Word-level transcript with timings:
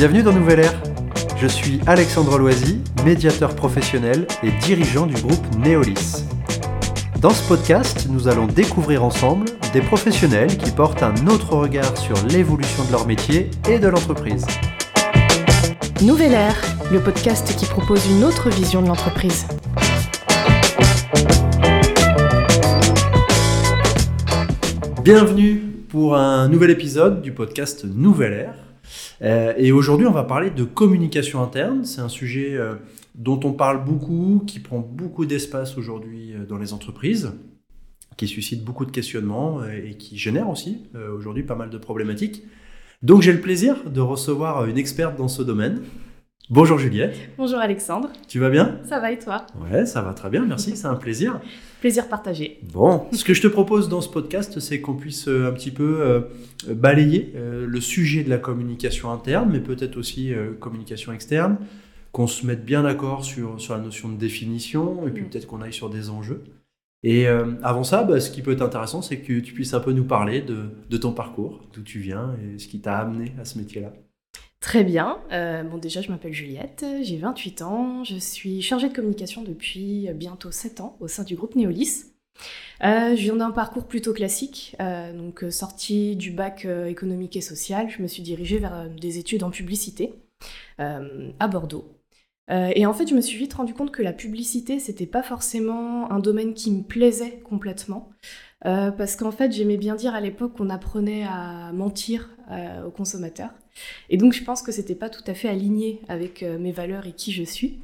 Bienvenue 0.00 0.22
dans 0.22 0.32
Nouvelle 0.32 0.60
Ère. 0.60 0.82
Je 1.36 1.46
suis 1.46 1.78
Alexandre 1.86 2.38
Loisy, 2.38 2.80
médiateur 3.04 3.54
professionnel 3.54 4.26
et 4.42 4.50
dirigeant 4.50 5.04
du 5.04 5.12
groupe 5.12 5.44
Neolis. 5.58 6.24
Dans 7.20 7.28
ce 7.28 7.46
podcast, 7.46 8.06
nous 8.08 8.26
allons 8.26 8.46
découvrir 8.46 9.04
ensemble 9.04 9.44
des 9.74 9.82
professionnels 9.82 10.56
qui 10.56 10.70
portent 10.70 11.02
un 11.02 11.26
autre 11.26 11.54
regard 11.54 11.98
sur 11.98 12.16
l'évolution 12.28 12.82
de 12.86 12.92
leur 12.92 13.06
métier 13.06 13.50
et 13.68 13.78
de 13.78 13.88
l'entreprise. 13.88 14.46
Nouvelle 16.00 16.32
Ère, 16.32 16.56
le 16.90 17.00
podcast 17.00 17.54
qui 17.54 17.66
propose 17.66 18.10
une 18.10 18.24
autre 18.24 18.48
vision 18.48 18.80
de 18.80 18.88
l'entreprise. 18.88 19.46
Bienvenue 25.04 25.56
pour 25.90 26.16
un 26.16 26.48
nouvel 26.48 26.70
épisode 26.70 27.20
du 27.20 27.32
podcast 27.32 27.84
Nouvelle 27.84 28.32
Ère. 28.32 28.69
Euh, 29.22 29.52
et 29.56 29.72
aujourd'hui, 29.72 30.06
on 30.06 30.12
va 30.12 30.24
parler 30.24 30.50
de 30.50 30.64
communication 30.64 31.42
interne. 31.42 31.84
C'est 31.84 32.00
un 32.00 32.08
sujet 32.08 32.54
euh, 32.54 32.74
dont 33.14 33.40
on 33.44 33.52
parle 33.52 33.84
beaucoup, 33.84 34.42
qui 34.46 34.60
prend 34.60 34.78
beaucoup 34.78 35.26
d'espace 35.26 35.76
aujourd'hui 35.76 36.32
euh, 36.32 36.46
dans 36.46 36.58
les 36.58 36.72
entreprises, 36.72 37.32
qui 38.16 38.26
suscite 38.26 38.64
beaucoup 38.64 38.86
de 38.86 38.90
questionnements 38.90 39.64
et 39.64 39.94
qui 39.94 40.18
génère 40.18 40.50
aussi 40.50 40.82
aujourd'hui 41.16 41.42
pas 41.42 41.54
mal 41.54 41.70
de 41.70 41.78
problématiques. 41.78 42.42
Donc 43.02 43.22
j'ai 43.22 43.32
le 43.32 43.40
plaisir 43.40 43.88
de 43.88 44.00
recevoir 44.00 44.66
une 44.66 44.76
experte 44.76 45.16
dans 45.16 45.28
ce 45.28 45.42
domaine. 45.42 45.80
Bonjour 46.52 46.78
Juliette. 46.78 47.16
Bonjour 47.38 47.58
Alexandre. 47.60 48.10
Tu 48.26 48.40
vas 48.40 48.50
bien? 48.50 48.80
Ça 48.88 48.98
va 48.98 49.12
et 49.12 49.18
toi? 49.20 49.46
Ouais, 49.70 49.86
ça 49.86 50.02
va 50.02 50.14
très 50.14 50.30
bien, 50.30 50.44
merci, 50.44 50.76
c'est 50.76 50.88
un 50.88 50.96
plaisir. 50.96 51.40
Plaisir 51.80 52.08
partagé. 52.08 52.58
Bon, 52.72 53.06
ce 53.12 53.24
que 53.24 53.32
je 53.34 53.40
te 53.40 53.46
propose 53.46 53.88
dans 53.88 54.00
ce 54.00 54.08
podcast, 54.08 54.58
c'est 54.58 54.80
qu'on 54.80 54.94
puisse 54.96 55.28
euh, 55.28 55.48
un 55.48 55.52
petit 55.52 55.70
peu 55.70 56.00
euh, 56.02 56.20
balayer 56.74 57.32
euh, 57.36 57.66
le 57.66 57.80
sujet 57.80 58.24
de 58.24 58.28
la 58.30 58.38
communication 58.38 59.10
interne, 59.12 59.48
mais 59.50 59.60
peut-être 59.60 59.96
aussi 59.96 60.32
communication 60.58 61.12
externe, 61.12 61.56
qu'on 62.12 62.26
se 62.26 62.44
mette 62.44 62.64
bien 62.64 62.82
d'accord 62.82 63.24
sur, 63.24 63.60
sur 63.60 63.74
la 63.74 63.80
notion 63.80 64.08
de 64.08 64.16
définition, 64.16 65.06
et 65.06 65.10
puis 65.10 65.22
Mm. 65.22 65.26
peut-être 65.30 65.46
qu'on 65.46 65.62
aille 65.62 65.72
sur 65.72 65.88
des 65.88 66.10
enjeux. 66.10 66.42
Et 67.02 67.26
avant 67.62 67.84
ça, 67.84 68.02
bah, 68.02 68.20
ce 68.20 68.30
qui 68.30 68.42
peut 68.42 68.52
être 68.52 68.60
intéressant, 68.60 69.00
c'est 69.00 69.20
que 69.20 69.38
tu 69.40 69.54
puisses 69.54 69.72
un 69.72 69.80
peu 69.80 69.92
nous 69.92 70.04
parler 70.04 70.42
de, 70.42 70.64
de 70.90 70.96
ton 70.98 71.12
parcours, 71.12 71.60
d'où 71.72 71.80
tu 71.82 71.98
viens 72.00 72.34
et 72.42 72.58
ce 72.58 72.66
qui 72.68 72.80
t'a 72.80 72.98
amené 72.98 73.32
à 73.40 73.44
ce 73.46 73.56
métier-là. 73.56 73.92
Très 74.60 74.84
bien. 74.84 75.22
Euh, 75.32 75.62
bon, 75.62 75.78
déjà, 75.78 76.02
je 76.02 76.10
m'appelle 76.10 76.34
Juliette, 76.34 76.84
j'ai 77.02 77.16
28 77.16 77.62
ans, 77.62 78.04
je 78.04 78.16
suis 78.16 78.60
chargée 78.60 78.90
de 78.90 78.94
communication 78.94 79.42
depuis 79.42 80.08
bientôt 80.14 80.50
7 80.50 80.80
ans 80.80 80.96
au 81.00 81.08
sein 81.08 81.24
du 81.24 81.34
groupe 81.34 81.56
Neolis. 81.56 82.04
Euh, 82.84 83.16
je 83.16 83.22
viens 83.22 83.36
d'un 83.36 83.50
parcours 83.52 83.86
plutôt 83.86 84.12
classique, 84.14 84.76
euh, 84.80 85.12
donc 85.12 85.44
euh, 85.44 85.50
sortie 85.50 86.16
du 86.16 86.30
bac 86.30 86.64
euh, 86.64 86.86
économique 86.86 87.36
et 87.36 87.40
social, 87.42 87.90
je 87.90 88.02
me 88.02 88.08
suis 88.08 88.22
dirigée 88.22 88.58
vers 88.58 88.74
euh, 88.74 88.88
des 88.88 89.18
études 89.18 89.42
en 89.44 89.50
publicité 89.50 90.14
euh, 90.80 91.30
à 91.40 91.48
Bordeaux. 91.48 91.86
Euh, 92.50 92.72
et 92.74 92.86
en 92.86 92.92
fait, 92.92 93.06
je 93.08 93.14
me 93.14 93.20
suis 93.20 93.38
vite 93.38 93.54
rendu 93.54 93.74
compte 93.74 93.92
que 93.92 94.02
la 94.02 94.12
publicité, 94.12 94.80
c'était 94.80 95.06
pas 95.06 95.22
forcément 95.22 96.10
un 96.10 96.18
domaine 96.18 96.54
qui 96.54 96.72
me 96.72 96.82
plaisait 96.82 97.40
complètement. 97.44 98.10
Euh, 98.66 98.90
parce 98.90 99.16
qu'en 99.16 99.30
fait, 99.30 99.52
j'aimais 99.52 99.76
bien 99.76 99.94
dire 99.94 100.14
à 100.14 100.20
l'époque 100.20 100.56
qu'on 100.56 100.70
apprenait 100.70 101.24
à 101.24 101.72
mentir 101.72 102.30
euh, 102.50 102.84
aux 102.86 102.90
consommateurs. 102.90 103.50
Et 104.10 104.16
donc, 104.16 104.32
je 104.32 104.44
pense 104.44 104.62
que 104.62 104.72
c'était 104.72 104.94
pas 104.94 105.08
tout 105.08 105.22
à 105.26 105.34
fait 105.34 105.48
aligné 105.48 106.00
avec 106.08 106.42
euh, 106.42 106.58
mes 106.58 106.72
valeurs 106.72 107.06
et 107.06 107.12
qui 107.12 107.32
je 107.32 107.42
suis. 107.42 107.78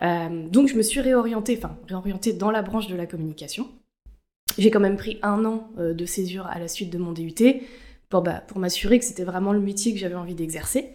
Donc, 0.00 0.68
je 0.68 0.74
me 0.74 0.82
suis 0.82 1.00
réorientée, 1.00 1.56
enfin, 1.56 1.78
réorientée 1.88 2.34
dans 2.34 2.50
la 2.50 2.60
branche 2.60 2.86
de 2.86 2.94
la 2.94 3.06
communication. 3.06 3.68
J'ai 4.58 4.70
quand 4.70 4.80
même 4.80 4.98
pris 4.98 5.18
un 5.22 5.46
an 5.46 5.70
de 5.78 6.04
césure 6.04 6.46
à 6.46 6.58
la 6.58 6.68
suite 6.68 6.90
de 6.90 6.98
mon 6.98 7.12
DUT 7.12 7.34
pour, 8.10 8.20
bah, 8.20 8.42
pour 8.46 8.58
m'assurer 8.58 8.98
que 8.98 9.06
c'était 9.06 9.24
vraiment 9.24 9.54
le 9.54 9.60
métier 9.60 9.94
que 9.94 9.98
j'avais 9.98 10.14
envie 10.14 10.34
d'exercer. 10.34 10.90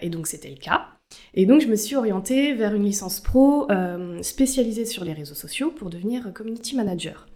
Et 0.00 0.08
donc 0.08 0.26
c'était 0.26 0.48
le 0.48 0.56
cas. 0.56 0.86
Et 1.34 1.44
donc 1.44 1.60
je 1.60 1.66
me 1.66 1.76
suis 1.76 1.96
orientée 1.96 2.54
vers 2.54 2.74
une 2.74 2.84
licence 2.84 3.20
pro 3.20 3.68
spécialisée 4.22 4.86
sur 4.86 5.04
les 5.04 5.12
réseaux 5.12 5.34
sociaux 5.34 5.70
pour 5.70 5.90
devenir 5.90 6.32
community 6.32 6.76
manager. 6.76 7.26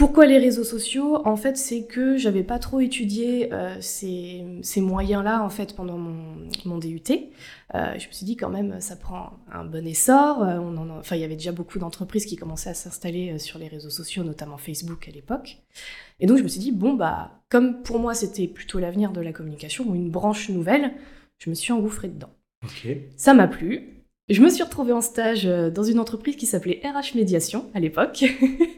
Pourquoi 0.00 0.24
les 0.24 0.38
réseaux 0.38 0.64
sociaux? 0.64 1.20
En 1.26 1.36
fait, 1.36 1.58
c'est 1.58 1.84
que 1.84 2.16
j'avais 2.16 2.42
pas 2.42 2.58
trop 2.58 2.80
étudié 2.80 3.52
euh, 3.52 3.76
ces, 3.82 4.42
ces 4.62 4.80
moyens-là 4.80 5.42
en 5.44 5.50
fait 5.50 5.76
pendant 5.76 5.98
mon, 5.98 6.48
mon 6.64 6.78
DUT. 6.78 7.02
Euh, 7.74 7.98
je 7.98 8.06
me 8.08 8.12
suis 8.12 8.24
dit 8.24 8.34
quand 8.34 8.48
même, 8.48 8.80
ça 8.80 8.96
prend 8.96 9.34
un 9.52 9.62
bon 9.66 9.86
essor. 9.86 10.42
Euh, 10.42 10.56
on 10.58 10.74
en 10.78 10.88
a- 10.88 10.98
enfin, 11.00 11.16
il 11.16 11.20
y 11.20 11.24
avait 11.24 11.36
déjà 11.36 11.52
beaucoup 11.52 11.78
d'entreprises 11.78 12.24
qui 12.24 12.36
commençaient 12.36 12.70
à 12.70 12.74
s'installer 12.74 13.38
sur 13.38 13.58
les 13.58 13.68
réseaux 13.68 13.90
sociaux, 13.90 14.24
notamment 14.24 14.56
Facebook 14.56 15.06
à 15.06 15.10
l'époque. 15.10 15.58
Et 16.18 16.24
donc 16.26 16.38
je 16.38 16.44
me 16.44 16.48
suis 16.48 16.60
dit 16.60 16.72
bon 16.72 16.94
bah, 16.94 17.42
comme 17.50 17.82
pour 17.82 17.98
moi 17.98 18.14
c'était 18.14 18.48
plutôt 18.48 18.78
l'avenir 18.78 19.12
de 19.12 19.20
la 19.20 19.34
communication 19.34 19.84
ou 19.86 19.94
une 19.94 20.08
branche 20.08 20.48
nouvelle, 20.48 20.92
je 21.36 21.50
me 21.50 21.54
suis 21.54 21.74
engouffrée 21.74 22.08
dedans. 22.08 22.30
Ça 23.18 23.34
m'a 23.34 23.48
plu. 23.48 23.99
Je 24.30 24.40
me 24.42 24.48
suis 24.48 24.62
retrouvée 24.62 24.92
en 24.92 25.00
stage 25.00 25.44
euh, 25.44 25.70
dans 25.70 25.82
une 25.82 25.98
entreprise 25.98 26.36
qui 26.36 26.46
s'appelait 26.46 26.80
RH 26.84 27.16
Médiation 27.16 27.68
à 27.74 27.80
l'époque 27.80 28.24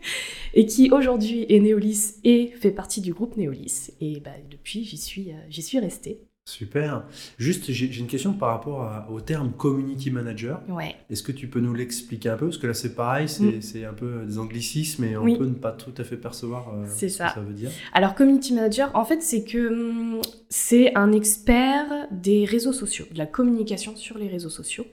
et 0.55 0.65
qui 0.65 0.91
aujourd'hui 0.91 1.45
est 1.51 1.61
Neolis 1.61 2.15
et 2.25 2.55
fait 2.59 2.71
partie 2.71 3.03
du 3.03 3.13
groupe 3.13 3.37
Neolis. 3.37 3.91
Et 4.01 4.21
bah, 4.21 4.31
depuis, 4.51 4.83
j'y 4.85 4.97
suis, 4.97 5.31
euh, 5.31 5.35
j'y 5.51 5.61
suis 5.61 5.79
restée. 5.79 6.23
Super. 6.53 7.05
Juste, 7.39 7.71
j'ai 7.73 7.87
une 7.99 8.07
question 8.07 8.33
par 8.35 8.51
rapport 8.51 8.83
à- 8.83 9.09
au 9.11 9.21
terme 9.21 9.53
community 9.53 10.11
manager. 10.11 10.61
Ouais. 10.69 10.95
Est-ce 11.11 11.23
que 11.23 11.33
tu 11.33 11.49
peux 11.49 11.61
nous 11.61 11.73
l'expliquer 11.75 12.29
un 12.29 12.37
peu? 12.37 12.47
Parce 12.47 12.59
que 12.59 12.67
là, 12.67 12.75
c'est 12.75 12.95
pareil, 12.95 13.29
c'est 13.29 13.83
Mm. 13.83 13.85
un 13.91 13.95
peu 13.95 14.25
des 14.27 14.39
anglicismes 14.39 15.05
et 15.05 15.17
on 15.17 15.25
Oui. 15.25 15.37
peut 15.39 15.47
ne 15.47 15.55
pas 15.55 15.73
tout 15.73 15.95
à 15.97 16.05
fait 16.05 16.17
percevoir 16.17 16.69
euh, 16.75 16.87
ce 16.87 17.09
ça. 17.09 17.29
que 17.29 17.35
ça 17.35 17.41
veut 17.41 17.55
dire. 17.55 17.71
Alors, 17.93 18.15
community 18.15 18.53
manager, 18.55 18.91
en 18.95 19.05
fait, 19.05 19.23
c'est 19.23 19.45
que 19.45 19.69
hum, 19.69 20.21
c'est 20.51 20.95
un 20.95 21.13
expert 21.13 22.07
des 22.11 22.45
réseaux 22.45 22.73
sociaux, 22.73 23.07
de 23.13 23.19
la 23.19 23.27
communication 23.27 23.97
sur 23.97 24.19
les 24.19 24.29
réseaux 24.29 24.51
sociaux. 24.51 24.85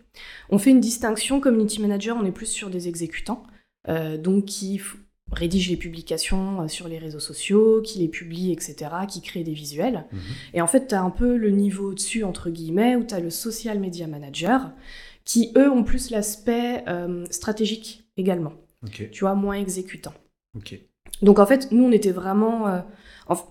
On 0.49 0.57
fait 0.57 0.71
une 0.71 0.79
distinction, 0.79 1.39
community 1.39 1.81
manager, 1.81 2.17
on 2.19 2.25
est 2.25 2.31
plus 2.31 2.45
sur 2.45 2.69
des 2.69 2.87
exécutants, 2.87 3.43
euh, 3.87 4.17
donc 4.17 4.45
qui 4.45 4.79
rédigent 5.31 5.69
les 5.69 5.77
publications 5.77 6.61
euh, 6.61 6.67
sur 6.67 6.87
les 6.87 6.97
réseaux 6.97 7.19
sociaux, 7.19 7.81
qui 7.81 7.99
les 7.99 8.07
publient, 8.07 8.51
etc., 8.51 8.75
qui 9.07 9.21
créent 9.21 9.43
des 9.43 9.53
visuels. 9.53 10.05
Mhm. 10.11 10.19
Et 10.53 10.61
en 10.61 10.67
fait, 10.67 10.87
tu 10.87 10.95
as 10.95 11.01
un 11.01 11.09
peu 11.09 11.37
le 11.37 11.49
niveau 11.51 11.91
au-dessus, 11.91 12.23
entre 12.23 12.49
guillemets, 12.49 12.95
où 12.95 13.03
tu 13.03 13.13
as 13.13 13.19
le 13.19 13.29
social 13.29 13.79
media 13.79 14.07
manager, 14.07 14.71
qui, 15.25 15.51
eux, 15.57 15.69
ont 15.69 15.83
plus 15.83 16.09
l'aspect 16.09 16.83
euh, 16.87 17.25
stratégique 17.29 18.03
également, 18.17 18.53
tu 19.11 19.19
vois, 19.21 19.35
moins 19.35 19.55
exécutant. 19.55 20.13
Donc 21.21 21.39
en 21.39 21.45
fait, 21.45 21.71
nous, 21.71 21.83
on 21.83 21.91
était 21.91 22.11
vraiment... 22.11 22.67
euh, 22.67 22.79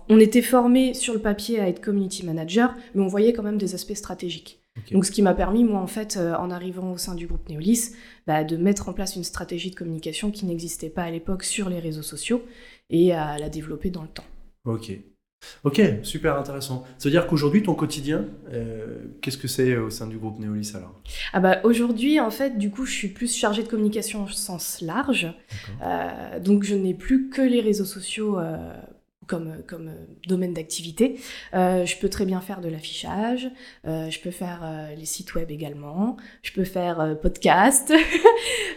on 0.09 0.19
était 0.19 0.41
formés 0.41 0.93
sur 0.93 1.13
le 1.13 1.21
papier 1.21 1.59
à 1.59 1.69
être 1.69 1.79
community 1.79 2.25
manager, 2.25 2.75
mais 2.93 3.01
on 3.01 3.07
voyait 3.07 3.31
quand 3.31 3.43
même 3.43 3.57
des 3.57 3.75
aspects 3.75 3.93
stratégiques. 3.93 4.58
Donc 4.91 5.05
ce 5.05 5.11
qui 5.11 5.21
m'a 5.21 5.33
permis, 5.33 5.63
moi, 5.63 5.79
en 5.79 5.87
fait, 5.87 6.17
euh, 6.17 6.35
en 6.35 6.51
arrivant 6.51 6.91
au 6.91 6.97
sein 6.97 7.15
du 7.15 7.27
groupe 7.27 7.47
Neolis, 7.49 7.91
bah, 8.27 8.43
de 8.43 8.57
mettre 8.57 8.89
en 8.89 8.93
place 8.93 9.15
une 9.15 9.23
stratégie 9.23 9.71
de 9.71 9.75
communication 9.75 10.31
qui 10.31 10.45
n'existait 10.45 10.89
pas 10.89 11.03
à 11.03 11.11
l'époque 11.11 11.43
sur 11.43 11.69
les 11.69 11.79
réseaux 11.79 12.03
sociaux 12.03 12.43
et 12.89 13.13
à 13.13 13.37
la 13.37 13.49
développer 13.49 13.89
dans 13.89 14.03
le 14.03 14.09
temps. 14.09 14.25
Ok. 14.65 14.91
Ok, 15.63 15.81
super 16.03 16.37
intéressant. 16.37 16.85
Ça 16.97 17.05
veut 17.05 17.11
dire 17.11 17.27
qu'aujourd'hui, 17.27 17.63
ton 17.63 17.73
quotidien, 17.73 18.25
euh, 18.51 19.05
qu'est-ce 19.21 19.37
que 19.37 19.47
c'est 19.47 19.77
au 19.77 19.89
sein 19.89 20.07
du 20.07 20.17
groupe 20.17 20.39
Neolis 20.39 20.73
alors? 20.75 21.01
Ah 21.33 21.39
bah 21.39 21.59
aujourd'hui, 21.63 22.19
en 22.19 22.29
fait, 22.29 22.57
du 22.57 22.69
coup, 22.69 22.85
je 22.85 22.91
suis 22.91 23.07
plus 23.07 23.35
chargée 23.35 23.63
de 23.63 23.67
communication 23.67 24.25
au 24.25 24.27
sens 24.27 24.81
large. 24.81 25.27
Euh, 25.81 26.39
donc 26.39 26.63
je 26.63 26.75
n'ai 26.75 26.93
plus 26.93 27.29
que 27.29 27.41
les 27.41 27.61
réseaux 27.61 27.85
sociaux 27.85 28.37
euh, 28.37 28.73
comme, 29.29 29.61
comme 29.67 29.87
euh, 29.87 30.05
domaine 30.27 30.53
d'activité. 30.53 31.17
Euh, 31.53 31.85
je 31.85 31.95
peux 31.97 32.09
très 32.09 32.25
bien 32.25 32.41
faire 32.41 32.59
de 32.59 32.67
l'affichage, 32.67 33.49
euh, 33.87 34.09
je 34.09 34.19
peux 34.19 34.31
faire 34.31 34.61
euh, 34.63 34.95
les 34.95 35.05
sites 35.05 35.35
web 35.35 35.49
également, 35.51 36.17
je 36.41 36.51
peux 36.51 36.65
faire 36.65 36.99
euh, 36.99 37.15
podcast. 37.15 37.93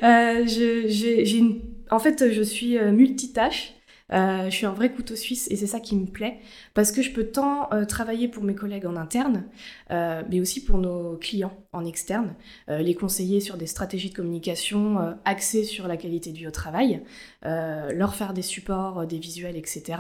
Euh, 0.03 0.45
je- 0.47 0.89
j'ai- 0.89 1.25
j'ai 1.25 1.39
une- 1.39 1.61
En 1.91 2.01
fait, 2.01 2.33
je 2.33 2.43
suis 2.43 2.77
euh, 2.77 2.91
multitâche. 2.91 3.75
Euh, 4.13 4.45
je 4.47 4.51
suis 4.51 4.67
un 4.67 4.73
vrai 4.73 4.93
couteau 4.93 5.17
suisse 5.17 5.49
et 5.51 5.57
c'est 5.57 5.67
ça 5.67 5.81
qui 5.81 5.97
me 5.97 6.07
plaît 6.07 6.39
parce 6.75 6.93
que 6.93 7.03
je 7.03 7.13
peux 7.13 7.25
tant 7.25 7.73
euh, 7.73 7.85
travailler 7.85 8.29
pour 8.29 8.45
mes 8.45 8.55
collègues 8.55 8.87
en 8.87 8.97
interne, 8.97 9.45
euh, 9.91 10.23
mais 10.31 10.41
aussi 10.41 10.63
pour 10.65 10.79
nos 10.79 11.17
clients 11.17 11.57
en 11.73 11.85
externe, 11.87 12.35
les 12.69 12.95
conseiller 12.95 13.41
sur 13.41 13.57
des 13.57 13.67
stratégies 13.67 14.11
de 14.11 14.15
communication 14.15 15.17
axées 15.25 15.65
sur 15.65 15.89
la 15.89 15.97
qualité 15.97 16.31
de 16.31 16.37
vie 16.37 16.47
au 16.47 16.51
travail, 16.51 17.03
leur 17.43 18.15
faire 18.15 18.35
des 18.35 18.43
supports, 18.43 19.07
des 19.07 19.19
visuels, 19.19 19.57
etc., 19.57 19.99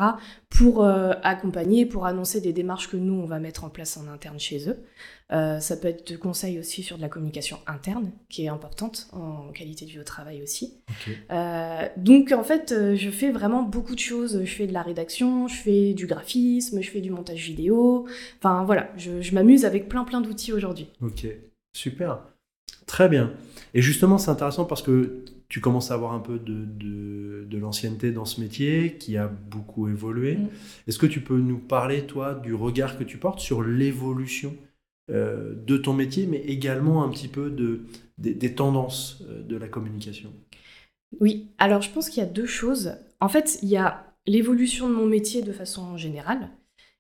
pour 0.50 0.84
accompagner, 0.84 1.86
pour 1.86 2.04
annoncer 2.04 2.42
des 2.42 2.52
démarches 2.52 2.90
que 2.90 2.98
nous, 2.98 3.14
on 3.14 3.24
va 3.24 3.38
mettre 3.38 3.64
en 3.64 3.70
place 3.70 3.96
en 3.96 4.06
interne 4.06 4.38
chez 4.38 4.68
eux. 4.68 4.84
Euh, 5.32 5.60
ça 5.60 5.76
peut 5.76 5.88
être 5.88 6.12
de 6.12 6.16
conseils 6.16 6.58
aussi 6.58 6.82
sur 6.82 6.96
de 6.96 7.02
la 7.02 7.08
communication 7.08 7.58
interne, 7.66 8.10
qui 8.28 8.44
est 8.44 8.48
importante 8.48 9.08
en 9.12 9.50
qualité 9.52 9.86
de 9.86 9.90
vie 9.90 10.00
au 10.00 10.04
travail 10.04 10.42
aussi. 10.42 10.74
Euh, 11.30 11.88
donc 11.96 12.32
en 12.32 12.44
fait, 12.44 12.72
euh, 12.72 12.96
je 12.96 13.10
fais 13.10 13.30
vraiment 13.30 13.62
beaucoup 13.62 13.94
de 13.94 14.00
choses. 14.00 14.44
Je 14.44 14.54
fais 14.54 14.66
de 14.66 14.72
la 14.72 14.82
rédaction, 14.82 15.48
je 15.48 15.54
fais 15.54 15.94
du 15.94 16.06
graphisme, 16.06 16.82
je 16.82 16.90
fais 16.90 17.00
du 17.00 17.10
montage 17.10 17.40
vidéo. 17.40 18.06
Enfin 18.38 18.64
voilà, 18.64 18.90
je, 18.96 19.22
je 19.22 19.34
m'amuse 19.34 19.64
avec 19.64 19.88
plein 19.88 20.04
plein 20.04 20.20
d'outils 20.20 20.52
aujourd'hui. 20.52 20.88
Ok. 21.00 21.26
Super. 21.72 22.18
Très 22.86 23.08
bien. 23.08 23.32
Et 23.72 23.80
justement, 23.80 24.18
c'est 24.18 24.30
intéressant 24.30 24.66
parce 24.66 24.82
que 24.82 25.24
tu 25.48 25.60
commences 25.60 25.90
à 25.90 25.94
avoir 25.94 26.12
un 26.12 26.18
peu 26.18 26.38
de, 26.38 26.64
de, 26.64 27.46
de 27.48 27.58
l'ancienneté 27.58 28.10
dans 28.10 28.24
ce 28.24 28.40
métier 28.40 28.96
qui 28.98 29.16
a 29.16 29.28
beaucoup 29.28 29.88
évolué. 29.88 30.36
Mm. 30.36 30.48
Est-ce 30.88 30.98
que 30.98 31.06
tu 31.06 31.20
peux 31.20 31.38
nous 31.38 31.58
parler, 31.58 32.06
toi, 32.06 32.34
du 32.34 32.54
regard 32.54 32.98
que 32.98 33.04
tu 33.04 33.18
portes 33.18 33.40
sur 33.40 33.62
l'évolution 33.62 34.54
de 35.12 35.76
ton 35.76 35.92
métier, 35.92 36.26
mais 36.26 36.38
également 36.38 37.04
un 37.04 37.10
petit 37.10 37.28
peu 37.28 37.50
de, 37.50 37.82
des, 38.18 38.54
tendances 38.54 39.22
de 39.22 39.56
la 39.56 39.68
communication 39.68 40.32
Oui, 41.20 41.48
alors 41.58 41.82
je 41.82 41.90
pense 41.90 42.08
qu'il 42.08 42.22
y 42.22 42.26
a 42.26 42.28
deux 42.28 42.46
choses. 42.46 42.94
En 43.20 43.28
fait, 43.28 43.58
il 43.62 43.68
y 43.68 43.76
a 43.76 44.06
l'évolution 44.26 44.88
de 44.88 44.94
mon 44.94 45.06
métier 45.06 45.42
de 45.42 45.52
façon 45.52 45.96
générale. 45.96 46.50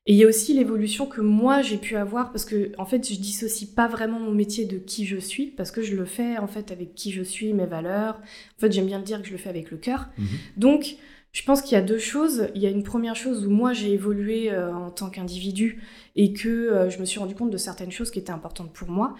Et 0.06 0.14
il 0.14 0.18
y 0.18 0.24
a 0.24 0.26
aussi 0.26 0.52
l'évolution 0.52 1.06
que 1.06 1.20
moi 1.20 1.62
j'ai 1.62 1.76
pu 1.76 1.94
avoir 1.94 2.32
parce 2.32 2.44
que 2.44 2.72
en 2.76 2.84
fait 2.84 3.08
je 3.08 3.20
dissocie 3.20 3.70
pas 3.70 3.86
vraiment 3.86 4.18
mon 4.18 4.32
métier 4.32 4.64
de 4.64 4.78
qui 4.78 5.06
je 5.06 5.16
suis 5.16 5.46
parce 5.46 5.70
que 5.70 5.80
je 5.80 5.94
le 5.94 6.04
fais 6.04 6.38
en 6.38 6.48
fait 6.48 6.72
avec 6.72 6.96
qui 6.96 7.12
je 7.12 7.22
suis, 7.22 7.52
mes 7.52 7.66
valeurs. 7.66 8.16
En 8.56 8.60
fait 8.60 8.72
j'aime 8.72 8.86
bien 8.86 8.98
le 8.98 9.04
dire 9.04 9.20
que 9.22 9.28
je 9.28 9.32
le 9.32 9.38
fais 9.38 9.48
avec 9.50 9.70
le 9.70 9.76
cœur. 9.76 10.08
Mhm. 10.18 10.26
Donc 10.56 10.96
je 11.32 11.42
pense 11.44 11.62
qu'il 11.62 11.72
y 11.72 11.76
a 11.76 11.82
deux 11.82 11.98
choses. 11.98 12.48
Il 12.54 12.62
y 12.62 12.66
a 12.66 12.70
une 12.70 12.82
première 12.82 13.16
chose 13.16 13.46
où 13.46 13.50
moi 13.50 13.72
j'ai 13.72 13.92
évolué 13.92 14.50
euh, 14.50 14.74
en 14.74 14.90
tant 14.90 15.08
qu'individu 15.08 15.82
et 16.14 16.32
que 16.32 16.48
euh, 16.48 16.90
je 16.90 16.98
me 16.98 17.04
suis 17.06 17.18
rendu 17.18 17.34
compte 17.34 17.50
de 17.50 17.56
certaines 17.56 17.90
choses 17.90 18.10
qui 18.10 18.18
étaient 18.18 18.32
importantes 18.32 18.72
pour 18.72 18.90
moi, 18.90 19.14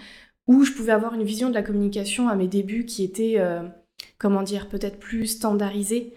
où 0.47 0.63
je 0.65 0.73
pouvais 0.73 0.93
avoir 0.93 1.15
une 1.15 1.25
vision 1.25 1.49
de 1.49 1.55
la 1.55 1.63
communication 1.63 2.29
à 2.29 2.37
mes 2.37 2.49
débuts 2.49 2.85
qui 2.85 3.03
était, 3.03 3.37
euh, 3.39 3.63
comment 4.19 4.43
dire, 4.43 4.69
peut-être 4.69 4.99
plus 4.99 5.27
standardisée, 5.27 6.15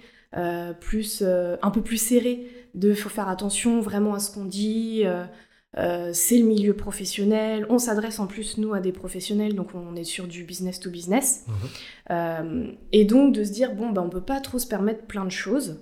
plus, 0.82 1.24
un 1.24 1.72
peu 1.72 1.82
plus 1.82 1.96
serrée 1.96 2.46
de 2.74 2.94
faut 2.94 3.08
faire 3.08 3.30
attention 3.30 3.80
vraiment 3.80 4.16
à 4.16 4.20
ce 4.20 4.34
qu'on 4.34 4.44
dit. 4.44 5.06
Euh, 5.78 6.12
c'est 6.14 6.38
le 6.38 6.46
milieu 6.46 6.74
professionnel. 6.74 7.66
On 7.70 7.78
s'adresse 7.78 8.20
en 8.20 8.28
plus, 8.28 8.58
nous, 8.58 8.74
à 8.74 8.80
des 8.80 8.92
professionnels, 8.92 9.56
donc 9.56 9.76
on 9.76 9.96
est 9.96 10.04
sur 10.06 10.28
du 10.28 10.44
business 10.44 10.80
to 10.80 10.90
business. 10.90 11.46
Mhm. 11.48 11.54
Euh, 12.12 12.72
et 12.92 13.06
donc 13.06 13.34
de 13.34 13.44
se 13.44 13.52
dire, 13.52 13.74
bon, 13.76 13.90
ben, 13.90 14.02
on 14.02 14.10
peut 14.10 14.22
pas 14.22 14.40
trop 14.40 14.60
se 14.60 14.68
permettre 14.68 15.06
plein 15.06 15.26
de 15.26 15.32
choses. 15.32 15.82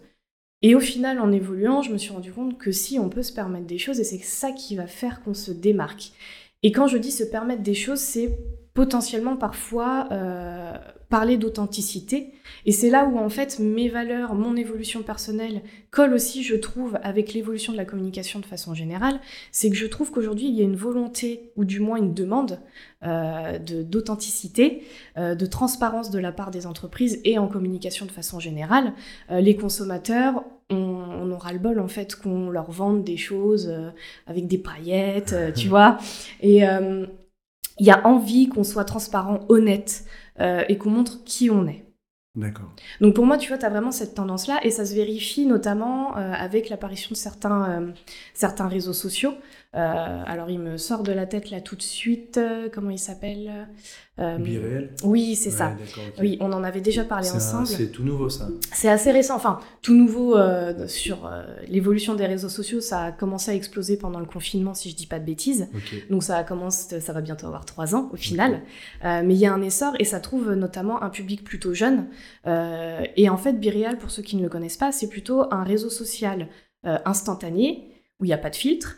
Et 0.61 0.75
au 0.75 0.79
final, 0.79 1.19
en 1.19 1.31
évoluant, 1.31 1.81
je 1.81 1.91
me 1.91 1.97
suis 1.97 2.13
rendu 2.13 2.31
compte 2.31 2.57
que 2.57 2.71
si, 2.71 2.97
on 2.97 3.09
peut 3.09 3.21
se 3.21 3.33
permettre 3.33 3.65
des 3.65 3.77
choses, 3.77 3.99
et 3.99 4.05
c'est 4.05 4.19
ça 4.19 4.51
qui 4.51 4.75
va 4.75 4.87
faire 4.87 5.21
qu'on 5.21 5.33
se 5.33 5.51
démarque. 5.51 6.13
Et 6.63 6.71
quand 6.71 6.87
je 6.87 6.97
dis 6.97 7.11
se 7.11 7.25
permettre 7.25 7.61
des 7.61 7.73
choses, 7.73 7.99
c'est 7.99 8.37
potentiellement 8.73 9.37
parfois 9.37 10.07
euh, 10.11 10.73
parler 11.09 11.37
d'authenticité. 11.37 12.33
Et 12.65 12.71
c'est 12.71 12.89
là 12.89 13.05
où 13.05 13.19
en 13.19 13.29
fait 13.29 13.59
mes 13.59 13.87
valeurs, 13.87 14.33
mon 14.33 14.55
évolution 14.55 15.03
personnelle 15.03 15.61
collent 15.91 16.13
aussi, 16.13 16.43
je 16.43 16.55
trouve, 16.55 16.97
avec 17.03 17.33
l'évolution 17.33 17.71
de 17.71 17.77
la 17.77 17.85
communication 17.85 18.39
de 18.39 18.45
façon 18.45 18.73
générale. 18.73 19.19
C'est 19.51 19.69
que 19.69 19.75
je 19.75 19.85
trouve 19.85 20.11
qu'aujourd'hui 20.11 20.47
il 20.47 20.55
y 20.55 20.61
a 20.61 20.63
une 20.63 20.75
volonté, 20.75 21.51
ou 21.55 21.65
du 21.65 21.79
moins 21.79 21.97
une 21.97 22.15
demande 22.15 22.59
euh, 23.03 23.59
d'authenticité, 23.59 24.83
euh, 25.17 25.35
de 25.35 25.45
transparence 25.45 26.09
de 26.09 26.17
la 26.17 26.31
part 26.31 26.49
des 26.49 26.65
entreprises 26.65 27.21
et 27.25 27.37
en 27.37 27.47
communication 27.47 28.07
de 28.07 28.11
façon 28.11 28.39
générale. 28.39 28.93
Les 29.29 29.55
consommateurs 29.55 30.43
on, 30.69 31.29
aura 31.29 31.53
le 31.53 31.59
bol 31.59 31.79
en 31.79 31.87
fait 31.87 32.15
qu'on 32.15 32.49
leur 32.49 32.71
vende 32.71 33.03
des 33.03 33.17
choses 33.17 33.71
avec 34.25 34.47
des 34.47 34.57
paillettes, 34.57 35.35
tu 35.55 35.67
vois. 35.69 35.97
Et 36.41 36.63
il 37.79 37.85
y 37.85 37.91
a 37.91 38.05
envie 38.07 38.47
qu'on 38.49 38.63
soit 38.63 38.85
transparent, 38.85 39.41
honnête 39.49 40.05
euh, 40.39 40.63
et 40.69 40.77
qu'on 40.77 40.89
montre 40.89 41.23
qui 41.23 41.49
on 41.49 41.67
est. 41.67 41.85
D'accord. 42.35 42.73
Donc 42.99 43.13
pour 43.13 43.27
moi, 43.27 43.37
tu 43.37 43.49
vois, 43.49 43.59
tu 43.59 43.65
as 43.65 43.69
vraiment 43.69 43.91
cette 43.91 44.15
tendance-là 44.15 44.59
et 44.63 44.71
ça 44.71 44.85
se 44.85 44.95
vérifie 44.95 45.45
notamment 45.45 46.17
euh, 46.17 46.33
avec 46.33 46.69
l'apparition 46.69 47.09
de 47.11 47.15
certains, 47.15 47.69
euh, 47.69 47.91
certains 48.33 48.67
réseaux 48.67 48.93
sociaux. 48.93 49.35
Alors 49.73 50.49
il 50.49 50.59
me 50.59 50.77
sort 50.77 51.03
de 51.03 51.11
la 51.11 51.25
tête 51.25 51.49
là 51.49 51.61
tout 51.61 51.75
de 51.75 51.81
suite, 51.81 52.39
comment 52.73 52.89
il 52.89 52.99
s'appelle? 52.99 53.67
Euh, 54.19 54.37
Oui, 55.03 55.35
c'est 55.35 55.49
ça. 55.49 55.75
Oui, 56.19 56.37
on 56.39 56.51
en 56.53 56.63
avait 56.63 56.81
déjà 56.81 57.03
parlé 57.03 57.31
ensemble. 57.31 57.65
C'est 57.65 57.87
tout 57.87 58.03
nouveau 58.03 58.29
ça. 58.29 58.47
C'est 58.71 58.89
assez 58.89 59.11
récent, 59.11 59.35
enfin 59.35 59.59
tout 59.81 59.95
nouveau 59.95 60.37
euh, 60.37 60.87
sur 60.87 61.25
euh, 61.25 61.43
l'évolution 61.67 62.13
des 62.13 62.27
réseaux 62.27 62.49
sociaux. 62.49 62.79
Ça 62.79 63.05
a 63.05 63.11
commencé 63.11 63.49
à 63.49 63.55
exploser 63.55 63.97
pendant 63.97 64.19
le 64.19 64.27
confinement, 64.27 64.75
si 64.75 64.91
je 64.91 64.95
dis 64.95 65.07
pas 65.07 65.19
de 65.19 65.25
bêtises. 65.25 65.67
Donc 66.11 66.21
ça 66.23 66.37
a 66.37 66.43
commencé, 66.43 66.99
ça 66.99 67.11
va 67.11 67.21
bientôt 67.21 67.47
avoir 67.47 67.65
trois 67.65 67.95
ans 67.95 68.09
au 68.13 68.15
final. 68.15 68.61
Euh, 69.03 69.23
mais 69.25 69.33
il 69.33 69.39
y 69.39 69.47
a 69.47 69.53
un 69.53 69.61
essor 69.63 69.93
et 69.97 70.05
ça 70.05 70.19
trouve 70.19 70.53
notamment 70.53 71.01
un 71.01 71.09
public 71.09 71.43
plutôt 71.43 71.73
jeune. 71.73 72.07
et 72.45 73.29
en 73.29 73.37
fait, 73.37 73.53
Bireal, 73.53 73.97
pour 73.97 74.11
ceux 74.11 74.21
qui 74.21 74.35
ne 74.35 74.43
le 74.43 74.49
connaissent 74.49 74.77
pas, 74.77 74.91
c'est 74.91 75.09
plutôt 75.09 75.51
un 75.51 75.63
réseau 75.63 75.89
social 75.89 76.49
instantané 76.83 77.89
où 78.19 78.25
il 78.25 78.27
n'y 78.27 78.33
a 78.33 78.37
pas 78.37 78.49
de 78.49 78.55
filtre 78.55 78.97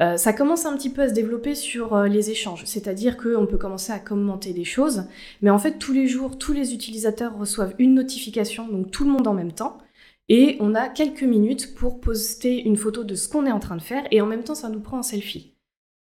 euh, 0.00 0.16
ça 0.16 0.32
commence 0.32 0.64
un 0.64 0.76
petit 0.76 0.90
peu 0.90 1.02
à 1.02 1.08
se 1.08 1.14
développer 1.14 1.54
sur 1.54 1.94
euh, 1.94 2.08
les 2.08 2.30
échanges, 2.30 2.64
c'est-à-dire 2.64 3.16
qu'on 3.16 3.46
peut 3.46 3.58
commencer 3.58 3.92
à 3.92 3.98
commenter 3.98 4.52
des 4.52 4.64
choses, 4.64 5.04
mais 5.42 5.50
en 5.50 5.58
fait 5.58 5.78
tous 5.78 5.92
les 5.92 6.08
jours, 6.08 6.38
tous 6.38 6.52
les 6.52 6.72
utilisateurs 6.72 7.36
reçoivent 7.36 7.74
une 7.78 7.94
notification, 7.94 8.68
donc 8.68 8.90
tout 8.90 9.04
le 9.04 9.10
monde 9.10 9.26
en 9.26 9.34
même 9.34 9.52
temps, 9.52 9.78
et 10.28 10.56
on 10.60 10.74
a 10.74 10.88
quelques 10.88 11.24
minutes 11.24 11.74
pour 11.74 12.00
poster 12.00 12.62
une 12.62 12.76
photo 12.76 13.04
de 13.04 13.14
ce 13.14 13.28
qu'on 13.28 13.46
est 13.46 13.52
en 13.52 13.60
train 13.60 13.76
de 13.76 13.82
faire, 13.82 14.04
et 14.10 14.20
en 14.20 14.26
même 14.26 14.44
temps 14.44 14.54
ça 14.54 14.68
nous 14.70 14.80
prend 14.80 14.98
un 14.98 15.02
selfie. 15.02 15.51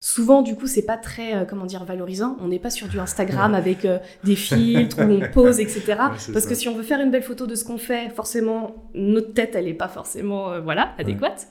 Souvent, 0.02 0.42
du 0.42 0.56
coup, 0.56 0.68
c'est 0.68 0.86
pas 0.86 0.98
très, 0.98 1.36
euh, 1.36 1.46
comment 1.46 1.66
dire, 1.66 1.86
valorisant. 1.86 2.36
On 2.42 2.50
n'est 2.50 2.60
pas 2.60 2.70
sur 2.70 2.88
du 2.88 3.00
Instagram 3.00 3.56
avec 3.56 3.88
des 4.24 4.36
filtres 4.36 5.00
où 5.00 5.04
on 5.04 5.22
pose, 5.34 5.60
etc. 5.60 5.96
parce 6.34 6.46
que 6.46 6.56
si 6.56 6.68
on 6.68 6.76
veut 6.76 6.84
faire 6.84 7.00
une 7.00 7.12
belle 7.12 7.24
photo 7.24 7.48
de 7.48 7.56
ce 7.56 7.64
qu'on 7.64 7.78
fait, 7.78 8.10
forcément, 8.10 8.90
notre 8.94 9.34
tête, 9.34 9.56
elle 9.56 9.66
n'est 9.66 9.74
pas 9.74 9.88
forcément, 9.88 10.60
voilà, 10.62 10.94
adéquate. 10.98 11.48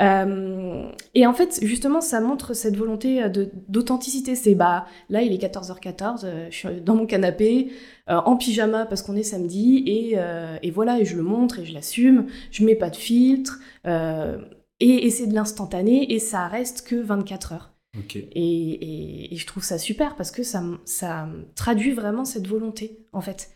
Euh, 0.00 0.90
et 1.14 1.26
en 1.26 1.32
fait, 1.32 1.58
justement, 1.62 2.00
ça 2.00 2.20
montre 2.20 2.54
cette 2.54 2.76
volonté 2.76 3.22
euh, 3.22 3.46
d'authenticité. 3.68 4.34
C'est 4.34 4.54
bah 4.54 4.86
là, 5.08 5.22
il 5.22 5.32
est 5.32 5.42
14h14, 5.42 6.20
euh, 6.24 6.46
je 6.50 6.56
suis 6.56 6.80
dans 6.80 6.94
mon 6.94 7.06
canapé, 7.06 7.72
en 8.08 8.36
pyjama 8.36 8.86
parce 8.86 9.02
qu'on 9.02 9.16
est 9.16 9.24
samedi, 9.24 9.82
et, 9.86 10.16
et, 10.62 10.70
voilà, 10.70 11.00
et 11.00 11.04
je 11.04 11.16
le 11.16 11.22
montre 11.22 11.58
et 11.58 11.64
je 11.64 11.74
l'assume. 11.74 12.26
Je 12.52 12.64
mets 12.64 12.76
pas 12.76 12.88
de 12.88 12.94
filtre, 12.94 13.58
et, 13.84 15.06
et 15.06 15.10
c'est 15.10 15.26
de 15.26 15.34
l'instantané, 15.34 16.12
et 16.12 16.20
ça 16.20 16.46
reste 16.46 16.86
que 16.86 16.94
24 16.94 17.52
heures. 17.52 17.75
Et, 18.32 19.32
et, 19.32 19.36
je 19.36 19.46
trouve 19.46 19.62
ça 19.62 19.78
super 19.78 20.16
parce 20.16 20.30
que 20.30 20.42
ça, 20.42 20.62
ça 20.84 21.28
traduit 21.54 21.92
vraiment 21.92 22.24
cette 22.24 22.46
volonté, 22.46 22.98
en 23.12 23.20
fait. 23.20 23.50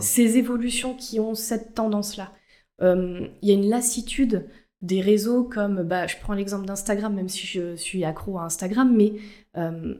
Ces 0.00 0.38
évolutions 0.38 0.94
qui 0.94 1.20
ont 1.20 1.34
cette 1.34 1.74
tendance-là. 1.74 2.32
Il 2.80 3.28
y 3.42 3.50
a 3.50 3.54
une 3.54 3.68
lassitude 3.68 4.46
des 4.82 5.00
réseaux 5.00 5.44
comme, 5.44 5.82
bah, 5.82 6.06
je 6.06 6.16
prends 6.20 6.34
l'exemple 6.34 6.66
d'Instagram, 6.66 7.14
même 7.14 7.28
si 7.28 7.46
je 7.46 7.76
suis 7.76 8.04
accro 8.04 8.38
à 8.38 8.44
Instagram, 8.44 8.94
mais 8.94 9.14
euh, 9.56 9.94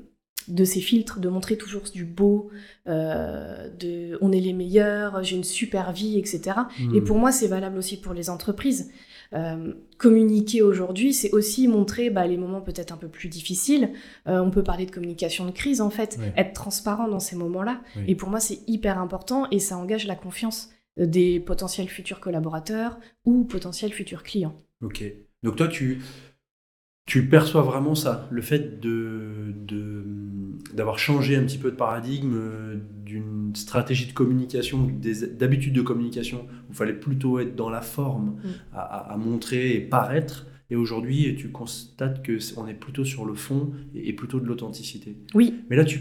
de 0.48 0.64
ces 0.64 0.80
filtres, 0.80 1.18
de 1.18 1.28
montrer 1.28 1.56
toujours 1.56 1.82
du 1.92 2.04
beau, 2.04 2.50
euh, 2.86 3.68
de 3.70 4.18
on 4.20 4.32
est 4.32 4.40
les 4.40 4.52
meilleurs, 4.52 5.22
j'ai 5.22 5.36
une 5.36 5.44
super 5.44 5.92
vie, 5.92 6.18
etc. 6.18 6.60
Et 6.94 7.00
hmm. 7.00 7.04
pour 7.04 7.16
moi, 7.16 7.32
c'est 7.32 7.48
valable 7.48 7.78
aussi 7.78 8.00
pour 8.00 8.14
les 8.14 8.30
entreprises. 8.30 8.90
Euh, 9.32 9.72
communiquer 9.98 10.62
aujourd'hui, 10.62 11.12
c'est 11.12 11.32
aussi 11.32 11.68
montrer 11.68 12.10
bah, 12.10 12.26
les 12.26 12.36
moments 12.36 12.60
peut-être 12.60 12.92
un 12.92 12.96
peu 12.96 13.08
plus 13.08 13.28
difficiles. 13.28 13.92
on 14.26 14.50
peut 14.50 14.62
parler 14.62 14.86
de 14.86 14.90
communication 14.90 15.46
de 15.46 15.50
crise, 15.50 15.80
en 15.80 15.90
fait, 15.90 16.18
être 16.36 16.52
transparent 16.52 17.08
dans 17.08 17.20
ces 17.20 17.36
moments-là. 17.36 17.80
Et 18.06 18.14
pour 18.14 18.28
moi, 18.28 18.40
c'est 18.40 18.60
hyper 18.66 18.98
important 18.98 19.46
et 19.50 19.58
ça 19.58 19.76
engage 19.76 20.06
la 20.06 20.16
confiance 20.16 20.70
des 20.96 21.40
potentiels 21.40 21.88
futurs 21.88 22.20
collaborateurs 22.20 22.98
ou 23.24 23.44
potentiels 23.44 23.92
futurs 23.92 24.22
clients. 24.22 24.60
Ok. 24.82 25.04
Donc 25.42 25.56
toi, 25.56 25.68
tu, 25.68 26.00
tu 27.06 27.28
perçois 27.28 27.62
vraiment 27.62 27.94
ça, 27.94 28.28
le 28.32 28.42
fait 28.42 28.80
de, 28.80 29.54
d'avoir 30.74 30.98
changé 30.98 31.36
un 31.36 31.44
petit 31.44 31.56
peu 31.56 31.70
de 31.70 31.76
paradigme, 31.76 32.34
euh, 32.34 32.76
d'une 33.04 33.54
stratégie 33.54 34.06
de 34.06 34.12
communication, 34.12 34.90
d'habitude 35.38 35.72
de 35.72 35.82
communication, 35.82 36.46
où 36.68 36.72
il 36.72 36.74
fallait 36.74 36.98
plutôt 36.98 37.38
être 37.38 37.54
dans 37.54 37.70
la 37.70 37.80
forme, 37.80 38.40
mm. 38.42 38.48
à, 38.74 39.16
montrer 39.18 39.74
et 39.74 39.80
paraître. 39.80 40.46
Et 40.68 40.74
aujourd'hui, 40.74 41.36
tu 41.38 41.50
constates 41.50 42.24
que 42.24 42.38
on 42.56 42.66
est 42.66 42.74
plutôt 42.74 43.04
sur 43.04 43.24
le 43.24 43.34
fond 43.34 43.70
et, 43.94 44.12
plutôt 44.12 44.40
de 44.40 44.46
l'authenticité. 44.46 45.16
Oui. 45.32 45.54
Mais 45.70 45.76
là, 45.76 45.84
tu 45.84 46.00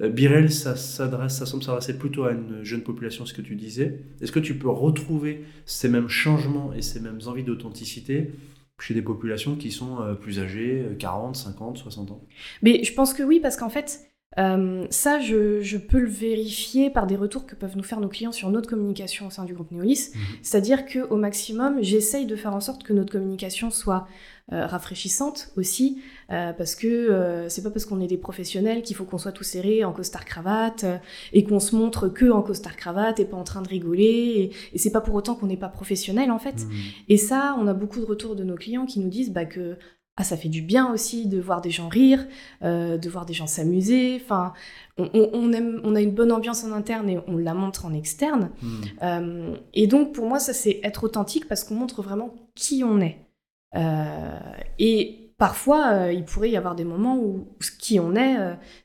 euh, 0.00 0.08
Birel, 0.08 0.50
ça 0.50 0.76
s'adresse, 0.76 1.36
ça 1.36 1.44
semble 1.44 1.62
s'adresser 1.62 1.98
plutôt 1.98 2.24
à 2.24 2.32
une 2.32 2.62
jeune 2.62 2.82
population, 2.82 3.26
ce 3.26 3.34
que 3.34 3.42
tu 3.42 3.54
disais. 3.54 4.00
Est-ce 4.22 4.32
que 4.32 4.40
tu 4.40 4.54
peux 4.54 4.70
retrouver 4.70 5.44
ces 5.66 5.90
mêmes 5.90 6.08
changements 6.08 6.72
et 6.72 6.80
ces 6.80 7.00
mêmes 7.00 7.20
envies 7.26 7.44
d'authenticité 7.44 8.30
chez 8.80 8.94
des 8.94 9.02
populations 9.02 9.56
qui 9.56 9.70
sont 9.70 10.00
euh, 10.00 10.14
plus 10.14 10.38
âgées, 10.38 10.86
40, 10.98 11.36
50, 11.36 11.78
60 11.78 12.10
ans 12.10 12.24
Mais 12.62 12.84
je 12.84 12.92
pense 12.92 13.14
que 13.14 13.22
oui, 13.22 13.40
parce 13.40 13.56
qu'en 13.56 13.70
fait, 13.70 14.00
euh, 14.38 14.86
ça, 14.90 15.18
je, 15.18 15.76
peux 15.78 16.00
le 16.00 16.08
vérifier 16.08 16.90
par 16.90 17.06
des 17.06 17.16
retours 17.16 17.46
que 17.46 17.54
peuvent 17.54 17.76
nous 17.76 17.82
faire 17.82 18.00
nos 18.00 18.08
clients 18.08 18.32
sur 18.32 18.50
notre 18.50 18.68
communication 18.68 19.26
au 19.26 19.30
sein 19.30 19.44
du 19.44 19.54
groupe 19.54 19.70
Neolis. 19.70 20.10
Mhm. 20.14 20.20
C'est-à-dire 20.42 20.84
qu'au 20.84 21.16
maximum, 21.16 21.78
j'essaye 21.80 22.26
de 22.26 22.36
faire 22.36 22.54
en 22.54 22.60
sorte 22.60 22.82
que 22.82 22.92
notre 22.92 23.12
communication 23.12 23.70
soit 23.70 24.06
euh, 24.52 24.64
rafraîchissante 24.64 25.50
aussi, 25.56 26.00
euh, 26.30 26.52
parce 26.52 26.76
que 26.76 26.86
euh, 26.86 27.48
c'est 27.48 27.64
pas 27.64 27.70
parce 27.70 27.84
qu'on 27.84 28.00
est 28.00 28.06
des 28.06 28.16
professionnels 28.16 28.82
qu'il 28.82 28.94
faut 28.94 29.02
qu'on 29.02 29.18
soit 29.18 29.32
tous 29.32 29.42
serrés 29.42 29.82
en 29.82 29.92
costard 29.92 30.24
cravate 30.24 30.84
et 31.32 31.42
qu'on 31.42 31.58
se 31.58 31.74
montre 31.74 32.06
que 32.06 32.30
en 32.30 32.42
costard 32.42 32.76
cravate 32.76 33.18
et 33.18 33.24
pas 33.24 33.36
en 33.36 33.42
train 33.42 33.60
de 33.60 33.68
rigoler. 33.68 34.52
Et, 34.72 34.78
c'est 34.78 34.92
pas 34.92 35.00
pour 35.00 35.16
autant 35.16 35.34
qu'on 35.34 35.46
n'est 35.46 35.56
pas 35.56 35.68
professionnel 35.68 36.30
en 36.30 36.38
fait. 36.38 36.64
Mmh. 36.64 36.70
Et 37.08 37.16
ça, 37.16 37.56
on 37.58 37.66
a 37.66 37.74
beaucoup 37.74 37.98
de 37.98 38.04
retours 38.04 38.36
de 38.36 38.44
nos 38.44 38.54
clients 38.54 38.86
qui 38.86 39.00
nous 39.00 39.08
disent 39.08 39.32
bah, 39.32 39.46
que 39.46 39.78
ah, 40.16 40.22
ça 40.22 40.36
fait 40.36 40.48
du 40.48 40.62
bien 40.62 40.92
aussi 40.92 41.26
de 41.26 41.40
voir 41.40 41.60
des 41.60 41.72
gens 41.72 41.88
rire, 41.88 42.24
de 42.62 43.08
voir 43.08 43.26
des 43.26 43.34
gens 43.34 43.48
s'amuser. 43.48 44.20
Enfin, 44.22 44.52
on, 44.96 45.52
aime, 45.52 45.80
on 45.82 45.96
a 45.96 46.00
une 46.00 46.12
bonne 46.14 46.30
ambiance 46.30 46.62
en 46.62 46.70
interne 46.70 47.10
et 47.10 47.18
on 47.26 47.36
la 47.36 47.52
montre 47.52 47.84
en 47.84 47.92
externe. 47.92 48.50
Mmh. 48.62 49.54
et 49.74 49.88
donc, 49.88 50.14
pour 50.14 50.26
moi, 50.26 50.38
ça, 50.38 50.52
c'est 50.54 50.78
être 50.84 51.02
authentique 51.02 51.48
parce 51.48 51.64
qu'on 51.64 51.74
montre 51.74 52.00
vraiment 52.00 52.32
qui 52.54 52.84
on 52.84 53.00
est. 53.00 53.25
Euh, 53.74 54.38
et 54.78 55.32
parfois, 55.38 56.12
il 56.12 56.24
pourrait 56.24 56.50
y 56.50 56.56
avoir 56.56 56.74
des 56.74 56.84
moments 56.84 57.18
où, 57.18 57.48
ce 57.60 57.70
qui 57.70 58.00
on 58.00 58.14
est, 58.14 58.36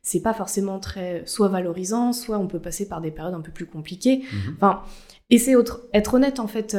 c'est 0.02 0.22
pas 0.22 0.34
forcément 0.34 0.80
très 0.80 1.24
soit 1.26 1.48
valorisant, 1.48 2.14
soit 2.14 2.38
on 2.38 2.48
peut 2.48 2.60
passer 2.60 2.88
par 2.88 3.02
des 3.02 3.12
périodes 3.12 3.34
un 3.34 3.42
peu 3.42 3.52
plus 3.52 3.68
compliquées. 3.68 4.24
Mhm. 4.34 4.56
Enfin, 4.56 4.84
et 5.30 5.38
c'est 5.38 5.54
être 5.94 6.14
honnête 6.14 6.40
en 6.40 6.48
fait 6.48 6.76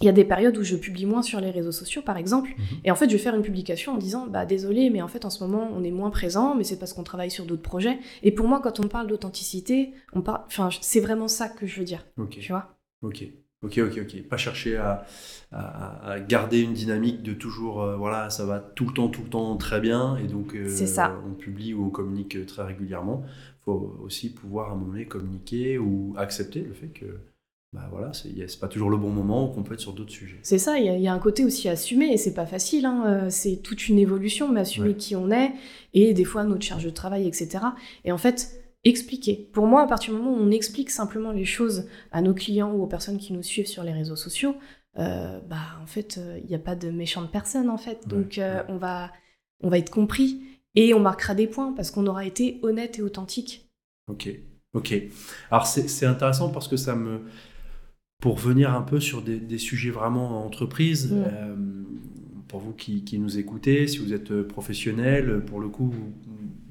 il 0.00 0.04
y 0.04 0.08
a 0.08 0.12
des 0.12 0.24
périodes 0.24 0.56
où 0.58 0.62
je 0.62 0.76
publie 0.76 1.06
moins 1.06 1.22
sur 1.22 1.40
les 1.40 1.50
réseaux 1.50 1.72
sociaux, 1.72 2.02
par 2.02 2.16
exemple, 2.16 2.50
mhm. 2.50 2.80
et 2.84 2.90
en 2.90 2.94
fait, 2.94 3.08
je 3.08 3.16
vais 3.16 3.22
faire 3.22 3.34
une 3.34 3.42
publication 3.42 3.94
en 3.94 3.96
disant, 3.96 4.26
bah 4.26 4.44
désolé, 4.44 4.90
mais 4.90 5.00
en 5.00 5.08
fait, 5.08 5.24
en 5.24 5.30
ce 5.30 5.42
moment, 5.42 5.70
on 5.74 5.82
est 5.84 5.90
moins 5.90 6.10
présent, 6.10 6.54
mais 6.54 6.64
c'est 6.64 6.78
parce 6.78 6.92
qu'on 6.92 7.02
travaille 7.02 7.30
sur 7.30 7.46
d'autres 7.46 7.62
projets. 7.62 7.98
Et 8.22 8.32
pour 8.32 8.46
moi, 8.46 8.60
quand 8.60 8.78
on 8.80 8.88
parle 8.88 9.06
d'authenticité, 9.06 9.92
on 10.12 10.20
parle, 10.20 10.42
enfin, 10.46 10.68
c'est 10.80 11.00
vraiment 11.00 11.28
ça 11.28 11.48
que 11.48 11.66
je 11.66 11.78
veux 11.78 11.84
dire. 11.84 12.04
Tu 12.40 12.52
vois 12.52 12.76
Ok. 13.02 13.24
Ok, 13.62 13.78
ok, 13.78 14.00
ok. 14.02 14.22
Pas 14.28 14.36
chercher 14.36 14.76
à, 14.76 15.06
à, 15.52 16.20
garder 16.20 16.60
une 16.60 16.74
dynamique 16.74 17.22
de 17.22 17.32
toujours, 17.32 17.82
euh, 17.82 17.96
voilà, 17.96 18.30
ça 18.30 18.44
va 18.44 18.58
tout 18.60 18.86
le 18.86 18.92
temps, 18.92 19.08
tout 19.08 19.22
le 19.22 19.30
temps 19.30 19.56
très 19.56 19.80
bien, 19.80 20.16
et 20.18 20.26
donc 20.26 20.54
euh, 20.54 20.68
ça. 20.68 21.18
on 21.26 21.32
publie 21.32 21.72
ou 21.74 21.86
on 21.86 21.90
communique 21.90 22.44
très 22.46 22.64
régulièrement. 22.64 23.24
Il 23.26 23.64
faut 23.64 23.98
aussi 24.02 24.32
pouvoir 24.32 24.70
à 24.70 24.72
un 24.72 24.76
moment 24.76 24.92
donné 24.92 25.06
communiquer 25.06 25.78
ou 25.78 26.14
accepter 26.16 26.60
le 26.60 26.74
fait 26.74 26.88
que 26.88 27.06
bah 27.72 27.88
voilà, 27.90 28.12
c'est 28.14 28.60
pas 28.60 28.68
toujours 28.68 28.88
le 28.88 28.96
bon 28.96 29.10
moment 29.10 29.50
ou 29.50 29.52
qu'on 29.52 29.62
peut 29.62 29.74
être 29.74 29.80
sur 29.80 29.92
d'autres 29.92 30.12
sujets. 30.12 30.38
C'est 30.42 30.58
ça, 30.58 30.78
il 30.78 31.02
y, 31.02 31.08
a 31.08 31.12
un 31.12 31.18
côté 31.18 31.44
aussi 31.44 31.68
assumé, 31.68 32.12
et 32.12 32.16
c'est 32.16 32.32
pas 32.32 32.46
facile, 32.46 32.86
hein, 32.86 33.04
euh, 33.06 33.26
c'est 33.28 33.56
toute 33.56 33.88
une 33.88 33.98
évolution, 33.98 34.50
mais 34.50 34.60
assumer 34.60 34.94
qui 34.94 35.14
on 35.14 35.30
est, 35.30 35.52
et 35.92 36.14
des 36.14 36.24
fois 36.24 36.44
notre 36.44 36.62
charge 36.62 36.84
de 36.84 36.90
travail, 36.90 37.26
etc. 37.26 37.58
Et 38.04 38.12
en 38.12 38.18
fait, 38.18 38.65
expliquer. 38.88 39.48
Pour 39.52 39.66
moi, 39.66 39.82
à 39.82 39.86
partir 39.86 40.12
du 40.12 40.20
moment 40.20 40.36
où 40.36 40.40
on 40.40 40.50
explique 40.50 40.90
simplement 40.90 41.32
les 41.32 41.44
choses 41.44 41.88
à 42.12 42.22
nos 42.22 42.34
clients 42.34 42.72
ou 42.72 42.82
aux 42.82 42.86
personnes 42.86 43.18
qui 43.18 43.32
nous 43.32 43.42
suivent 43.42 43.66
sur 43.66 43.84
les 43.84 43.92
réseaux 43.92 44.16
sociaux, 44.16 44.54
euh, 44.98 45.40
bah 45.40 45.78
en 45.82 45.86
fait, 45.86 46.18
euh, 46.18 46.38
il 46.42 46.48
n'y 46.48 46.54
a 46.54 46.60
pas 46.60 46.74
de 46.74 46.90
méchante 46.90 47.30
personne, 47.30 47.68
en 47.68 47.78
fait. 47.78 48.06
Donc 48.08 48.40
on, 48.68 48.76
va, 48.76 49.12
on 49.62 49.68
va 49.68 49.78
être 49.78 49.90
compris, 49.90 50.40
et 50.74 50.94
on 50.94 51.00
marquera 51.00 51.34
des 51.34 51.46
points, 51.46 51.72
parce 51.72 51.90
qu'on 51.90 52.06
aura 52.06 52.24
été 52.24 52.58
honnête 52.62 52.98
et 52.98 53.02
authentique. 53.02 53.68
Ok, 54.08 54.28
ok. 54.74 54.94
Alors 55.50 55.66
c'est 55.66 56.06
intéressant 56.06 56.50
parce 56.50 56.68
que 56.68 56.76
ça 56.76 56.94
me 56.94 57.22
pour 58.20 58.36
venir 58.38 58.74
un 58.74 58.82
peu 58.82 59.00
sur 59.00 59.22
des, 59.22 59.58
sujets 59.58 59.90
vraiment 59.90 60.44
entreprise, 60.44 61.12
euh, 61.12 61.54
pour 62.48 62.60
vous 62.60 62.72
qui, 62.72 63.18
nous 63.18 63.38
écoutez, 63.38 63.86
si 63.86 63.98
vous 63.98 64.12
êtes 64.12 64.30
euh, 64.30 64.46
professionnel, 64.46 65.42
pour 65.44 65.60
le 65.60 65.68
coup, 65.68 65.90
vous 65.90 66.12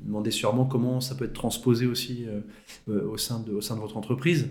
demandez 0.05 0.31
sûrement 0.31 0.65
comment 0.65 1.01
ça 1.01 1.15
peut 1.15 1.25
être 1.25 1.33
transposé 1.33 1.85
aussi 1.85 2.25
euh, 2.27 3.07
au, 3.07 3.17
sein 3.17 3.39
de, 3.39 3.53
au 3.53 3.62
sein 3.62 3.75
de 3.75 3.81
votre 3.81 3.97
entreprise. 3.97 4.47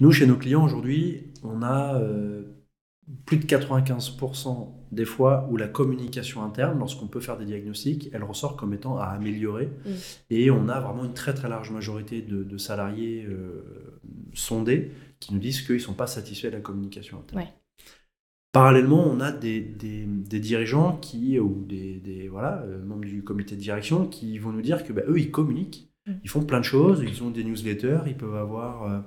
Nous, 0.00 0.12
chez 0.12 0.26
nos 0.26 0.36
clients 0.36 0.64
aujourd'hui, 0.64 1.32
on 1.42 1.62
a 1.62 1.98
plus 3.24 3.38
de 3.38 3.46
95% 3.46 4.68
des 4.92 5.06
fois 5.06 5.48
où 5.50 5.56
la 5.56 5.68
communication 5.68 6.42
interne, 6.42 6.78
lorsqu'on 6.78 7.06
peut 7.06 7.20
faire 7.20 7.38
des 7.38 7.46
diagnostics, 7.46 8.10
elle 8.12 8.22
ressort 8.22 8.56
comme 8.56 8.74
étant 8.74 8.98
à 8.98 9.04
améliorer. 9.06 9.66
Mm. 9.66 9.90
Et 10.30 10.50
on 10.50 10.68
a 10.68 10.80
vraiment 10.80 11.04
une 11.04 11.14
très 11.14 11.32
très 11.32 11.48
large 11.48 11.70
majorité 11.70 12.20
de, 12.20 12.58
salariés 12.58 13.26
sondés 14.34 14.90
qui 15.18 15.32
nous 15.32 15.40
disent 15.40 15.62
qu'ils 15.62 15.76
ne 15.76 15.80
sont 15.80 15.94
pas 15.94 16.06
satisfaits 16.06 16.48
de 16.48 16.56
la 16.56 16.60
communication 16.60 17.18
interne. 17.18 17.46
Parallèlement, 18.56 19.06
on 19.06 19.20
a 19.20 19.32
des, 19.32 19.60
des, 19.60 20.40
dirigeants 20.40 20.96
qui, 20.96 21.38
ou 21.38 21.62
des, 21.68 22.26
voilà, 22.30 22.62
euh, 22.62 22.82
membres 22.82 23.04
du 23.04 23.22
comité 23.22 23.54
de 23.54 23.60
direction 23.60 24.06
qui 24.06 24.38
vont 24.38 24.50
nous 24.50 24.62
dire 24.62 24.82
que 24.82 24.94
bah, 24.94 25.02
eux, 25.08 25.18
ils 25.18 25.30
communiquent, 25.30 25.90
mm. 26.06 26.12
ils 26.24 26.30
font 26.30 26.42
plein 26.42 26.60
de 26.60 26.64
choses, 26.64 27.04
ils 27.06 27.22
ont 27.22 27.28
des 27.28 27.44
newsletters, 27.44 28.00
ils 28.06 28.16
peuvent 28.16 28.34
avoir 28.34 28.84
euh, 28.84 28.98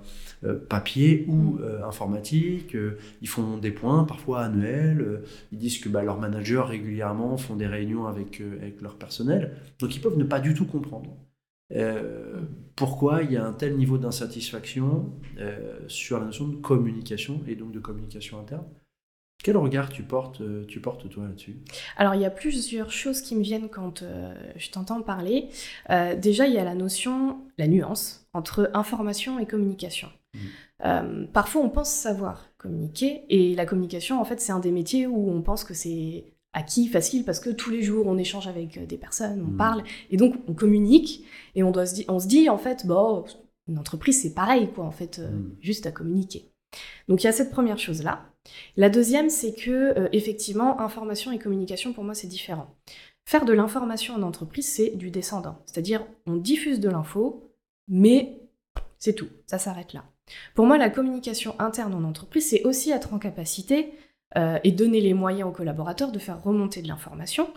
euh, 0.43 0.59
papier 0.69 1.25
ou 1.27 1.53
mm. 1.53 1.83
informatique, 1.83 2.77
ils 3.23 3.27
font 3.27 3.57
des 3.57 3.71
points, 3.71 4.03
parfois 4.03 4.41
annuels, 4.41 5.23
ils 5.51 5.57
disent 5.57 5.79
que 5.79 5.89
bah, 5.89 6.03
leurs 6.03 6.19
managers 6.19 6.61
régulièrement 6.61 7.35
font 7.37 7.55
des 7.55 7.65
réunions 7.65 8.05
avec, 8.05 8.43
avec 8.61 8.81
leur 8.81 8.97
personnel, 8.97 9.55
donc 9.79 9.95
ils 9.95 9.99
peuvent 9.99 10.17
ne 10.17 10.25
pas 10.25 10.39
du 10.39 10.53
tout 10.53 10.65
comprendre. 10.65 11.17
Euh, 11.75 12.41
pourquoi 12.75 13.21
il 13.21 13.31
y 13.31 13.37
a 13.37 13.45
un 13.45 13.53
tel 13.53 13.77
niveau 13.77 13.97
d'insatisfaction 13.97 15.13
euh, 15.37 15.79
sur 15.87 16.19
la 16.19 16.25
notion 16.25 16.47
de 16.47 16.55
communication 16.55 17.41
et 17.47 17.55
donc 17.55 17.71
de 17.71 17.79
communication 17.79 18.39
interne 18.39 18.65
quel 19.43 19.57
regard 19.57 19.89
tu 19.89 20.03
portes, 20.03 20.41
euh, 20.41 20.65
tu 20.67 20.81
portes 20.81 21.09
toi 21.09 21.25
là-dessus? 21.25 21.57
Alors 21.97 22.15
il 22.15 22.21
y 22.21 22.25
a 22.25 22.29
plusieurs 22.29 22.91
choses 22.91 23.21
qui 23.21 23.35
me 23.35 23.41
viennent 23.41 23.69
quand 23.69 24.03
je 24.55 24.69
t'entends 24.69 25.01
parler. 25.01 25.49
déjà 25.89 26.47
il 26.47 26.53
y 26.53 26.57
a 26.57 26.63
la 26.63 26.75
notion, 26.75 27.39
la 27.57 27.67
nuance 27.67 28.27
entre 28.33 28.69
information 28.73 29.39
et 29.39 29.45
communication. 29.45 30.09
Mmh. 30.85 31.25
parfois 31.33 31.63
on 31.63 31.69
pense 31.69 31.89
savoir 31.89 32.51
communiquer 32.59 33.23
et 33.29 33.55
la 33.55 33.65
communication 33.65 34.21
en 34.21 34.25
fait 34.25 34.39
c'est 34.39 34.51
un 34.51 34.59
des 34.59 34.69
métiers 34.69 35.07
où 35.07 35.31
on 35.31 35.41
pense 35.41 35.63
que 35.63 35.73
c'est 35.73 36.25
acquis, 36.53 36.87
facile, 36.87 37.23
parce 37.23 37.39
que 37.39 37.49
tous 37.49 37.69
les 37.69 37.81
jours 37.81 38.07
on 38.07 38.17
échange 38.17 38.47
avec 38.47 38.77
euh, 38.77 38.85
des 38.85 38.97
personnes, 38.97 39.41
on 39.41 39.51
mm. 39.51 39.57
parle, 39.57 39.83
et 40.09 40.17
donc 40.17 40.35
on 40.47 40.53
communique, 40.53 41.23
et 41.55 41.63
on, 41.63 41.71
doit 41.71 41.85
se, 41.85 42.01
on 42.07 42.19
se 42.19 42.27
dit 42.27 42.49
en 42.49 42.57
fait, 42.57 42.85
bon, 42.85 43.25
une 43.67 43.77
entreprise 43.77 44.21
c'est 44.21 44.33
pareil, 44.33 44.69
quoi, 44.73 44.85
en 44.85 44.91
fait, 44.91 45.19
euh, 45.19 45.29
mm. 45.29 45.55
juste 45.61 45.85
à 45.85 45.91
communiquer. 45.91 46.51
Donc 47.07 47.23
il 47.23 47.25
y 47.25 47.29
a 47.29 47.33
cette 47.33 47.51
première 47.51 47.79
chose-là. 47.79 48.28
La 48.77 48.89
deuxième, 48.89 49.29
c'est 49.29 49.53
que, 49.53 49.97
euh, 49.97 50.09
effectivement, 50.11 50.79
information 50.79 51.31
et 51.31 51.39
communication, 51.39 51.93
pour 51.93 52.03
moi, 52.03 52.13
c'est 52.13 52.27
différent. 52.27 52.75
Faire 53.25 53.45
de 53.45 53.53
l'information 53.53 54.15
en 54.15 54.23
entreprise, 54.23 54.67
c'est 54.67 54.95
du 54.95 55.11
descendant. 55.11 55.61
C'est-à-dire, 55.65 56.05
on 56.25 56.35
diffuse 56.35 56.79
de 56.79 56.89
l'info, 56.89 57.51
mais 57.87 58.39
c'est 58.97 59.13
tout, 59.13 59.29
ça 59.45 59.57
s'arrête 59.57 59.93
là. 59.93 60.03
Pour 60.55 60.65
moi, 60.65 60.77
la 60.77 60.89
communication 60.89 61.55
interne 61.59 61.93
en 61.93 62.03
entreprise, 62.03 62.49
c'est 62.49 62.63
aussi 62.63 62.91
être 62.91 63.13
en 63.13 63.19
capacité 63.19 63.93
euh, 64.37 64.59
et 64.63 64.71
donner 64.71 65.01
les 65.01 65.13
moyens 65.13 65.49
aux 65.49 65.53
collaborateurs 65.53 66.11
de 66.11 66.19
faire 66.19 66.41
remonter 66.43 66.81
de 66.81 66.87
l'information, 66.87 67.51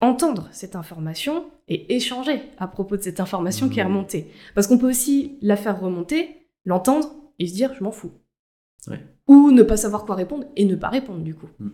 entendre 0.00 0.48
cette 0.52 0.76
information 0.76 1.50
et 1.68 1.94
échanger 1.94 2.42
à 2.58 2.68
propos 2.68 2.96
de 2.96 3.02
cette 3.02 3.20
information 3.20 3.68
qui 3.68 3.80
est 3.80 3.84
mmh. 3.84 3.88
remontée. 3.88 4.30
Parce 4.54 4.66
qu'on 4.66 4.78
peut 4.78 4.90
aussi 4.90 5.38
la 5.42 5.56
faire 5.56 5.80
remonter, 5.80 6.48
l'entendre 6.64 7.14
et 7.38 7.46
se 7.46 7.54
dire 7.54 7.74
je 7.74 7.82
m'en 7.82 7.92
fous. 7.92 8.12
Ou 9.28 9.50
ne 9.50 9.62
pas 9.62 9.76
savoir 9.76 10.04
quoi 10.04 10.16
répondre 10.16 10.44
et 10.56 10.64
ne 10.64 10.74
pas 10.74 10.88
répondre 10.88 11.20
du 11.20 11.34
coup. 11.34 11.48
Mmh. 11.58 11.68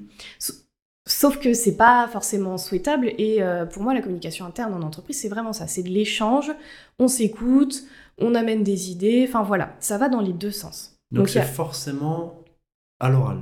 Sauf 1.06 1.38
que 1.38 1.54
c'est 1.54 1.76
pas 1.76 2.06
forcément 2.08 2.58
souhaitable 2.58 3.12
et 3.16 3.42
euh, 3.42 3.64
pour 3.64 3.82
moi 3.82 3.94
la 3.94 4.02
communication 4.02 4.44
interne 4.44 4.74
en 4.74 4.82
entreprise 4.82 5.18
c'est 5.18 5.30
vraiment 5.30 5.54
ça, 5.54 5.66
c'est 5.66 5.82
de 5.82 5.88
l'échange, 5.88 6.52
on 6.98 7.08
s'écoute, 7.08 7.84
on 8.18 8.34
amène 8.34 8.62
des 8.62 8.90
idées, 8.90 9.24
enfin 9.26 9.42
voilà, 9.42 9.74
ça 9.80 9.96
va 9.96 10.10
dans 10.10 10.20
les 10.20 10.34
deux 10.34 10.50
sens. 10.50 10.98
Donc 11.10 11.30
c'est 11.30 11.42
forcément 11.42 12.44
à 13.00 13.08
l'oral. 13.08 13.38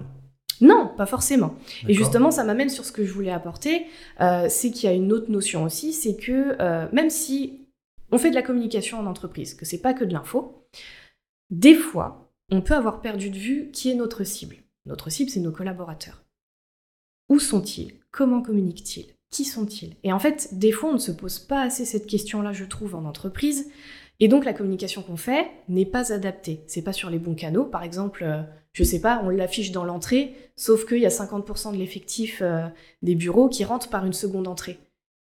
Non, 0.60 0.90
pas 0.96 1.06
forcément. 1.06 1.54
Et 1.86 1.92
justement, 1.92 2.30
ça 2.30 2.44
m'amène 2.44 2.70
sur 2.70 2.84
ce 2.84 2.92
que 2.92 3.04
je 3.04 3.12
voulais 3.12 3.30
apporter, 3.30 3.86
euh, 4.20 4.46
c'est 4.48 4.70
qu'il 4.70 4.88
y 4.88 4.92
a 4.92 4.94
une 4.94 5.12
autre 5.12 5.30
notion 5.30 5.64
aussi, 5.64 5.92
c'est 5.92 6.16
que 6.16 6.56
euh, 6.60 6.86
même 6.92 7.10
si 7.10 7.66
on 8.10 8.18
fait 8.18 8.30
de 8.30 8.34
la 8.34 8.42
communication 8.42 8.98
en 8.98 9.06
entreprise, 9.06 9.54
que 9.54 9.64
c'est 9.64 9.82
pas 9.82 9.92
que 9.92 10.04
de 10.04 10.12
l'info, 10.12 10.66
des 11.50 11.74
fois, 11.74 12.25
on 12.50 12.60
peut 12.60 12.74
avoir 12.74 13.00
perdu 13.00 13.30
de 13.30 13.38
vue 13.38 13.70
qui 13.72 13.90
est 13.90 13.94
notre 13.94 14.24
cible. 14.24 14.56
Notre 14.86 15.10
cible, 15.10 15.30
c'est 15.30 15.40
nos 15.40 15.52
collaborateurs. 15.52 16.24
Où 17.28 17.38
sont-ils? 17.38 17.94
Comment 18.12 18.40
communiquent-ils? 18.40 19.14
Qui 19.30 19.44
sont-ils? 19.44 19.96
Et 20.04 20.12
en 20.12 20.20
fait, 20.20 20.50
des 20.52 20.70
fois, 20.70 20.90
on 20.90 20.94
ne 20.94 20.98
se 20.98 21.10
pose 21.10 21.40
pas 21.40 21.62
assez 21.62 21.84
cette 21.84 22.06
question-là, 22.06 22.52
je 22.52 22.64
trouve, 22.64 22.94
en 22.94 23.04
entreprise. 23.04 23.68
Et 24.20 24.28
donc, 24.28 24.44
la 24.44 24.52
communication 24.52 25.02
qu'on 25.02 25.16
fait 25.16 25.50
n'est 25.68 25.86
pas 25.86 26.12
adaptée. 26.12 26.62
C'est 26.68 26.82
pas 26.82 26.92
sur 26.92 27.10
les 27.10 27.18
bons 27.18 27.34
canaux. 27.34 27.64
Par 27.64 27.82
exemple, 27.82 28.22
euh, 28.22 28.42
je 28.72 28.84
sais 28.84 29.00
pas, 29.00 29.20
on 29.24 29.28
l'affiche 29.28 29.72
dans 29.72 29.84
l'entrée, 29.84 30.34
sauf 30.54 30.86
qu'il 30.86 30.98
y 30.98 31.06
a 31.06 31.10
50% 31.10 31.72
de 31.72 31.78
l'effectif 31.78 32.38
euh, 32.42 32.66
des 33.02 33.16
bureaux 33.16 33.48
qui 33.48 33.64
rentrent 33.64 33.90
par 33.90 34.06
une 34.06 34.12
seconde 34.12 34.46
entrée. 34.46 34.78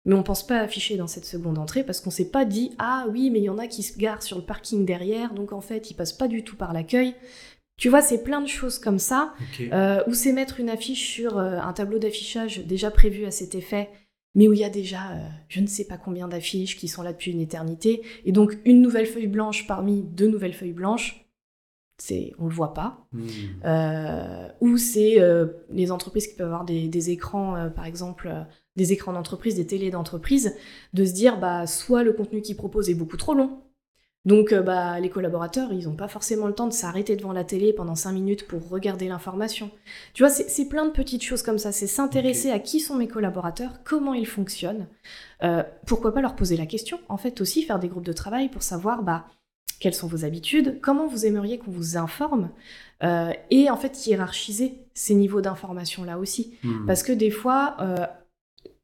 Mais 0.07 0.15
on 0.15 0.23
pense 0.23 0.47
pas 0.47 0.61
afficher 0.61 0.95
dans 0.95 1.05
cette 1.05 1.25
seconde 1.25 1.57
entrée 1.57 1.83
parce 1.83 1.99
qu'on 1.99 2.09
s'est 2.09 2.31
pas 2.31 2.45
dit 2.45 2.71
ah 2.79 3.05
oui 3.11 3.29
mais 3.29 3.39
il 3.39 3.43
y 3.43 3.49
en 3.49 3.57
a 3.57 3.67
qui 3.67 3.83
se 3.83 3.99
garent 3.99 4.23
sur 4.23 4.37
le 4.37 4.43
parking 4.43 4.85
derrière 4.85 5.33
donc 5.33 5.51
en 5.51 5.59
fait 5.59 5.91
ils 5.91 5.95
passent 5.95 6.13
pas 6.13 6.29
du 6.29 6.43
tout 6.43 6.55
par 6.55 6.73
l'accueil. 6.73 7.13
Tu 7.77 7.89
vois, 7.89 8.01
c'est 8.01 8.23
plein 8.23 8.41
de 8.41 8.47
choses 8.47 8.79
comme 8.79 8.97
ça. 8.97 9.35
Euh, 9.71 10.01
ou 10.07 10.15
c'est 10.15 10.33
mettre 10.33 10.59
une 10.59 10.71
affiche 10.71 11.11
sur 11.11 11.37
euh, 11.37 11.59
un 11.59 11.73
tableau 11.73 11.99
d'affichage 11.99 12.65
déjà 12.65 12.89
prévu 12.89 13.25
à 13.25 13.31
cet 13.31 13.53
effet, 13.53 13.89
mais 14.33 14.47
où 14.47 14.53
il 14.53 14.59
y 14.59 14.63
a 14.63 14.69
déjà 14.69 14.99
je 15.47 15.59
ne 15.59 15.67
sais 15.67 15.85
pas 15.85 15.97
combien 15.97 16.27
d'affiches 16.27 16.75
qui 16.75 16.87
sont 16.87 17.03
là 17.03 17.11
depuis 17.11 17.31
une 17.31 17.41
éternité. 17.41 18.01
Et 18.25 18.31
donc 18.31 18.57
une 18.65 18.81
nouvelle 18.81 19.05
feuille 19.05 19.27
blanche 19.27 19.67
parmi 19.67 20.01
deux 20.01 20.27
nouvelles 20.27 20.53
feuilles 20.53 20.71
blanches, 20.71 21.26
c'est 21.97 22.33
on 22.39 22.45
le 22.45 22.53
voit 22.53 22.73
pas. 22.73 23.07
Hmm. 23.11 23.27
Euh, 23.65 24.47
ou 24.61 24.77
c'est 24.77 25.19
euh, 25.19 25.47
les 25.71 25.91
entreprises 25.91 26.27
qui 26.27 26.35
peuvent 26.35 26.47
avoir 26.47 26.65
des, 26.65 27.09
écrans, 27.09 27.55
euh, 27.55 27.69
par 27.69 27.85
exemple, 27.85 28.31
des 28.75 28.93
écrans 28.93 29.13
d'entreprise, 29.13 29.55
des 29.55 29.65
télés 29.65 29.89
d'entreprise, 29.89 30.55
de 30.93 31.05
se 31.05 31.13
dire 31.13 31.39
bah 31.39 31.65
soit 31.65 32.03
le 32.03 32.13
contenu 32.13 32.41
qu'ils 32.41 32.57
proposent 32.57 32.89
est 32.89 32.95
beaucoup 32.95 33.17
trop 33.17 33.33
long. 33.33 33.61
Donc 34.25 34.53
bah, 34.53 34.99
les 34.99 35.09
collaborateurs, 35.09 35.71
ils 35.71 35.85
n'ont 35.85 35.95
pas 35.95 36.09
forcément 36.09 36.47
le 36.47 36.53
temps 36.53 36.67
de 36.67 36.73
s'arrêter 36.73 37.15
devant 37.15 37.31
la 37.31 37.45
télé 37.45 37.71
pendant 37.71 37.95
5 37.95 38.11
minutes 38.11 38.45
pour 38.45 38.67
regarder 38.67 39.07
l'information. 39.07 39.71
Tu 40.13 40.21
vois, 40.21 40.29
c'est 40.29 40.67
plein 40.67 40.85
de 40.85 40.91
petites 40.91 41.23
choses 41.23 41.43
comme 41.43 41.57
ça. 41.57 41.71
C'est 41.71 41.87
s'intéresser 41.87 42.51
à 42.51 42.59
qui 42.59 42.81
sont 42.81 42.95
mes 42.95 43.07
collaborateurs, 43.07 43.79
comment 43.85 44.13
ils 44.13 44.27
fonctionnent. 44.27 44.87
pourquoi 45.85 46.13
pas 46.13 46.19
leur 46.19 46.35
poser 46.35 46.57
la 46.57 46.65
question 46.65 46.99
En 47.07 47.15
fait 47.15 47.39
aussi, 47.39 47.63
faire 47.63 47.79
des 47.79 47.87
groupes 47.87 48.05
de 48.05 48.11
travail 48.11 48.49
pour 48.49 48.63
savoir 48.63 49.01
bah, 49.01 49.27
quelles 49.79 49.93
sont 49.93 50.07
vos 50.07 50.25
habitudes, 50.25 50.79
comment 50.81 51.07
vous 51.07 51.25
aimeriez 51.25 51.57
qu'on 51.59 51.71
vous 51.71 51.97
informe, 51.97 52.49
euh, 53.03 53.31
et 53.51 53.69
en 53.69 53.77
fait 53.77 54.07
hiérarchiser 54.07 54.79
ces 54.93 55.13
niveaux 55.15 55.41
d'information 55.41 56.03
là 56.03 56.17
aussi. 56.17 56.55
Hmm. 56.63 56.85
Parce 56.87 57.03
que 57.03 57.11
des 57.11 57.29
fois, 57.31 57.77
euh, 57.81 58.05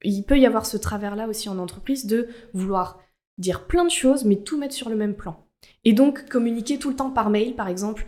il 0.04 0.24
peut 0.24 0.38
y 0.40 0.46
avoir 0.46 0.66
ce 0.66 0.78
travers-là 0.78 1.28
aussi 1.28 1.50
en 1.50 1.58
entreprise 1.58 2.06
de 2.06 2.28
vouloir 2.54 3.00
dire 3.38 3.66
plein 3.66 3.86
de 3.86 3.90
choses, 3.92 4.26
mais 4.26 4.36
tout 4.38 4.58
mettre 4.60 4.76
sur 4.76 4.90
le 4.90 4.96
même 4.96 5.16
plan. 5.16 5.44
Et 5.86 5.94
donc 5.94 6.28
communiquer 6.30 6.78
tout 6.78 6.90
le 6.90 6.96
temps 6.96 7.10
par 7.10 7.30
mail, 7.30 7.56
par 7.56 7.68
exemple, 7.68 8.06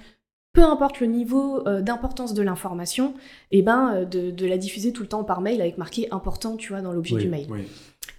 peu 0.53 0.63
importe 0.63 0.99
le 0.99 1.07
niveau 1.07 1.67
euh, 1.67 1.81
d'importance 1.81 2.33
de 2.33 2.41
l'information, 2.41 3.13
et 3.51 3.61
ben 3.61 3.93
euh, 3.95 4.05
de, 4.05 4.31
de 4.31 4.45
la 4.45 4.57
diffuser 4.57 4.93
tout 4.93 5.01
le 5.01 5.09
temps 5.09 5.23
par 5.23 5.41
mail 5.41 5.59
avec 5.61 5.77
marqué 5.77 6.07
important, 6.11 6.55
tu 6.55 6.69
vois, 6.73 6.81
dans 6.81 6.93
l'objet 6.93 7.15
Oui, 7.15 7.23
du 7.23 7.29
mail. 7.29 7.47
oui. 7.49 7.61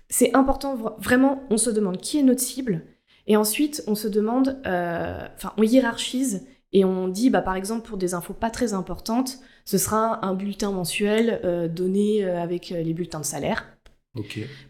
C'est 0.09 0.35
important, 0.37 0.77
vra- 0.77 0.95
vraiment, 1.01 1.43
on 1.51 1.57
se 1.57 1.71
demande 1.71 1.99
qui 1.99 2.19
est 2.19 2.23
notre 2.23 2.41
cible, 2.41 2.83
et 3.27 3.37
ensuite 3.37 3.83
on 3.87 3.95
se 3.95 4.09
demande, 4.09 4.61
euh, 4.67 5.27
enfin, 5.37 5.53
on 5.57 5.63
hiérarchise 5.63 6.47
et 6.73 6.85
on 6.85 7.09
dit, 7.09 7.31
bah, 7.31 7.41
par 7.41 7.57
exemple, 7.57 7.89
pour 7.89 7.97
des 7.97 8.15
infos 8.15 8.35
pas 8.35 8.51
très 8.51 8.75
importantes, 8.75 9.39
ce 9.65 9.79
sera 9.79 10.25
un 10.27 10.35
bulletin 10.35 10.73
mensuel 10.73 11.41
euh, 11.45 11.69
donné 11.69 12.25
euh, 12.25 12.41
avec 12.41 12.69
les 12.69 12.93
bulletins 12.93 13.21
de 13.21 13.25
salaire. 13.25 13.67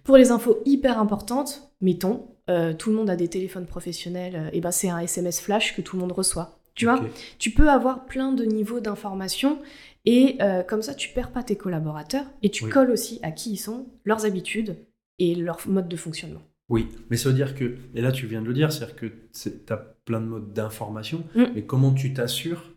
Pour 0.05 0.17
les 0.17 0.31
infos 0.31 0.61
hyper 0.65 0.99
importantes, 0.99 1.71
mettons, 1.81 2.29
euh, 2.51 2.75
tout 2.75 2.91
le 2.91 2.97
monde 2.97 3.11
a 3.11 3.17
des 3.17 3.29
téléphones 3.29 3.67
professionnels, 3.67 4.51
et 4.53 4.61
ben 4.61 4.73
c'est 4.73 4.89
un 4.89 4.99
SMS 4.99 5.41
flash 5.41 5.77
que 5.77 5.83
tout 5.83 5.97
le 5.97 6.03
monde 6.03 6.13
reçoit. 6.13 6.59
Tu 6.75 6.85
vois, 6.85 7.01
tu 7.39 7.53
peux 7.53 7.71
avoir 7.71 8.07
plein 8.07 8.33
de 8.33 8.45
niveaux 8.45 8.81
d'information 8.81 9.59
et 10.05 10.37
comme 10.69 10.83
ça, 10.83 10.95
tu 10.95 11.09
perds 11.09 11.33
pas 11.33 11.43
tes 11.43 11.57
collaborateurs 11.57 12.27
et 12.43 12.51
tu 12.51 12.65
Oui. 12.65 12.71
colles 12.71 12.91
aussi 12.91 13.19
à 13.23 13.31
qui 13.31 13.53
ils 13.53 13.57
sont, 13.57 13.87
leurs 14.05 14.27
habitudes 14.27 14.77
et 15.19 15.35
leur 15.35 15.59
mode 15.67 15.89
de 15.89 15.97
fonctionnement. 15.97 16.43
Oui, 16.69 16.89
mais 17.11 17.17
ça 17.17 17.29
veut 17.29 17.35
dire 17.35 17.55
que, 17.55 17.77
et 17.95 18.01
là 18.01 18.11
tu 18.13 18.27
viens 18.27 18.43
de 18.43 18.47
le 18.49 18.55
dire, 18.55 18.73
c'est-à-dire 18.73 18.97
que 18.97 19.07
tu 19.07 19.51
as 19.73 19.77
plein 20.05 20.21
de 20.21 20.27
modes 20.27 20.53
d'information, 20.53 21.25
Mm. 21.35 21.45
mais 21.55 21.63
comment 21.63 21.93
tu 21.93 22.13
t'assures 22.13 22.73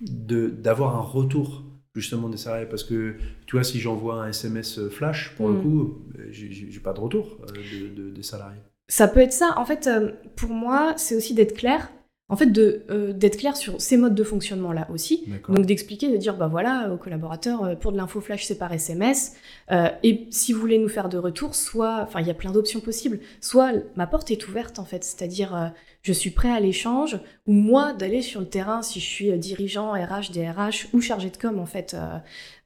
de- 0.00 0.48
d'avoir 0.48 0.96
un 0.96 1.00
retour 1.02 1.64
justement 1.94 2.28
des 2.28 2.36
salariés? 2.38 2.66
Parce 2.66 2.84
que 2.84 3.16
tu 3.46 3.56
vois, 3.56 3.64
si 3.64 3.78
j'envoie 3.78 4.22
un 4.24 4.28
SMS 4.28 4.88
flash, 4.88 5.34
pour 5.36 5.48
le 5.48 5.54
Mm. 5.58 5.62
coup, 5.62 5.98
euh, 6.18 6.26
j'ai- 6.30 6.80
pas 6.80 6.92
de 6.94 7.00
retour 7.00 7.38
euh, 7.42 7.46
de- 7.52 7.94
de- 8.02 8.10
des 8.10 8.22
salariés. 8.22 8.60
Ça 8.88 9.08
peut 9.08 9.20
être 9.20 9.32
ça. 9.32 9.52
En 9.56 9.64
fait, 9.64 9.86
euh, 9.86 10.12
pour 10.36 10.50
moi, 10.50 10.94
c'est 10.96 11.16
aussi 11.16 11.34
d'être 11.34 11.54
clair. 11.56 11.90
En 12.28 12.34
fait, 12.36 12.48
euh, 12.58 13.12
d'être 13.12 13.36
clair 13.36 13.56
sur 13.56 13.80
ces 13.80 13.96
modes 13.96 14.16
de 14.16 14.24
fonctionnement 14.24 14.72
là 14.72 14.88
aussi. 14.92 15.24
Donc 15.54 15.64
d'expliquer, 15.64 16.10
de 16.10 16.16
dire, 16.16 16.36
bah 16.36 16.48
voilà, 16.48 16.90
aux 16.92 16.96
collaborateurs, 16.96 17.62
euh, 17.62 17.74
pour 17.76 17.92
de 17.92 17.96
l'info 17.96 18.20
flash, 18.20 18.44
c'est 18.46 18.58
par 18.58 18.72
SMS. 18.72 19.34
Euh, 19.70 19.88
et 20.02 20.26
si 20.30 20.52
vous 20.52 20.58
voulez 20.60 20.78
nous 20.80 20.88
faire 20.88 21.08
de 21.08 21.18
retour, 21.18 21.54
soit, 21.54 22.00
enfin, 22.02 22.20
il 22.20 22.26
y 22.26 22.30
a 22.30 22.34
plein 22.34 22.50
d'options 22.50 22.80
possibles. 22.80 23.20
Soit 23.40 23.74
ma 23.94 24.08
porte 24.08 24.32
est 24.32 24.48
ouverte, 24.48 24.80
en 24.80 24.84
fait. 24.84 25.04
C'est-à-dire, 25.04 25.54
euh, 25.54 25.66
je 26.02 26.12
suis 26.12 26.30
prêt 26.30 26.50
à 26.50 26.58
l'échange, 26.58 27.16
ou 27.46 27.52
moi, 27.52 27.92
d'aller 27.92 28.22
sur 28.22 28.40
le 28.40 28.48
terrain, 28.48 28.82
si 28.82 28.98
je 28.98 29.04
suis 29.06 29.30
euh, 29.30 29.36
dirigeant, 29.36 29.92
RH, 29.92 30.32
DRH, 30.32 30.88
ou 30.94 31.00
chargé 31.00 31.30
de 31.30 31.36
com, 31.36 31.60
en 31.60 31.66
fait. 31.66 31.94
euh, 31.94 32.18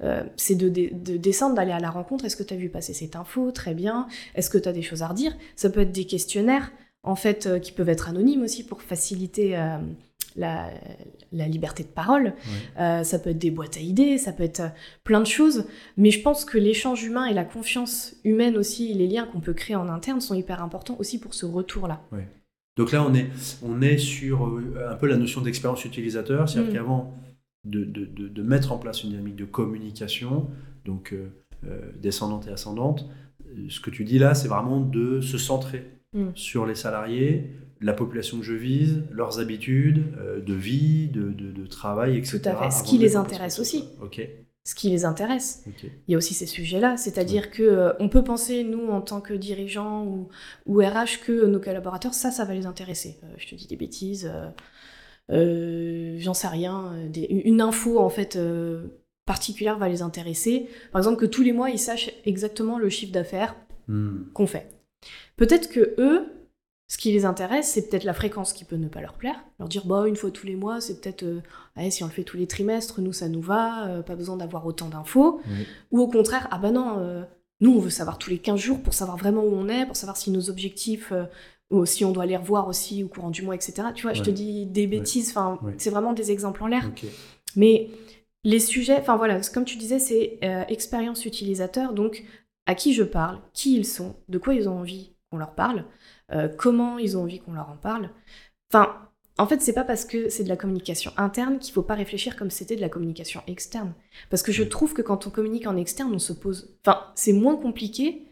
euh, 0.02 0.22
c'est 0.36 0.54
de, 0.54 0.70
de- 0.70 0.88
de 0.92 1.18
descendre, 1.18 1.54
d'aller 1.54 1.72
à 1.72 1.80
la 1.80 1.90
rencontre. 1.90 2.24
Est-ce 2.24 2.36
que 2.36 2.42
tu 2.42 2.54
as 2.54 2.56
vu 2.56 2.70
passer 2.70 2.94
cette 2.94 3.14
info? 3.14 3.50
Très 3.50 3.74
bien. 3.74 4.06
Est-ce 4.34 4.48
que 4.48 4.56
tu 4.56 4.70
as 4.70 4.72
des 4.72 4.80
choses 4.80 5.02
à 5.02 5.08
redire? 5.08 5.36
Ça 5.54 5.68
peut 5.68 5.80
être 5.80 5.92
des 5.92 6.06
questionnaires, 6.06 6.72
en 7.02 7.16
fait, 7.16 7.46
euh, 7.46 7.58
qui 7.58 7.72
peuvent 7.72 7.88
être 7.88 8.08
anonymes 8.08 8.42
aussi 8.42 8.64
pour 8.64 8.82
faciliter 8.82 9.56
euh, 9.56 9.78
la, 10.36 10.70
la 11.32 11.48
liberté 11.48 11.82
de 11.82 11.88
parole. 11.88 12.34
Euh, 12.78 13.02
ça 13.04 13.18
peut 13.18 13.30
être 13.30 13.38
des 13.38 13.50
boîtes 13.50 13.76
à 13.76 13.80
idées, 13.80 14.18
ça 14.18 14.32
peut 14.32 14.42
être 14.42 14.62
plein 15.04 15.20
de 15.20 15.26
choses. 15.26 15.64
Mais 15.96 16.10
je 16.10 16.20
pense 16.22 16.44
que 16.44 16.58
l'échange 16.58 17.02
humain 17.04 17.26
et 17.26 17.34
la 17.34 17.44
confiance 17.44 18.14
humaine 18.24 18.56
aussi, 18.56 18.92
les 18.94 19.06
liens 19.08 19.26
qu'on 19.26 19.40
peut 19.40 19.54
créer 19.54 19.76
en 19.76 19.88
interne 19.88 20.20
sont 20.20 20.34
hyper 20.34 20.62
importants 20.62 20.96
aussi 20.98 21.18
pour 21.18 21.34
ce 21.34 21.46
retour-là. 21.46 22.00
Donc 22.76 22.92
là, 22.92 23.04
on 23.04 23.12
est, 23.14 23.26
on 23.62 23.82
est 23.82 23.98
sur 23.98 24.44
un 24.88 24.94
peu 24.94 25.06
la 25.06 25.16
notion 25.16 25.40
d'expérience 25.40 25.84
utilisateur, 25.84 26.48
c'est-à-dire 26.48 26.70
Mm. 26.70 26.74
qu'avant 26.74 27.14
de, 27.64 27.84
de- 27.84 28.04
de- 28.06 28.28
de 28.28 28.42
mettre 28.42 28.72
en 28.72 28.78
place 28.78 29.02
une 29.04 29.10
dynamique 29.10 29.36
de 29.36 29.44
communication, 29.44 30.46
donc 30.84 31.14
descendante 32.00 32.46
et 32.46 32.50
ascendante, 32.50 33.06
ce 33.68 33.80
que 33.80 33.90
tu 33.90 34.04
dis 34.04 34.18
là, 34.18 34.34
c'est 34.34 34.48
vraiment 34.48 34.80
de 34.80 35.20
se 35.20 35.36
centrer 35.38 35.84
Mm. 36.12 36.30
sur 36.34 36.66
les 36.66 36.74
salariés, 36.74 37.50
la 37.80 37.92
population 37.92 38.38
que 38.38 38.44
je 38.44 38.54
vise, 38.54 39.04
leurs 39.12 39.38
habitudes 39.38 40.02
euh, 40.18 40.40
de 40.40 40.54
vie, 40.54 41.06
de, 41.08 41.30
de- 41.30 41.52
de 41.52 41.66
travail, 41.66 42.16
etc. 42.18 42.40
Tout 42.42 42.48
à 42.48 42.56
fait. 42.56 42.70
Ce 42.70 42.82
qui 42.82 42.98
les 42.98 43.14
intéresse 43.16 43.58
aussi. 43.60 43.84
Ok, 44.02 44.20
Ce 44.64 44.74
qui 44.74 44.90
les 44.90 45.04
intéresse. 45.04 45.64
Il 46.06 46.12
y 46.12 46.14
a 46.14 46.18
aussi 46.18 46.34
ces 46.34 46.46
sujets-là, 46.46 46.96
c'est-à-dire 46.96 47.50
que 47.50 47.62
euh, 47.62 47.92
on 48.00 48.08
peut 48.08 48.24
penser, 48.24 48.64
nous, 48.64 48.88
en 48.88 49.00
tant 49.00 49.20
que 49.20 49.32
dirigeants 49.34 50.04
ou, 50.04 50.28
ou 50.66 50.78
RH, 50.80 51.20
que 51.24 51.46
nos 51.46 51.60
collaborateurs, 51.60 52.12
ça, 52.12 52.30
ça 52.32 52.44
va 52.44 52.54
les 52.54 52.66
intéresser. 52.66 53.18
Euh, 53.22 53.28
je 53.38 53.46
te 53.48 53.54
dis 53.54 53.66
des 53.68 53.76
bêtises, 53.76 54.30
j'en 55.28 56.34
sais 56.34 56.48
rien, 56.48 56.92
des- 57.08 57.42
une 57.44 57.60
info, 57.60 57.98
en 58.00 58.08
fait, 58.10 58.38
particulière 59.26 59.78
va 59.78 59.88
les 59.88 60.02
intéresser. 60.02 60.66
Par 60.92 61.00
exemple, 61.00 61.18
que 61.20 61.26
tous 61.26 61.42
les 61.42 61.52
mois, 61.52 61.70
ils 61.70 61.78
sachent 61.78 62.10
exactement 62.24 62.78
le 62.78 62.88
chiffre 62.88 63.12
d'affaires 63.12 63.54
Hmm. 63.88 64.24
qu'on 64.34 64.46
fait. 64.46 64.68
Peut-être 65.40 65.70
que 65.70 65.94
eux, 65.96 66.26
ce 66.86 66.98
qui 66.98 67.12
les 67.12 67.24
intéresse, 67.24 67.70
c'est 67.70 67.88
peut-être 67.88 68.04
la 68.04 68.12
fréquence 68.12 68.52
qui 68.52 68.66
peut 68.66 68.76
ne 68.76 68.88
pas 68.88 69.00
leur 69.00 69.14
plaire. 69.14 69.42
Leur 69.58 69.68
dire, 69.68 69.86
bah, 69.86 70.06
une 70.06 70.16
fois 70.16 70.30
tous 70.30 70.44
les 70.46 70.54
mois, 70.54 70.82
c'est 70.82 71.00
peut-être, 71.00 71.22
euh, 71.22 71.40
ouais, 71.78 71.90
si 71.90 72.04
on 72.04 72.08
le 72.08 72.12
fait 72.12 72.24
tous 72.24 72.36
les 72.36 72.46
trimestres, 72.46 73.00
nous, 73.00 73.14
ça 73.14 73.26
nous 73.30 73.40
va, 73.40 73.86
euh, 73.88 74.02
pas 74.02 74.16
besoin 74.16 74.36
d'avoir 74.36 74.66
autant 74.66 74.90
d'infos. 74.90 75.40
Oui. 75.48 75.66
Ou 75.92 76.00
au 76.02 76.08
contraire, 76.08 76.46
ah 76.50 76.58
bah 76.58 76.72
non, 76.72 76.98
euh, 76.98 77.22
nous, 77.60 77.74
on 77.74 77.78
veut 77.78 77.88
savoir 77.88 78.18
tous 78.18 78.28
les 78.28 78.36
15 78.36 78.60
jours 78.60 78.82
pour 78.82 78.92
savoir 78.92 79.16
vraiment 79.16 79.42
où 79.42 79.54
on 79.54 79.70
est, 79.70 79.86
pour 79.86 79.96
savoir 79.96 80.18
si 80.18 80.30
nos 80.30 80.50
objectifs, 80.50 81.10
ou 81.70 81.86
si 81.86 82.04
on 82.04 82.12
doit 82.12 82.26
les 82.26 82.36
revoir 82.36 82.68
aussi 82.68 83.02
au 83.02 83.08
courant 83.08 83.30
du 83.30 83.40
mois, 83.40 83.54
etc. 83.54 83.88
Tu 83.94 84.02
vois, 84.02 84.12
je 84.12 84.22
te 84.22 84.28
dis 84.30 84.66
des 84.66 84.86
bêtises, 84.86 85.30
enfin, 85.30 85.58
Ouais. 85.62 85.72
c'est 85.78 85.88
vraiment 85.90 86.12
des 86.12 86.30
exemples 86.30 86.62
en 86.64 86.66
l'air. 86.66 86.90
Mais 87.56 87.88
les 88.44 88.60
sujets, 88.60 88.98
enfin 88.98 89.16
voilà, 89.16 89.40
comme 89.54 89.64
tu 89.64 89.78
disais, 89.78 90.00
c'est 90.00 90.38
expérience 90.68 91.24
utilisateur, 91.24 91.94
donc 91.94 92.24
à 92.66 92.74
qui 92.74 92.92
je 92.92 93.04
parle, 93.04 93.38
qui 93.54 93.76
ils 93.76 93.86
sont, 93.86 94.16
de 94.28 94.36
quoi 94.36 94.52
ils 94.52 94.68
ont 94.68 94.80
envie 94.80 95.12
qu'on 95.30 95.38
leur 95.38 95.54
parle, 95.54 95.84
euh, 96.32 96.48
comment 96.48 96.98
ils 96.98 97.16
ont 97.16 97.22
envie 97.22 97.38
qu'on 97.40 97.52
leur 97.52 97.68
en 97.70 97.76
parle. 97.76 98.10
Enfin, 98.72 98.96
en 99.38 99.46
fait, 99.46 99.62
c'est 99.62 99.72
pas 99.72 99.84
parce 99.84 100.04
que 100.04 100.28
c'est 100.28 100.44
de 100.44 100.48
la 100.48 100.56
communication 100.56 101.12
interne 101.16 101.58
qu'il 101.58 101.72
faut 101.72 101.82
pas 101.82 101.94
réfléchir 101.94 102.36
comme 102.36 102.50
c'était 102.50 102.76
de 102.76 102.80
la 102.80 102.88
communication 102.88 103.40
externe. 103.46 103.94
Parce 104.28 104.42
que 104.42 104.52
je 104.52 104.62
Oui. 104.64 104.68
trouve 104.68 104.92
que 104.92 105.02
quand 105.02 105.26
on 105.26 105.30
communique 105.30 105.66
en 105.66 105.76
externe, 105.76 106.12
on 106.14 106.18
se 106.18 106.32
pose. 106.32 106.76
Enfin, 106.84 107.00
c'est 107.14 107.32
moins 107.32 107.56
compliqué 107.56 108.26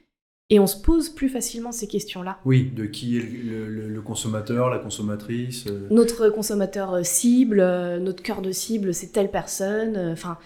et 0.50 0.58
on 0.58 0.66
se 0.66 0.80
pose 0.80 1.08
plus 1.11 1.28
facilement 1.28 1.72
ces 1.72 1.87
questions-là. 1.87 2.38
Oui, 2.44 2.70
de 2.74 2.84
qui 2.87 3.16
est 3.18 3.22
le, 3.22 3.68
le- 3.68 3.88
le 3.88 4.02
consommateur, 4.02 4.68
la 4.70 4.78
consommatrice. 4.78 5.66
euh, 5.66 5.87
notre 5.90 6.28
consommateur 6.30 6.94
euh, 6.94 7.02
cible, 7.04 7.58
notre 8.00 8.22
cœur 8.22 8.42
de 8.42 8.50
cible, 8.50 8.92
c'est 8.92 9.08
telle 9.12 9.30
personne. 9.30 9.96
Enfin, 10.12 10.37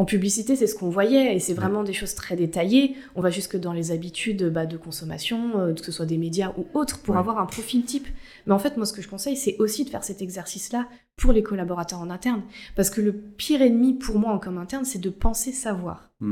en 0.00 0.06
publicité, 0.06 0.56
c'est 0.56 0.66
ce 0.66 0.74
qu'on 0.74 0.88
voyait, 0.88 1.36
et 1.36 1.40
c'est 1.40 1.52
vraiment 1.52 1.84
des 1.84 1.92
choses 1.92 2.14
très 2.14 2.34
détaillées. 2.34 2.96
On 3.14 3.20
va 3.20 3.28
jusque 3.30 3.58
dans 3.58 3.74
les 3.74 3.90
habitudes 3.90 4.48
bah, 4.48 4.64
de 4.64 4.78
consommation, 4.78 5.60
euh, 5.60 5.74
que 5.74 5.84
ce 5.84 5.92
soit 5.92 6.06
des 6.06 6.16
médias 6.16 6.54
ou 6.56 6.66
autres, 6.72 7.02
pour 7.02 7.14
Ouais. 7.14 7.20
avoir 7.20 7.38
un 7.38 7.44
profil 7.46 7.84
type. 7.84 8.06
Mais 8.46 8.54
en 8.54 8.58
fait, 8.58 8.76
moi, 8.78 8.86
ce 8.86 8.94
que 8.94 9.02
je 9.02 9.08
conseille, 9.08 9.36
c'est 9.36 9.56
aussi 9.58 9.84
de 9.84 9.90
faire 9.90 10.04
cet 10.04 10.22
exercice-là 10.22 10.88
pour 11.16 11.32
les 11.32 11.42
collaborateurs 11.42 12.00
en 12.00 12.08
interne. 12.08 12.42
Parce 12.76 12.88
que 12.88 13.02
le 13.02 13.12
pire 13.12 13.60
ennemi 13.60 13.92
pour 13.94 14.18
moi 14.18 14.32
en 14.32 14.38
com 14.38 14.56
interne, 14.58 14.84
c'est 14.86 15.00
de 15.00 15.10
penser 15.10 15.52
savoir. 15.52 16.10
Ouais. 16.20 16.28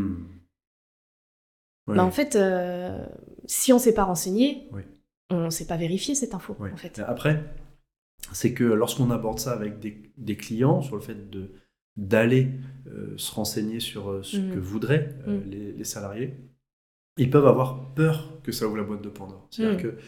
Bah, 1.96 2.04
en 2.04 2.10
fait, 2.10 2.36
euh, 2.36 3.04
si 3.46 3.72
on 3.72 3.76
ne 3.76 3.80
s'est 3.80 3.94
pas 3.94 4.04
renseigné, 4.04 4.68
on 5.30 5.44
ne 5.46 5.50
sait 5.50 5.66
pas 5.66 5.76
vérifier 5.76 6.14
cette 6.14 6.34
info. 6.34 6.56
En 6.60 6.76
fait. 6.76 7.00
Après, 7.06 7.42
c'est 8.32 8.52
que 8.54 8.64
lorsqu'on 8.64 9.10
aborde 9.10 9.38
ça 9.38 9.52
avec 9.52 9.78
des, 9.78 10.02
des 10.16 10.36
clients, 10.36 10.82
sur 10.82 10.96
le 10.96 11.02
fait 11.02 11.30
de 11.30 11.52
d'aller 11.98 12.48
euh, 12.88 13.14
se 13.18 13.34
renseigner 13.34 13.80
sur 13.80 14.10
euh, 14.10 14.24
ce 14.24 14.38
Mhm. 14.38 14.54
que 14.54 14.60
voudraient 14.60 15.16
euh, 15.28 15.38
Mhm. 15.44 15.50
les, 15.50 15.72
les 15.72 15.84
salariés, 15.84 16.34
ils 17.18 17.30
peuvent 17.30 17.46
avoir 17.46 17.94
peur 17.94 18.40
que 18.42 18.52
ça 18.52 18.66
ouvre 18.66 18.78
la 18.78 18.84
boîte 18.84 19.02
de 19.02 19.10
Pandore. 19.10 19.48
C'est-à-dire 19.50 19.76
Mhm. 19.76 19.82
que 19.82 19.98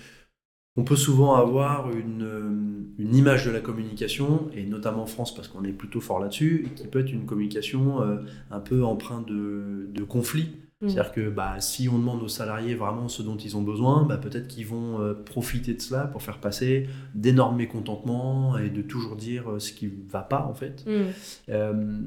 on 0.77 0.85
peut 0.85 0.97
souvent 0.97 1.35
avoir 1.35 1.91
une, 1.93 2.95
une 2.99 3.15
image 3.17 3.45
de 3.47 3.51
la 3.51 3.61
communication, 3.61 4.51
et 4.55 4.65
notamment 4.67 5.03
en 5.03 5.07
France 5.07 5.35
parce 5.35 5.49
qu'on 5.49 5.65
est 5.65 5.73
plutôt 5.73 6.01
fort 6.01 6.21
là-dessus, 6.21 6.69
qui 6.77 6.87
peut 6.89 7.01
être 7.01 7.13
une 7.13 7.27
communication 7.27 8.03
euh, 8.03 8.19
un 8.51 8.61
peu 8.61 8.85
empreinte 8.85 9.27
de, 9.27 9.89
de 9.93 10.05
conflit. 10.05 10.49
Mm. 10.83 10.89
C'est-à-dire 10.89 11.13
que 11.13 11.29
bah, 11.31 11.61
si 11.61 11.89
on 11.89 11.99
demande 11.99 12.23
aux 12.23 12.29
salariés 12.29 12.75
vraiment 12.75 13.09
ce 13.09 13.23
dont 13.23 13.37
ils 13.37 13.57
ont 13.57 13.63
besoin, 13.63 14.05
bah, 14.05 14.17
peut-être 14.17 14.49
qu'ils 14.49 14.67
vont 14.67 15.01
euh, 15.01 15.15
profiter 15.15 15.75
de 15.75 15.81
cela 15.81 16.07
pour 16.07 16.23
faire 16.23 16.39
passer 16.39 16.89
d'énormes 17.15 17.57
mécontentements 17.57 18.57
et 18.59 18.71
de 18.71 18.81
toujours 18.83 19.17
dire 19.17 19.51
euh, 19.53 19.59
ce 19.59 19.73
qui 19.73 19.87
ne 19.87 20.09
va 20.11 20.23
pas 20.23 20.43
en 20.45 20.55
fait. 20.55 20.85
Mm. 20.87 21.11
Euh, 21.51 22.01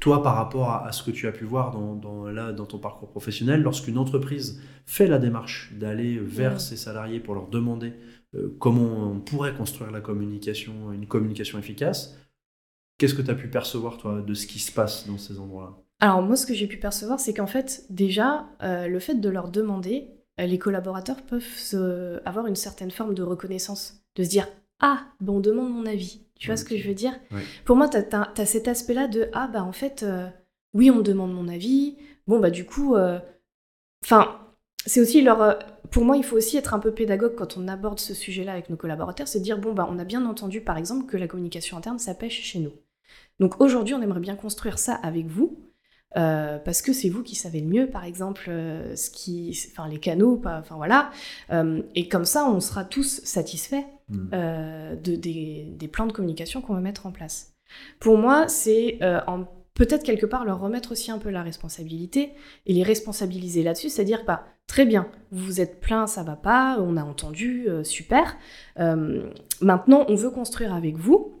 toi, 0.00 0.22
par 0.22 0.34
rapport 0.34 0.70
à, 0.70 0.86
à 0.86 0.92
ce 0.92 1.02
que 1.04 1.10
tu 1.12 1.26
as 1.28 1.32
pu 1.32 1.44
voir 1.44 1.70
dans, 1.70 1.94
dans- 1.94 2.26
là, 2.28 2.52
dans 2.52 2.66
ton 2.66 2.78
parcours 2.78 3.08
professionnel, 3.10 3.62
lorsqu'une 3.62 3.96
entreprise 3.96 4.60
fait 4.86 5.06
la 5.06 5.18
démarche 5.18 5.72
d'aller 5.78 6.18
vers 6.18 6.54
Ouais. 6.54 6.58
ses 6.58 6.76
salariés 6.76 7.20
pour 7.20 7.34
leur 7.34 7.48
demander 7.48 7.92
comment 8.58 9.10
on 9.10 9.20
pourrait 9.20 9.54
construire 9.54 9.90
la 9.90 10.00
communication, 10.02 10.92
une 10.92 11.06
communication 11.06 11.58
efficace, 11.58 12.18
qu'est-ce 12.98 13.14
que 13.14 13.22
tu 13.22 13.30
as 13.30 13.34
pu 13.34 13.48
percevoir, 13.48 13.96
toi, 13.98 14.20
de 14.20 14.34
ce 14.34 14.46
qui 14.46 14.58
se 14.58 14.72
passe 14.72 15.06
dans 15.06 15.16
ces 15.16 15.38
endroits-là? 15.38 15.76
Alors 16.00 16.22
moi, 16.22 16.36
ce 16.36 16.46
que 16.46 16.54
j'ai 16.54 16.66
pu 16.66 16.76
percevoir, 16.76 17.18
c'est 17.18 17.34
qu'en 17.34 17.46
fait, 17.46 17.84
déjà, 17.90 18.46
euh, 18.62 18.86
le 18.86 19.00
fait 19.00 19.16
de 19.16 19.28
leur 19.28 19.48
demander, 19.50 20.08
euh, 20.40 20.46
les 20.46 20.58
collaborateurs 20.58 21.22
peuvent 21.22 21.56
se- 21.56 22.20
avoir 22.24 22.46
une 22.46 22.54
certaine 22.56 22.90
forme 22.90 23.14
de 23.14 23.22
reconnaissance, 23.22 24.00
de 24.16 24.22
se 24.22 24.28
dire 24.28 24.48
Ah, 24.80 25.06
ben 25.20 25.32
on 25.32 25.40
demande 25.40 25.72
mon 25.72 25.86
avis. 25.86 26.20
Tu 26.38 26.50
vois 26.50 26.56
ce 26.56 26.64
que 26.64 26.76
je 26.76 26.86
veux 26.88 26.94
dire? 26.94 27.18
Pour 27.64 27.74
moi, 27.76 27.88
tu 27.88 27.96
as, 27.96 28.46
cet 28.46 28.68
aspect-là 28.68 29.08
de 29.08 29.28
Ah, 29.32 29.48
bah 29.52 29.64
en 29.64 29.72
fait, 29.72 30.04
euh, 30.04 30.28
oui, 30.72 30.88
on 30.90 30.96
me 30.96 31.02
demande 31.02 31.32
mon 31.34 31.48
avis. 31.48 31.96
Bon, 32.28 32.38
bah 32.38 32.50
du 32.50 32.64
coup, 32.64 32.94
enfin, 34.04 34.38
c'est 34.86 35.00
aussi 35.00 35.22
leur. 35.22 35.58
pour 35.90 36.04
moi, 36.04 36.16
il 36.16 36.24
faut 36.24 36.36
aussi 36.36 36.56
être 36.56 36.74
un 36.74 36.78
peu 36.78 36.92
pédagogue 36.92 37.34
quand 37.34 37.56
on 37.56 37.68
aborde 37.68 37.98
ce 38.00 38.14
sujet-là 38.14 38.52
avec 38.52 38.70
nos 38.70 38.76
collaborateurs, 38.76 39.28
c'est 39.28 39.38
de 39.40 39.44
dire 39.44 39.58
Bon, 39.58 39.72
bah 39.72 39.88
on 39.90 39.98
a 39.98 40.04
bien 40.04 40.24
entendu, 40.26 40.60
par 40.60 40.76
exemple, 40.78 41.06
que 41.06 41.16
la 41.16 41.26
communication 41.28 41.76
interne, 41.76 41.98
ça 41.98 42.14
pêche 42.14 42.40
chez 42.42 42.60
nous. 42.60 42.72
Donc 43.40 43.60
aujourd'hui, 43.60 43.94
on 43.94 44.02
aimerait 44.02 44.20
bien 44.20 44.36
construire 44.36 44.78
ça 44.78 44.94
avec 44.94 45.26
vous. 45.26 45.58
Euh, 46.16 46.58
parce 46.58 46.80
que 46.82 46.92
c'est 46.92 47.08
vous 47.10 47.22
qui 47.22 47.34
savez 47.34 47.60
le 47.60 47.66
mieux, 47.66 47.86
par 47.86 48.04
exemple, 48.04 48.46
euh, 48.48 48.96
ce 48.96 49.10
qui, 49.10 49.56
enfin 49.72 49.88
les 49.88 49.98
canaux, 49.98 50.36
pas- 50.36 50.58
enfin 50.60 50.76
voilà, 50.76 51.10
Euh, 51.52 51.82
et 51.94 52.08
comme 52.08 52.24
ça, 52.24 52.48
on 52.48 52.60
sera 52.60 52.84
tous 52.84 53.20
satisfaits 53.24 53.84
Mm. 54.10 54.96
de, 55.04 55.16
des, 55.16 55.66
des 55.78 55.86
plans 55.88 56.06
de 56.06 56.12
communication 56.12 56.62
qu'on 56.62 56.72
va 56.72 56.80
mettre 56.80 57.04
en 57.04 57.12
place. 57.12 57.52
Pour 58.00 58.16
moi, 58.16 58.48
c'est 58.48 58.98
peut-être 59.74 60.02
quelque 60.02 60.24
part 60.24 60.46
leur 60.46 60.60
remettre 60.60 60.92
aussi 60.92 61.10
un 61.10 61.18
peu 61.18 61.28
la 61.28 61.42
responsabilité 61.42 62.32
et 62.64 62.72
les 62.72 62.82
responsabiliser 62.82 63.62
là-dessus, 63.62 63.90
c'est-à-dire 63.90 64.24
bah, 64.26 64.46
très 64.66 64.86
bien, 64.86 65.08
vous 65.30 65.44
vous 65.44 65.60
êtes 65.60 65.78
plaint, 65.80 66.08
ça 66.08 66.22
va 66.22 66.36
pas, 66.36 66.78
on 66.80 66.96
a 66.96 67.04
entendu, 67.04 67.68
super. 67.84 68.38
Maintenant, 69.60 70.06
on 70.08 70.14
veut 70.14 70.30
construire 70.30 70.74
avec 70.74 70.96
vous. 70.96 71.37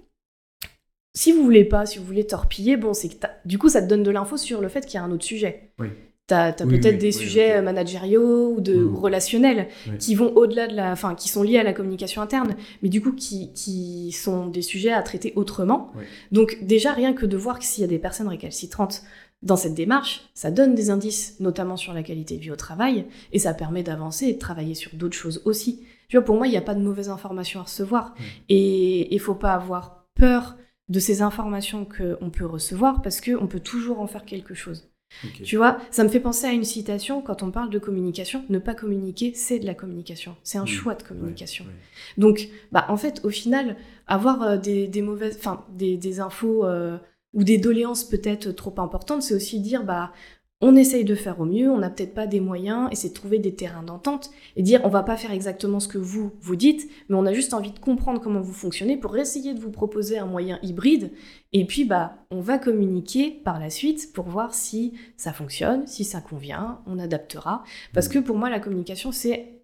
Si 1.18 1.32
vous 1.32 1.42
voulez 1.42 1.64
pas, 1.64 1.84
si 1.84 1.98
vous 1.98 2.04
voulez 2.04 2.24
torpiller, 2.24 2.76
bon, 2.76 2.94
c'est 2.94 3.08
que 3.08 3.16
du 3.44 3.58
coup, 3.58 3.68
ça 3.68 3.82
te 3.82 3.88
donne 3.88 4.04
de 4.04 4.10
l'info 4.12 4.36
sur 4.36 4.60
le 4.60 4.68
fait 4.68 4.86
qu'il 4.86 4.94
y 4.94 4.98
a 4.98 5.02
un 5.02 5.10
autre 5.10 5.24
sujet. 5.24 5.72
Oui. 5.80 5.88
T'as 6.28 6.52
as 6.52 6.64
Oui, 6.64 6.78
peut-être 6.78 6.94
oui, 6.94 7.00
des 7.00 7.06
oui, 7.08 7.12
sujets 7.12 7.60
managériaux 7.60 8.54
ou 8.54 8.60
de 8.60 8.84
relationnels 8.84 9.66
qui 9.98 10.14
vont 10.14 10.32
au-delà 10.36 10.68
de 10.68 10.76
la, 10.76 10.92
enfin, 10.92 11.16
qui 11.16 11.28
sont 11.28 11.42
liés 11.42 11.58
à 11.58 11.64
la 11.64 11.72
communication 11.72 12.22
interne, 12.22 12.54
mais 12.84 12.88
du 12.88 13.02
coup 13.02 13.10
qui, 13.10 13.52
qui 13.52 14.12
sont 14.12 14.46
des 14.46 14.62
sujets 14.62 14.92
à 14.92 15.02
traiter 15.02 15.32
autrement. 15.34 15.90
Donc 16.30 16.58
déjà 16.62 16.92
rien 16.92 17.12
que 17.14 17.26
de 17.26 17.36
voir 17.36 17.58
que 17.58 17.64
s'il 17.64 17.80
y 17.80 17.84
a 17.84 17.88
des 17.88 17.98
personnes 17.98 18.28
récalcitrantes 18.28 19.02
dans 19.42 19.56
cette 19.56 19.74
démarche, 19.74 20.30
ça 20.34 20.52
donne 20.52 20.76
des 20.76 20.88
indices, 20.88 21.40
notamment 21.40 21.76
sur 21.76 21.94
la 21.94 22.04
qualité 22.04 22.36
de 22.36 22.42
vie 22.42 22.52
au 22.52 22.56
travail, 22.56 23.06
et 23.32 23.40
ça 23.40 23.54
permet 23.54 23.82
d'avancer 23.82 24.26
et 24.26 24.34
de 24.34 24.38
travailler 24.38 24.76
sur 24.76 24.94
d'autres 24.94 25.16
choses 25.16 25.42
aussi. 25.46 25.82
Tu 26.08 26.16
vois, 26.16 26.24
pour 26.24 26.36
moi, 26.36 26.46
il 26.46 26.50
n'y 26.50 26.56
a 26.56 26.62
pas 26.62 26.74
de 26.74 26.80
mauvaises 26.80 27.08
informations 27.08 27.58
à 27.58 27.64
recevoir, 27.64 28.14
et 28.48 29.12
il 29.12 29.18
faut 29.18 29.34
pas 29.34 29.54
avoir 29.54 30.06
peur 30.14 30.56
de 30.88 31.00
ces 31.00 31.22
informations 31.22 31.84
qu'on 31.86 32.30
peut 32.30 32.46
recevoir 32.46 33.02
parce 33.02 33.20
qu'on 33.20 33.46
peut 33.46 33.60
toujours 33.60 34.00
en 34.00 34.06
faire 34.06 34.24
quelque 34.24 34.54
chose. 34.54 34.88
Tu 35.42 35.56
vois, 35.56 35.78
ça 35.90 36.04
me 36.04 36.08
fait 36.10 36.20
penser 36.20 36.46
à 36.46 36.52
une 36.52 36.64
citation 36.64 37.22
quand 37.22 37.42
on 37.42 37.50
parle 37.50 37.70
de 37.70 37.78
communication. 37.78 38.44
Ne 38.50 38.58
pas 38.58 38.74
communiquer, 38.74 39.32
c'est 39.34 39.58
de 39.58 39.64
la 39.66 39.74
communication. 39.74 40.36
C'est 40.44 40.58
un 40.58 40.64
Mm. 40.64 40.66
choix 40.66 40.94
de 40.94 41.02
communication. 41.02 41.64
ouais. 41.64 41.70
Donc, 42.18 42.48
bah, 42.72 42.84
en 42.88 42.98
fait, 42.98 43.22
au 43.24 43.30
final, 43.30 43.76
avoir 44.06 44.42
euh, 44.42 44.56
des, 44.58 44.86
des 44.86 45.00
mauvaises, 45.00 45.36
enfin, 45.38 45.64
des, 45.74 45.96
des 45.96 46.20
infos 46.20 46.66
euh, 46.66 46.98
ou 47.32 47.42
des 47.42 47.56
doléances 47.56 48.04
peut-être 48.04 48.50
trop 48.52 48.74
importantes, 48.80 49.22
c'est 49.22 49.34
aussi 49.34 49.60
dire, 49.60 49.82
bah, 49.82 50.12
on 50.60 50.74
essaye 50.74 51.04
de 51.04 51.14
faire 51.14 51.38
au 51.40 51.44
mieux, 51.44 51.70
on 51.70 51.78
n'a 51.78 51.88
peut-être 51.88 52.14
pas 52.14 52.26
des 52.26 52.40
moyens, 52.40 52.88
et 52.90 52.96
c'est 52.96 53.10
de 53.10 53.14
trouver 53.14 53.38
des 53.38 53.54
terrains 53.54 53.84
d'entente 53.84 54.30
et 54.56 54.62
dire, 54.62 54.80
on 54.82 54.88
va 54.88 55.04
pas 55.04 55.16
faire 55.16 55.30
exactement 55.30 55.78
ce 55.78 55.86
que 55.86 55.98
vous 55.98 56.32
vous 56.40 56.56
dites, 56.56 56.90
mais 57.08 57.14
on 57.14 57.26
a 57.26 57.32
juste 57.32 57.54
envie 57.54 57.70
de 57.70 57.78
comprendre 57.78 58.20
comment 58.20 58.40
vous 58.40 58.52
fonctionnez 58.52 58.96
pour 58.96 59.16
essayer 59.16 59.54
de 59.54 59.60
vous 59.60 59.70
proposer 59.70 60.18
un 60.18 60.26
moyen 60.26 60.58
hybride. 60.62 61.12
Et 61.52 61.64
puis, 61.64 61.84
bah, 61.84 62.16
on 62.32 62.40
va 62.40 62.58
communiquer 62.58 63.30
par 63.30 63.60
la 63.60 63.70
suite 63.70 64.12
pour 64.12 64.24
voir 64.28 64.52
si 64.52 64.94
ça 65.16 65.32
fonctionne, 65.32 65.86
si 65.86 66.02
ça 66.02 66.20
convient, 66.20 66.80
on 66.86 66.98
adaptera. 66.98 67.62
Parce 67.94 68.08
que 68.08 68.18
pour 68.18 68.36
moi, 68.36 68.50
la 68.50 68.58
communication, 68.60 69.12
c'est 69.12 69.60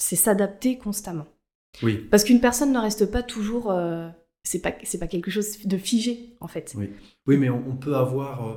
c'est 0.00 0.16
s'adapter 0.16 0.78
constamment. 0.78 1.26
Oui. 1.82 1.96
Parce 2.10 2.24
qu'une 2.24 2.40
personne 2.40 2.72
ne 2.72 2.78
reste 2.78 3.10
pas 3.10 3.22
toujours. 3.22 3.70
euh, 3.70 4.08
c'est 4.44 4.60
pas, 4.62 4.72
c'est 4.82 4.98
pas 4.98 5.08
quelque 5.08 5.30
chose 5.30 5.58
de 5.66 5.76
figé, 5.76 6.36
en 6.40 6.48
fait. 6.48 6.72
Oui. 6.78 6.88
Oui, 7.26 7.36
mais 7.36 7.50
on, 7.50 7.62
on 7.68 7.76
peut 7.76 7.94
avoir 7.96 8.48
euh, 8.48 8.54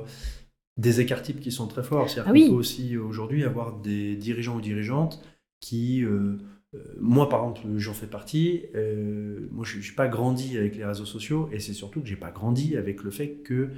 des 0.78 1.00
écarts 1.00 1.22
types 1.22 1.40
qui 1.40 1.52
sont 1.52 1.66
très 1.66 1.82
forts. 1.82 2.08
C'est-à-dire 2.08 2.24
Ah 2.30 2.32
qu'on 2.32 2.38
oui. 2.40 2.48
peut 2.48 2.54
aussi 2.56 2.96
aujourd'hui 2.96 3.44
avoir 3.44 3.78
des 3.80 4.16
dirigeants 4.16 4.56
ou 4.56 4.60
dirigeantes 4.60 5.22
qui, 5.60 6.02
euh, 6.04 6.38
euh, 6.74 6.78
moi 7.00 7.28
par 7.28 7.40
exemple, 7.42 7.60
j'en 7.76 7.92
fais 7.92 8.06
partie. 8.06 8.62
euh, 8.74 9.48
moi, 9.50 9.64
je 9.64 9.76
n'ai 9.78 9.94
pas 9.94 10.08
grandi 10.08 10.56
avec 10.56 10.76
les 10.76 10.84
réseaux 10.84 11.04
sociaux 11.04 11.48
et 11.52 11.60
c'est 11.60 11.74
surtout 11.74 12.00
que 12.00 12.06
j'ai 12.08 12.16
pas 12.16 12.30
grandi 12.30 12.76
avec 12.76 13.02
le 13.02 13.10
fait 13.10 13.28
que 13.44 13.68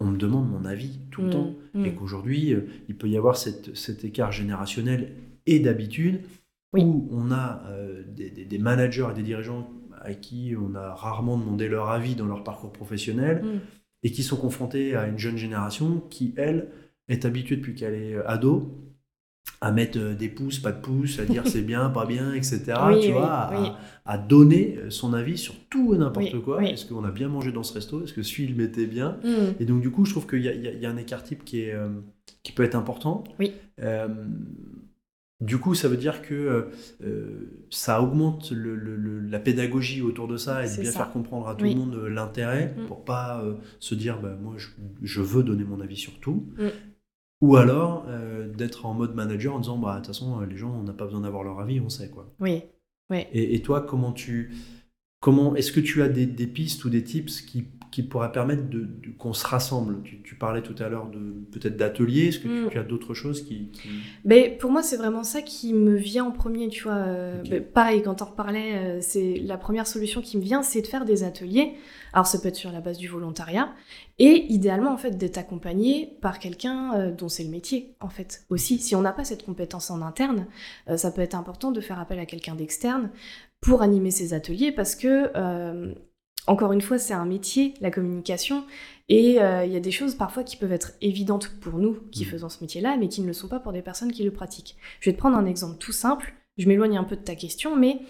on 0.00 0.06
me 0.06 0.16
demande 0.18 0.50
mon 0.50 0.64
avis 0.64 0.98
tout 1.10 1.22
le 1.22 1.28
Mm, 1.28 1.30
temps 1.30 1.54
mm. 1.74 1.84
et 1.86 1.92
qu'aujourd'hui, 1.94 2.54
il 2.88 2.96
peut 2.96 3.08
y 3.08 3.16
avoir 3.16 3.36
cette- 3.36 3.76
cet 3.76 4.04
écart 4.04 4.32
générationnel 4.32 5.12
et 5.46 5.60
d'habitude 5.60 6.20
Oui. 6.74 6.82
où 6.82 7.08
on 7.12 7.30
a 7.30 7.62
euh, 7.68 8.02
des, 8.06 8.30
des- 8.30 8.44
des 8.44 8.58
managers 8.58 9.06
et 9.12 9.14
des 9.14 9.22
dirigeants 9.22 9.70
à 10.00 10.14
qui 10.14 10.54
on 10.60 10.74
a 10.74 10.94
rarement 10.94 11.38
demandé 11.38 11.68
leur 11.68 11.88
avis 11.90 12.16
dans 12.16 12.26
leur 12.26 12.42
parcours 12.44 12.72
professionnel 12.72 13.42
Mm. 13.44 13.58
Et 14.02 14.10
qui 14.12 14.22
sont 14.22 14.36
confrontés 14.36 14.94
à 14.96 15.06
une 15.06 15.18
jeune 15.18 15.36
génération 15.36 16.00
qui, 16.10 16.34
elle, 16.36 16.68
est 17.08 17.24
habituée 17.24 17.56
depuis 17.56 17.74
qu'elle 17.74 17.94
est 17.94 18.14
euh, 18.14 18.28
ado 18.28 18.78
à 19.60 19.70
mettre 19.72 19.98
euh, 19.98 20.14
des 20.14 20.28
pouces, 20.28 20.58
pas 20.58 20.72
de 20.72 20.80
pouces, 20.80 21.18
à 21.20 21.24
dire 21.24 21.46
c'est 21.46 21.62
bien, 21.62 21.88
pas 21.90 22.06
bien, 22.06 22.32
etc. 22.34 22.60
Oui, 22.88 23.00
tu 23.00 23.06
oui, 23.08 23.12
vois, 23.12 23.32
à, 23.32 23.60
oui. 23.60 23.68
à 24.04 24.18
donner 24.18 24.76
euh, 24.78 24.90
son 24.90 25.12
avis 25.14 25.38
sur 25.38 25.54
tout 25.68 25.94
et 25.94 25.98
n'importe 25.98 26.40
quoi. 26.42 26.64
Est-ce 26.64 26.86
qu'on 26.86 27.04
a 27.04 27.10
bien 27.10 27.28
mangé 27.28 27.52
dans 27.52 27.62
ce 27.62 27.74
resto? 27.74 28.02
Est-ce 28.04 28.12
que 28.12 28.22
ce 28.22 28.32
film 28.32 28.60
était 28.60 28.86
bien? 28.86 29.18
Mm. 29.24 29.54
et 29.60 29.64
donc, 29.64 29.80
du 29.82 29.90
coup, 29.90 30.04
je 30.04 30.10
trouve 30.12 30.26
qu'il 30.26 30.42
y, 30.42 30.48
a- 30.48 30.54
il 30.54 30.62
y 30.62 30.68
a- 30.68 30.72
il 30.72 30.80
y 30.80 30.86
a 30.86 30.90
un 30.90 30.96
écart 30.96 31.22
type 31.22 31.44
qui, 31.44 31.60
est, 31.62 31.74
euh, 31.74 31.88
qui 32.42 32.52
peut 32.52 32.64
être 32.64 32.74
important. 32.76 33.24
Oui. 33.38 33.52
Euh, 33.80 34.08
du 35.44 35.58
coup, 35.58 35.74
ça 35.74 35.88
veut 35.88 35.96
dire 35.96 36.22
que 36.22 36.34
euh, 36.34 36.62
euh, 37.04 37.64
ça 37.70 38.00
augmente 38.02 38.50
le- 38.52 38.76
le- 38.76 38.96
le- 38.96 39.20
la 39.20 39.38
pédagogie 39.40 40.00
autour 40.00 40.28
de 40.28 40.36
ça 40.36 40.64
et 40.64 40.68
de 40.76 40.80
bien 40.82 40.90
ça. 40.90 40.98
faire 41.00 41.12
comprendre 41.12 41.48
à 41.48 41.54
tout 41.54 41.64
Oui. 41.64 41.74
le 41.74 41.80
monde 41.80 41.94
euh, 41.96 42.08
l'intérêt 42.08 42.74
Mm. 42.78 42.86
pour 42.86 43.04
pas 43.04 43.42
euh, 43.42 43.54
se 43.80 43.94
dire 43.94 44.20
bah, 44.20 44.36
moi 44.40 44.54
je, 44.56 44.68
je 45.02 45.20
veux 45.20 45.42
donner 45.42 45.64
mon 45.64 45.80
avis 45.80 45.96
sur 45.96 46.18
tout. 46.20 46.46
Mm. 46.58 46.68
Ou 47.42 47.56
alors 47.56 48.06
euh, 48.08 48.48
d'être 48.48 48.86
en 48.86 48.94
mode 48.94 49.14
manager 49.16 49.54
en 49.54 49.58
disant 49.58 49.76
bah 49.78 49.94
de 49.94 49.98
toute 49.98 50.06
façon 50.08 50.40
les 50.40 50.56
gens 50.56 50.72
on 50.78 50.84
n'a 50.84 50.92
pas 50.92 51.06
besoin 51.06 51.22
d'avoir 51.22 51.42
leur 51.42 51.58
avis, 51.60 51.80
on 51.80 51.88
sait 51.88 52.08
quoi. 52.08 52.32
Oui. 52.40 52.62
Et, 53.10 53.54
et 53.56 53.60
toi, 53.62 53.82
comment 53.82 54.12
tu, 54.12 54.52
comment, 55.20 55.54
est-ce 55.54 55.70
que 55.72 55.80
tu 55.80 56.00
as 56.02 56.08
des, 56.08 56.24
des 56.24 56.46
pistes 56.46 56.82
ou 56.86 56.88
des 56.88 57.04
tips 57.04 57.42
qui, 57.42 57.64
qui 57.92 58.02
pourraient 58.02 58.32
permettre 58.32 58.68
de, 58.68 58.80
de- 58.80 59.10
qu'on 59.18 59.32
se 59.34 59.46
rassemble 59.46 60.02
tu, 60.02 60.20
tu 60.22 60.34
parlais 60.34 60.62
tout 60.62 60.74
à 60.82 60.88
l'heure 60.88 61.06
de 61.08 61.18
peut-être 61.52 61.76
d'ateliers. 61.76 62.28
Est-ce 62.28 62.38
que 62.40 62.48
tu- 62.48 62.64
Mm. 62.66 62.68
tu, 62.70 62.78
as 62.78 62.82
d'autres 62.82 63.14
choses 63.14 63.42
qui, 63.44 63.68
qui- 63.70 63.88
Mais 64.24 64.48
pour 64.58 64.72
moi, 64.72 64.82
c'est 64.82 64.96
vraiment 64.96 65.22
ça 65.22 65.42
qui 65.42 65.72
me 65.74 65.94
vient 65.94 66.24
en 66.24 66.30
premier, 66.32 66.68
tu 66.68 66.82
vois. 66.84 66.94
euh, 66.94 67.42
mais 67.50 67.60
pareil, 67.60 68.02
quand 68.02 68.20
on 68.22 68.24
reparlait, 68.24 68.74
euh, 68.74 68.98
c'est 69.00 69.34
la 69.44 69.58
première 69.58 69.86
solution 69.86 70.20
qui 70.22 70.38
me 70.38 70.42
vient, 70.42 70.62
c'est 70.62 70.80
de 70.82 70.86
faire 70.88 71.04
des 71.04 71.22
ateliers. 71.22 71.74
Alors, 72.14 72.26
ça 72.26 72.38
peut 72.38 72.48
être 72.48 72.56
sur 72.56 72.72
la 72.72 72.80
base 72.80 72.98
du 72.98 73.08
volontariat, 73.08 73.72
et 74.18 74.46
idéalement, 74.52 74.92
en 74.92 74.96
fait, 74.98 75.16
d'être 75.16 75.38
accompagné 75.38 76.16
par 76.20 76.38
quelqu'un 76.38 76.94
euh, 76.94 77.10
dont 77.12 77.28
c'est 77.28 77.44
le 77.44 77.50
métier, 77.50 77.94
en 78.00 78.08
fait, 78.08 78.44
aussi. 78.50 78.78
Si 78.78 78.96
on 78.96 79.02
n'a 79.02 79.12
pas 79.12 79.24
cette 79.24 79.44
compétence 79.44 79.90
en 79.90 80.00
interne, 80.02 80.46
euh, 80.88 80.96
ça 80.96 81.10
peut 81.10 81.20
être 81.22 81.34
important 81.34 81.72
de 81.72 81.80
faire 81.80 81.98
appel 82.00 82.18
à 82.18 82.26
quelqu'un 82.26 82.54
d'externe 82.54 83.10
pour 83.60 83.80
animer 83.82 84.10
ces 84.10 84.32
ateliers, 84.34 84.72
parce 84.72 84.94
que, 84.96 85.30
encore 86.46 86.72
une 86.72 86.80
fois, 86.80 86.98
c'est 86.98 87.14
un 87.14 87.24
métier, 87.24 87.74
la 87.80 87.90
communication, 87.90 88.64
et 89.08 89.40
euh, 89.40 89.64
il 89.64 89.72
y 89.72 89.76
a 89.76 89.80
des 89.80 89.90
choses 89.90 90.14
parfois 90.14 90.42
qui 90.44 90.56
peuvent 90.56 90.72
être 90.72 90.92
évidentes 91.00 91.48
pour 91.60 91.78
nous 91.78 91.98
qui 92.10 92.24
Mhm. 92.24 92.30
faisons 92.30 92.48
ce 92.48 92.60
métier-là, 92.60 92.96
mais 92.98 93.08
qui 93.08 93.20
ne 93.20 93.26
le 93.26 93.32
sont 93.32 93.48
pas 93.48 93.60
pour 93.60 93.72
des 93.72 93.82
personnes 93.82 94.10
qui 94.12 94.24
le 94.24 94.32
pratiquent. 94.32 94.76
Je 95.00 95.10
vais 95.10 95.14
te 95.14 95.18
prendre 95.20 95.36
un 95.36 95.46
exemple 95.46 95.78
tout 95.78 95.92
simple. 95.92 96.34
Je 96.58 96.68
m'éloigne 96.68 96.98
un 96.98 97.04
peu 97.04 97.16
de 97.16 97.22
ta 97.22 97.34
question, 97.34 97.76
mais 97.76 98.00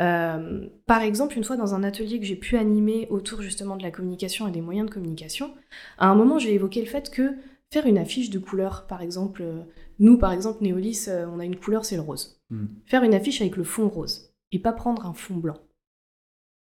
euh, 0.00 0.66
par 0.86 1.02
exemple, 1.02 1.36
une 1.36 1.44
fois 1.44 1.56
dans 1.56 1.74
un 1.74 1.82
atelier 1.82 2.18
que 2.18 2.24
j'ai 2.24 2.36
pu 2.36 2.56
animer 2.56 3.06
autour 3.10 3.42
justement 3.42 3.76
de 3.76 3.82
la 3.82 3.90
communication 3.90 4.48
et 4.48 4.50
des 4.50 4.62
moyens 4.62 4.88
de 4.88 4.94
communication, 4.94 5.52
à 5.98 6.08
un 6.08 6.14
moment 6.14 6.38
j'ai 6.38 6.54
évoqué 6.54 6.80
le 6.80 6.86
fait 6.86 7.10
que 7.10 7.34
faire 7.72 7.86
une 7.86 7.98
affiche 7.98 8.30
de 8.30 8.38
couleur, 8.38 8.86
par 8.86 9.02
exemple, 9.02 9.42
euh, 9.42 9.62
nous 9.98 10.16
par 10.16 10.32
exemple, 10.32 10.62
Néolis, 10.62 11.08
on 11.08 11.40
a 11.40 11.44
une 11.44 11.56
couleur, 11.56 11.84
c'est 11.84 11.96
le 11.96 12.00
rose. 12.02 12.40
Hmm. 12.48 12.66
Faire 12.86 13.02
une 13.02 13.14
affiche 13.14 13.42
avec 13.42 13.56
le 13.56 13.64
fond 13.64 13.88
rose 13.88 14.32
et 14.50 14.58
pas 14.58 14.72
prendre 14.72 15.04
un 15.06 15.12
fond 15.12 15.34
blanc. 15.36 15.58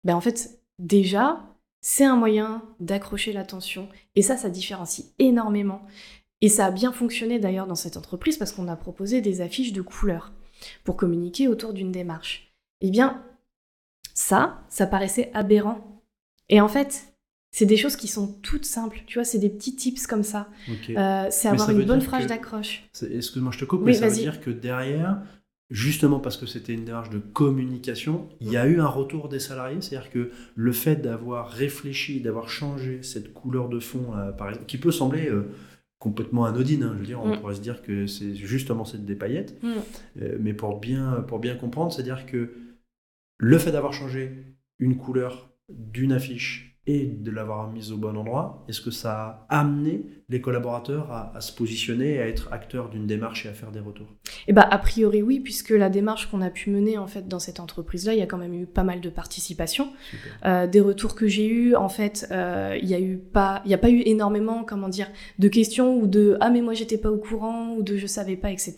Ben 0.06 0.16
en 0.16 0.22
fait, 0.22 0.62
déjà, 0.80 1.42
c'est 1.82 2.06
un 2.06 2.16
moyen 2.16 2.64
d'accrocher 2.80 3.32
l'attention 3.34 3.88
et 4.16 4.22
ça, 4.22 4.38
ça 4.38 4.50
différencie 4.50 5.08
énormément. 5.20 5.82
Et 6.42 6.50
ça 6.50 6.66
a 6.66 6.72
bien 6.72 6.92
fonctionné 6.92 7.40
d'ailleurs 7.40 7.68
dans 7.68 7.76
cette 7.76 7.98
entreprise 7.98 8.38
parce 8.38 8.52
qu'on 8.52 8.68
a 8.68 8.76
proposé 8.76 9.22
des 9.22 9.42
affiches 9.42 9.74
de 9.74 9.82
couleurs 9.82 10.32
pour 10.84 10.96
communiquer 10.98 11.48
autour 11.48 11.74
d'une 11.74 11.92
démarche. 11.92 12.52
Eh 12.82 12.90
bien, 12.92 13.24
ça, 14.14 14.62
ça 14.70 14.86
paraissait 14.88 15.32
aberrant. 15.34 16.04
Et 16.50 16.62
en 16.62 16.68
fait, 16.68 17.14
c'est 17.52 17.66
des 17.66 17.78
choses 17.78 17.96
qui 17.96 18.08
sont 18.08 18.34
toutes 18.42 18.66
simples. 18.66 19.02
Tu 19.08 19.16
vois, 19.18 19.24
c'est 19.24 19.40
des 19.40 19.50
petits 19.50 19.76
tips 19.76 20.08
comme 20.08 20.24
ça. 20.24 20.50
Euh, 20.90 21.28
c'est 21.32 21.48
avoir 21.48 21.70
une 21.70 21.86
bonne 21.86 22.02
phrase 22.02 22.24
que- 22.24 22.30
d'accroche. 22.30 22.84
Excuse-moi, 23.10 23.52
je 23.54 23.60
te 23.60 23.66
coupe, 23.66 23.80
Oui, 23.80 23.88
mais 23.88 23.94
ça 23.94 24.08
veut 24.10 24.16
dire 24.16 24.42
que 24.42 24.50
derrière, 24.52 25.22
justement 25.72 26.20
parce 26.20 26.38
que 26.38 26.46
c'était 26.46 26.74
une 26.74 26.86
démarche 26.86 27.10
de 27.10 27.20
communication, 27.20 28.30
il 28.40 28.52
y 28.52 28.58
a 28.58 28.68
eu 28.68 28.80
un 28.80 28.88
retour 28.88 29.30
des 29.30 29.40
salariés. 29.40 29.82
C'est-à-dire 29.82 30.12
que 30.12 30.32
le 30.56 30.72
fait 30.72 30.96
d'avoir 30.98 31.50
réfléchi, 31.50 32.22
d'avoir 32.22 32.50
changé 32.50 33.02
cette 33.04 33.34
couleur 33.34 33.70
de 33.70 33.80
fond, 33.80 34.14
par 34.38 34.50
exemple, 34.50 34.66
qui 34.68 34.78
peut 34.78 34.92
sembler 34.92 35.28
euh, 35.30 35.48
complètement 35.98 36.46
anodine, 36.46 36.84
hein, 36.84 36.92
je 36.96 37.00
veux 37.00 37.06
dire, 37.06 37.22
on 37.24 37.36
Mm. 37.36 37.40
pourrait 37.40 37.56
se 37.56 37.62
dire 37.62 37.82
que 37.82 38.06
c'est 38.06 38.36
justement 38.36 38.86
cette 38.86 39.06
des 39.06 39.16
paillettes, 39.16 39.58
Mm. 39.64 39.70
Euh, 40.22 40.38
mais 40.40 40.54
pour 40.54 40.80
bien, 40.80 41.24
pour 41.28 41.40
bien 41.40 41.56
comprendre, 41.56 41.92
c'est-à-dire 41.92 42.26
que 42.28 42.52
le 43.38 43.58
fait 43.58 43.72
d'avoir 43.72 43.92
changé 43.94 44.32
une 44.78 44.98
couleur 44.98 45.50
d'une 45.70 46.12
affiche 46.12 46.80
et 46.86 47.08
de 47.08 47.32
l'avoir 47.32 47.72
mise 47.72 47.92
au 47.92 47.98
bon 47.98 48.16
endroit 48.16 48.64
Est-ce 48.68 48.82
que 48.82 48.92
ça 48.92 49.48
a 49.50 49.60
amené 49.62 50.06
les 50.28 50.42
collaborateurs 50.42 51.12
à, 51.12 51.40
se 51.40 51.52
positionner, 51.52 52.20
à 52.20 52.28
être 52.28 52.52
acteurs 52.52 52.90
d'une 52.90 53.06
démarche 53.06 53.46
et 53.46 53.50
à 53.50 53.54
faire 53.54 53.72
des 53.72 53.80
retours 53.80 54.08
Eh 54.48 54.54
bah, 54.54 54.68
a 54.70 54.78
priori 54.80 55.22
oui, 55.22 55.40
puisque 55.40 55.70
la 55.70 55.90
démarche 55.90 56.32
qu'on 56.32 56.42
a 56.42 56.50
pu 56.50 56.72
mener 56.72 56.98
en 56.98 57.06
fait 57.06 57.28
dans 57.28 57.38
cette 57.38 57.60
entreprise-là, 57.60 58.14
il 58.14 58.20
y 58.20 58.24
a 58.24 58.26
quand 58.26 58.40
même 58.40 58.54
eu 58.56 58.66
pas 58.66 58.84
mal 58.84 59.02
de 59.02 59.10
participation. 59.10 59.90
Euh, 60.46 60.66
des 60.66 60.82
retours 60.82 61.14
que 61.14 61.28
j'ai 61.28 61.48
eus, 61.48 61.76
en 61.76 61.90
fait, 61.90 62.28
euh, 62.32 62.76
il 62.82 62.90
y 62.90 62.96
a 62.96 63.00
eu 63.00 63.18
pas, 63.18 63.62
il 63.66 63.72
y 63.72 63.76
a 63.76 63.78
pas 63.78 63.92
eu 63.92 64.02
énormément, 64.06 64.64
comment 64.64 64.90
dire, 64.90 65.12
de 65.38 65.48
questions 65.48 65.96
ou 65.96 66.08
de 66.08 66.38
ah 66.42 66.50
mais 66.50 66.62
moi 66.62 66.74
j'étais 66.74 66.98
pas 66.98 67.12
au 67.12 67.18
courant 67.18 67.74
ou 67.76 67.84
de 67.84 67.96
je 67.96 68.08
savais 68.08 68.36
pas, 68.36 68.50
etc. 68.50 68.74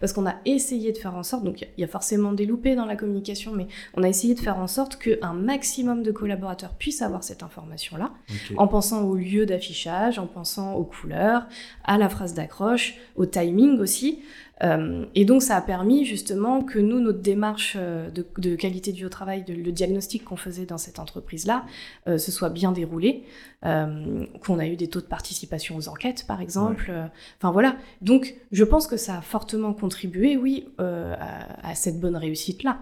Parce 0.00 0.12
qu'on 0.12 0.26
a 0.26 0.34
essayé 0.46 0.90
de 0.90 0.98
faire 0.98 1.14
en 1.14 1.22
sorte, 1.22 1.44
donc 1.44 1.60
il 1.60 1.80
y 1.80 1.84
a 1.84 1.88
forcément 1.88 2.32
des 2.32 2.44
loupés 2.44 2.74
dans 2.74 2.86
la 2.86 2.96
communication, 2.96 3.52
mais 3.52 3.68
on 3.94 4.02
a 4.02 4.08
essayé 4.08 4.34
de 4.34 4.40
faire 4.40 4.58
en 4.58 4.66
sorte 4.66 4.96
qu'un 4.96 5.32
maximum 5.32 6.02
de 6.02 6.10
collaborateurs 6.10 6.74
puissent 6.74 7.02
avoir 7.02 7.22
cette 7.22 7.44
information-là, 7.44 8.12
en 8.56 8.66
pensant 8.66 9.04
au 9.04 9.14
lieu 9.14 9.46
d'affichage, 9.46 10.18
en 10.18 10.26
pensant 10.26 10.74
aux 10.74 10.87
couleurs, 10.88 11.46
à 11.84 11.98
la 11.98 12.08
phrase 12.08 12.34
d'accroche, 12.34 12.94
au 13.16 13.26
timing 13.26 13.78
aussi. 13.78 14.18
Euh, 14.62 15.04
et 15.14 15.24
donc 15.24 15.42
ça 15.42 15.56
a 15.56 15.60
permis 15.60 16.04
justement 16.04 16.62
que 16.62 16.78
nous, 16.78 17.00
notre 17.00 17.20
démarche 17.20 17.76
euh, 17.78 18.10
de, 18.10 18.56
qualité 18.56 18.92
du 18.92 19.08
travail, 19.08 19.44
le 19.48 19.72
diagnostic 19.72 20.24
qu'on 20.24 20.36
faisait 20.36 20.66
dans 20.66 20.78
cette 20.78 20.98
entreprise-là, 20.98 21.64
euh, 22.08 22.18
se 22.18 22.32
soit 22.32 22.50
bien 22.50 22.72
déroulé, 22.72 23.24
qu'on 23.62 24.58
a 24.60 24.66
eu 24.66 24.76
des 24.76 24.86
taux 24.86 25.00
de 25.00 25.06
participation 25.06 25.76
aux 25.76 25.88
enquêtes 25.88 26.26
par 26.28 26.40
exemple. 26.40 26.92
Enfin 27.38 27.50
voilà, 27.50 27.76
donc 28.02 28.36
je 28.52 28.62
pense 28.62 28.86
que 28.86 28.96
ça 28.96 29.18
a 29.18 29.20
fortement 29.20 29.72
contribué, 29.72 30.36
oui, 30.36 30.68
à, 30.78 31.74
cette 31.74 31.98
bonne 31.98 32.16
réussite-là. 32.16 32.78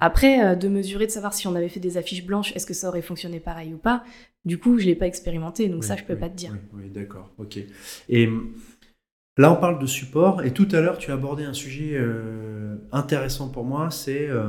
Après, 0.00 0.56
de 0.56 0.68
mesurer, 0.68 1.06
de 1.06 1.10
savoir 1.10 1.34
si 1.34 1.46
on 1.46 1.54
avait 1.54 1.68
fait 1.68 1.80
des 1.80 1.96
affiches 1.96 2.24
blanches, 2.24 2.54
est-ce 2.54 2.66
que 2.66 2.74
ça 2.74 2.88
aurait 2.88 3.02
fonctionné 3.02 3.40
pareil 3.40 3.74
ou 3.74 3.78
pas, 3.78 4.04
du 4.44 4.58
coup, 4.58 4.78
je 4.78 4.84
ne 4.84 4.90
l'ai 4.90 4.94
pas 4.94 5.06
expérimenté, 5.06 5.68
donc 5.68 5.84
ça, 5.84 5.96
je 5.96 6.02
ne 6.02 6.06
peux 6.06 6.16
pas 6.16 6.28
te 6.28 6.36
dire. 6.36 6.56
Oui, 6.72 6.88
d'accord, 6.88 7.30
ok. 7.38 7.58
Et 8.08 8.28
là, 9.36 9.52
on 9.52 9.56
parle 9.56 9.78
de 9.78 9.86
support, 9.86 10.42
et 10.42 10.52
tout 10.52 10.68
à 10.72 10.80
l'heure, 10.80 10.98
tu 10.98 11.10
as 11.10 11.14
abordé 11.14 11.44
un 11.44 11.52
sujet 11.52 11.92
euh, 11.94 12.76
intéressant 12.92 13.50
pour 13.50 13.64
moi, 13.64 13.90
c'est 13.90 14.28
euh, 14.28 14.48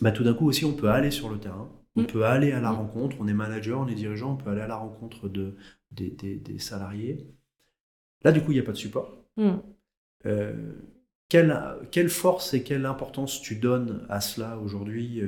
bah, 0.00 0.10
tout 0.10 0.24
d'un 0.24 0.34
coup 0.34 0.48
aussi, 0.48 0.64
on 0.64 0.72
peut 0.72 0.88
aller 0.88 1.10
sur 1.10 1.28
le 1.28 1.38
terrain, 1.38 1.70
on 1.96 2.02
mm. 2.02 2.06
peut 2.06 2.24
aller 2.24 2.52
à 2.52 2.60
la 2.60 2.72
mm. 2.72 2.76
rencontre, 2.76 3.16
on 3.20 3.28
est 3.28 3.34
manager, 3.34 3.78
on 3.80 3.86
est 3.86 3.94
dirigeant, 3.94 4.32
on 4.32 4.36
peut 4.36 4.50
aller 4.50 4.62
à 4.62 4.66
la 4.66 4.76
rencontre 4.76 5.28
de, 5.28 5.54
des, 5.92 6.58
salariés. 6.58 7.26
Là, 8.24 8.32
du 8.32 8.40
coup, 8.40 8.52
il 8.52 8.54
n'y 8.54 8.60
a 8.60 8.64
pas 8.64 8.72
de 8.72 8.78
support. 8.78 9.16
Mm. 9.36 9.58
Euh, 11.34 11.76
quelle, 11.80 11.88
quelle, 11.90 12.08
force 12.08 12.54
et 12.54 12.62
quelle 12.62 12.86
importance 12.86 13.40
tu 13.42 13.56
donnes 13.56 14.06
à 14.08 14.20
cela 14.20 14.58
aujourd'hui 14.58 15.22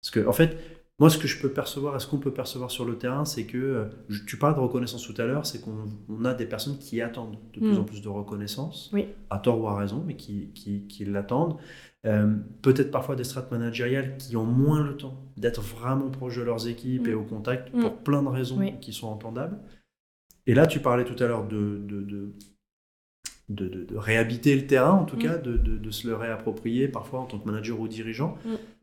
Parce 0.00 0.10
que, 0.10 0.26
en 0.26 0.32
fait, 0.32 0.56
moi, 1.00 1.08
ce 1.08 1.16
que 1.16 1.26
je 1.26 1.40
peux 1.40 1.48
percevoir, 1.48 1.96
et 1.96 1.98
ce 1.98 2.06
qu'on 2.06 2.18
peut 2.18 2.30
percevoir 2.30 2.70
sur 2.70 2.84
le 2.84 2.98
terrain, 2.98 3.24
c'est 3.24 3.44
que, 3.44 3.56
euh, 3.56 3.84
tu 4.26 4.36
parles 4.36 4.54
de 4.54 4.60
reconnaissance 4.60 5.02
tout 5.02 5.14
à 5.16 5.24
l'heure, 5.24 5.46
c'est 5.46 5.62
qu'on 5.62 6.24
a 6.26 6.34
des 6.34 6.44
personnes 6.44 6.76
qui 6.76 7.00
attendent 7.00 7.38
de 7.54 7.60
plus 7.60 7.78
en 7.78 7.82
mm. 7.82 7.86
plus 7.86 8.02
de 8.02 8.08
reconnaissance, 8.10 8.94
à 9.30 9.38
tort 9.38 9.58
ou 9.58 9.66
à 9.66 9.78
raison, 9.78 10.04
mais 10.06 10.14
qui, 10.14 10.50
qui, 10.52 11.04
l'attendent. 11.06 11.56
Euh, 12.04 12.34
peut-être 12.60 12.90
parfois 12.90 13.16
des 13.16 13.24
strates 13.24 13.50
managériales 13.50 14.18
qui 14.18 14.36
ont 14.36 14.44
moins 14.44 14.82
le 14.82 14.98
temps 14.98 15.24
d'être 15.38 15.62
vraiment 15.62 16.10
proches 16.10 16.36
de 16.36 16.42
leurs 16.42 16.68
équipes 16.68 17.08
et 17.08 17.14
mm. 17.14 17.18
au 17.18 17.24
contact 17.24 17.70
pour 17.70 17.92
mm. 17.92 18.02
plein 18.04 18.22
de 18.22 18.28
raisons 18.28 18.60
qui 18.82 18.92
sont 18.92 19.08
entendables. 19.08 19.58
Et 20.46 20.52
là, 20.52 20.66
tu 20.66 20.80
parlais 20.80 21.04
tout 21.04 21.22
à 21.22 21.26
l'heure 21.26 21.48
de, 21.48 21.80
de, 21.82 22.02
de 22.02 22.34
de, 23.50 23.96
réhabiter 23.96 24.56
le 24.56 24.66
terrain, 24.66 24.92
en 24.92 25.04
tout 25.04 25.16
cas, 25.16 25.36
de, 25.36 25.90
se 25.90 26.06
le 26.06 26.14
réapproprier 26.14 26.88
parfois 26.88 27.20
en 27.20 27.26
tant 27.26 27.38
que 27.38 27.46
manager 27.46 27.78
ou 27.80 27.88
dirigeant. 27.88 28.38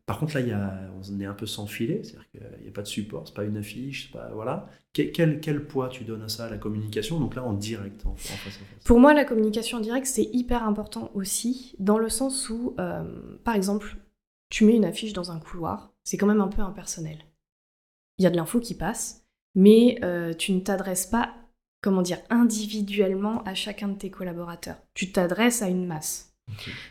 Par 0.06 0.18
contre, 0.18 0.36
là, 0.36 0.40
y 0.40 0.52
a, 0.52 0.90
on 0.96 1.20
est 1.20 1.26
un 1.26 1.34
peu 1.34 1.44
sans 1.44 1.66
filet, 1.66 2.00
c'est-à-dire 2.02 2.30
qu'il 2.30 2.62
n'y 2.62 2.68
a 2.68 2.72
pas 2.72 2.80
de 2.80 2.86
support, 2.86 3.24
c'est 3.26 3.34
pas 3.34 3.44
une 3.44 3.58
affiche, 3.58 4.10
pas, 4.10 4.30
voilà. 4.32 4.70
Quel, 4.94 5.38
quel, 5.40 5.66
poids 5.66 5.90
tu 5.90 6.04
donnes 6.04 6.22
à 6.22 6.30
ça, 6.30 6.46
à 6.46 6.50
la 6.50 6.56
communication? 6.56 7.20
Donc 7.20 7.34
là, 7.34 7.44
en 7.44 7.52
direct, 7.52 8.06
en, 8.06 8.16
face 8.16 8.32
à 8.32 8.64
face. 8.64 8.84
Pour 8.84 9.00
moi, 9.00 9.12
la 9.12 9.26
communication 9.26 9.76
en 9.76 9.80
direct, 9.82 10.06
c'est 10.06 10.30
hyper 10.32 10.62
important 10.62 11.10
aussi, 11.12 11.76
dans 11.78 11.98
le 11.98 12.08
sens 12.08 12.48
où, 12.48 12.74
euh, 12.80 13.04
par 13.44 13.54
exemple, 13.54 13.98
tu 14.48 14.64
mets 14.64 14.76
une 14.76 14.86
affiche 14.86 15.12
dans 15.12 15.30
un 15.30 15.38
couloir, 15.38 15.92
c'est 16.04 16.16
quand 16.16 16.26
même 16.26 16.40
un 16.40 16.48
peu 16.48 16.62
impersonnel. 16.62 17.18
Il 18.16 18.24
y 18.24 18.26
a 18.26 18.30
de 18.30 18.36
l'info 18.36 18.60
qui 18.60 18.74
passe, 18.74 19.26
mais 19.54 19.98
euh, 20.02 20.32
tu 20.32 20.52
ne 20.52 20.60
t'adresses 20.60 21.06
pas, 21.06 21.34
comment 21.80 22.02
dire, 22.02 22.18
individuellement 22.30 23.42
à 23.44 23.54
chacun 23.54 23.88
de 23.88 23.98
tes 23.98 24.10
collaborateurs. 24.10 24.76
Tu 24.94 25.12
t'adresses 25.12 25.62
à 25.62 25.68
une 25.68 25.86
masse. 25.86 26.34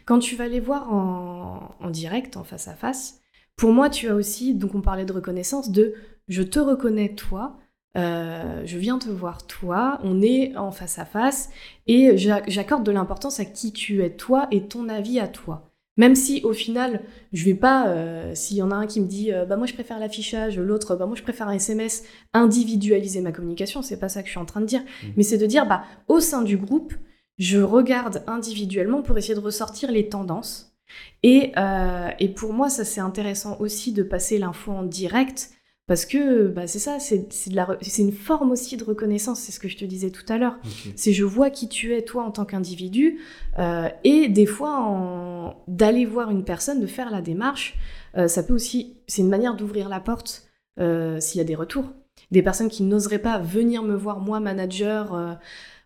Quand 0.05 0.19
tu 0.19 0.35
vas 0.35 0.47
les 0.47 0.59
voir 0.59 0.93
en, 0.93 1.89
direct, 1.89 2.37
en 2.37 2.43
face 2.43 2.67
à 2.67 2.75
face, 2.75 3.21
pour 3.55 3.71
moi, 3.71 3.89
tu 3.89 4.07
as 4.07 4.15
aussi, 4.15 4.53
donc 4.53 4.75
on 4.75 4.81
parlait 4.81 5.05
de 5.05 5.13
reconnaissance, 5.13 5.71
de 5.71 5.95
je 6.27 6.43
te 6.43 6.59
reconnais 6.59 7.15
toi, 7.15 7.57
euh, 7.97 8.61
je 8.65 8.77
viens 8.77 8.99
te 8.99 9.09
voir 9.09 9.47
toi, 9.47 9.99
on 10.03 10.21
est 10.21 10.55
en 10.55 10.71
face 10.71 10.99
à 10.99 11.05
face, 11.05 11.49
et 11.87 12.17
j'accorde 12.17 12.83
de 12.83 12.91
l'importance 12.91 13.39
à 13.39 13.45
qui 13.45 13.73
tu 13.73 14.03
es 14.03 14.11
toi 14.11 14.47
et 14.51 14.67
ton 14.67 14.89
avis 14.89 15.19
à 15.19 15.27
toi. 15.27 15.66
Même 15.97 16.15
si 16.15 16.41
au 16.43 16.53
final, 16.53 17.01
je 17.33 17.43
vais 17.43 17.55
pas, 17.55 17.87
euh, 17.87 18.33
s'il 18.35 18.57
y 18.57 18.61
en 18.61 18.71
a 18.71 18.75
un 18.75 18.85
qui 18.85 19.01
me 19.01 19.07
dit, 19.07 19.33
euh, 19.33 19.45
bah 19.45 19.57
moi 19.57 19.65
je 19.65 19.73
préfère 19.73 19.99
l'affichage, 19.99 20.59
l'autre, 20.59 20.95
bah 20.95 21.07
moi 21.07 21.15
je 21.15 21.23
préfère 21.23 21.47
un 21.47 21.53
SMS, 21.53 22.03
individualiser 22.33 23.21
ma 23.21 23.31
communication, 23.31 23.81
c'est 23.81 23.99
pas 23.99 24.09
ça 24.09 24.21
que 24.21 24.27
je 24.27 24.31
suis 24.31 24.39
en 24.39 24.45
train 24.45 24.61
de 24.61 24.67
dire, 24.67 24.81
mmh. 24.81 25.07
mais 25.17 25.23
c'est 25.23 25.37
de 25.37 25.45
dire, 25.45 25.65
bah 25.65 25.83
au 26.07 26.19
sein 26.19 26.43
du 26.43 26.57
groupe, 26.57 26.93
je 27.37 27.59
regarde 27.59 28.23
individuellement 28.27 29.01
pour 29.01 29.17
essayer 29.17 29.35
de 29.35 29.39
ressortir 29.39 29.91
les 29.91 30.07
tendances. 30.09 30.75
Et, 31.21 31.51
euh, 31.57 32.09
et 32.19 32.29
pour 32.29 32.53
moi, 32.53 32.69
ça 32.69 32.85
c'est 32.85 33.01
intéressant 33.01 33.57
aussi 33.59 33.91
de 33.91 34.03
passer 34.03 34.37
l'info 34.37 34.71
en 34.71 34.83
direct 34.83 35.51
parce 35.87 36.05
que 36.05 36.47
bah, 36.49 36.67
c'est 36.67 36.79
ça, 36.79 36.97
c'est 36.99 37.97
une 37.97 38.11
forme 38.11 38.51
aussi 38.51 38.75
de 38.75 38.83
reconnaissance, 38.83 39.39
c'est 39.39 39.53
ce 39.53 39.59
que 39.59 39.69
je 39.69 39.77
te 39.77 39.85
disais 39.85 40.11
tout 40.11 40.25
à 40.27 40.37
l'heure. 40.37 40.57
C'est 40.95 41.13
je 41.13 41.23
vois 41.23 41.49
qui 41.49 41.69
tu 41.69 41.95
es 41.95 42.01
toi 42.01 42.23
en 42.23 42.31
tant 42.31 42.45
qu'individu 42.45 43.19
euh, 43.57 43.87
et 44.03 44.27
des 44.27 44.45
fois 44.45 45.55
d'aller 45.67 46.05
voir 46.05 46.29
une 46.29 46.43
personne, 46.43 46.81
de 46.81 46.87
faire 46.87 47.09
la 47.09 47.21
démarche, 47.21 47.75
euh, 48.17 48.27
ça 48.27 48.43
peut 48.43 48.53
aussi, 48.53 48.97
c'est 49.07 49.21
une 49.21 49.29
manière 49.29 49.55
d'ouvrir 49.55 49.89
la 49.89 50.01
porte 50.01 50.49
s'il 50.77 51.37
y 51.37 51.41
a 51.41 51.45
des 51.45 51.55
retours. 51.55 51.85
Des 52.31 52.43
personnes 52.43 52.69
qui 52.69 52.83
n'oseraient 52.83 53.19
pas 53.19 53.39
venir 53.39 53.81
me 53.81 53.95
voir, 53.95 54.19
moi, 54.19 54.39
manager, 54.39 55.39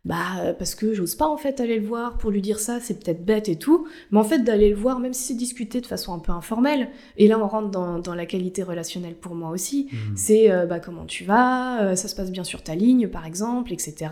bah 0.03 0.39
euh, 0.39 0.53
parce 0.53 0.73
que 0.73 0.95
j'ose 0.95 1.13
pas 1.13 1.27
en 1.27 1.37
fait 1.37 1.59
aller 1.59 1.79
le 1.79 1.85
voir 1.85 2.17
pour 2.17 2.31
lui 2.31 2.41
dire 2.41 2.59
ça, 2.59 2.79
c'est 2.79 3.03
peut-être 3.03 3.23
bête 3.23 3.49
et 3.49 3.55
tout, 3.55 3.87
mais 4.09 4.17
en 4.17 4.23
fait 4.23 4.39
d'aller 4.39 4.71
le 4.71 4.75
voir, 4.75 4.99
même 4.99 5.13
si 5.13 5.23
c'est 5.23 5.33
discuté 5.35 5.79
de 5.79 5.85
façon 5.85 6.11
un 6.13 6.19
peu 6.19 6.31
informelle, 6.31 6.89
et 7.17 7.27
là 7.27 7.37
on 7.37 7.47
rentre 7.47 7.69
dans, 7.69 7.99
dans 7.99 8.15
la 8.15 8.25
qualité 8.25 8.63
relationnelle 8.63 9.13
pour 9.13 9.35
moi 9.35 9.51
aussi, 9.51 9.89
mmh. 9.91 9.97
c'est 10.15 10.51
euh, 10.51 10.65
bah 10.65 10.79
comment 10.79 11.05
tu 11.05 11.23
vas, 11.23 11.83
euh, 11.83 11.95
ça 11.95 12.07
se 12.07 12.15
passe 12.15 12.31
bien 12.31 12.43
sur 12.43 12.63
ta 12.63 12.73
ligne 12.73 13.09
par 13.09 13.27
exemple, 13.27 13.71
etc. 13.73 14.11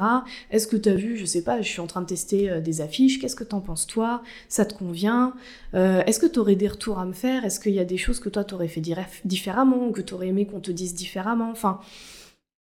Est-ce 0.51 0.67
que 0.67 0.77
tu 0.77 0.89
as 0.89 0.95
vu, 0.95 1.17
je 1.17 1.25
sais 1.25 1.43
pas, 1.43 1.61
je 1.63 1.67
suis 1.67 1.81
en 1.81 1.87
train 1.87 2.01
de 2.01 2.07
tester 2.07 2.61
des 2.61 2.81
affiches, 2.81 3.19
qu'est-ce 3.19 3.35
que 3.35 3.43
t'en 3.43 3.61
penses 3.61 3.87
toi, 3.87 4.21
ça 4.47 4.65
te 4.65 4.75
convient, 4.75 5.33
est-ce 5.73 6.19
que 6.19 6.27
tu 6.27 6.37
aurais 6.37 6.55
des 6.55 6.67
retours 6.67 6.99
à 6.99 7.05
me 7.05 7.13
faire, 7.13 7.45
est-ce 7.45 7.59
qu'il 7.59 7.73
y 7.73 7.79
a 7.79 7.85
des 7.85 7.97
choses 7.97 8.19
que 8.19 8.29
toi 8.29 8.43
t'aurais 8.43 8.67
fait 8.67 8.81
différemment, 9.25 9.87
ou 9.87 9.91
que 9.91 10.01
t'aurais 10.01 10.27
aimé 10.27 10.45
qu'on 10.45 10.59
te 10.59 10.71
dise 10.71 10.93
différemment, 10.93 11.49
enfin 11.49 11.79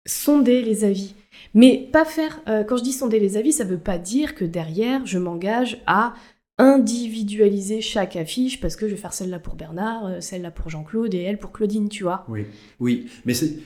sonder 0.05 0.61
les 0.61 0.83
avis. 0.83 1.15
Mais 1.53 1.89
pas 1.91 2.05
faire, 2.05 2.41
euh, 2.47 2.63
quand 2.63 2.77
je 2.77 2.83
dis 2.83 2.91
sonder 2.91 3.19
les 3.19 3.37
avis, 3.37 3.53
ça 3.53 3.63
veut 3.63 3.77
pas 3.77 3.97
dire 3.97 4.35
que 4.35 4.45
derrière, 4.45 5.05
je 5.05 5.17
m'engage 5.17 5.81
à 5.87 6.13
individualiser 6.57 7.81
chaque 7.81 8.15
affiche 8.15 8.61
parce 8.61 8.75
que 8.75 8.87
je 8.87 8.95
vais 8.95 9.01
faire 9.01 9.13
celle-là 9.13 9.39
pour 9.39 9.55
Bernard, 9.55 10.05
euh, 10.05 10.21
celle-là 10.21 10.51
pour 10.51 10.69
Jean-Claude 10.69 11.13
et 11.13 11.21
elle 11.21 11.37
pour 11.37 11.51
Claudine, 11.51 11.89
tu 11.89 12.03
vois. 12.03 12.25
Oui, 12.29 12.45
oui, 12.79 13.09
mais 13.25 13.33
c'est 13.33 13.57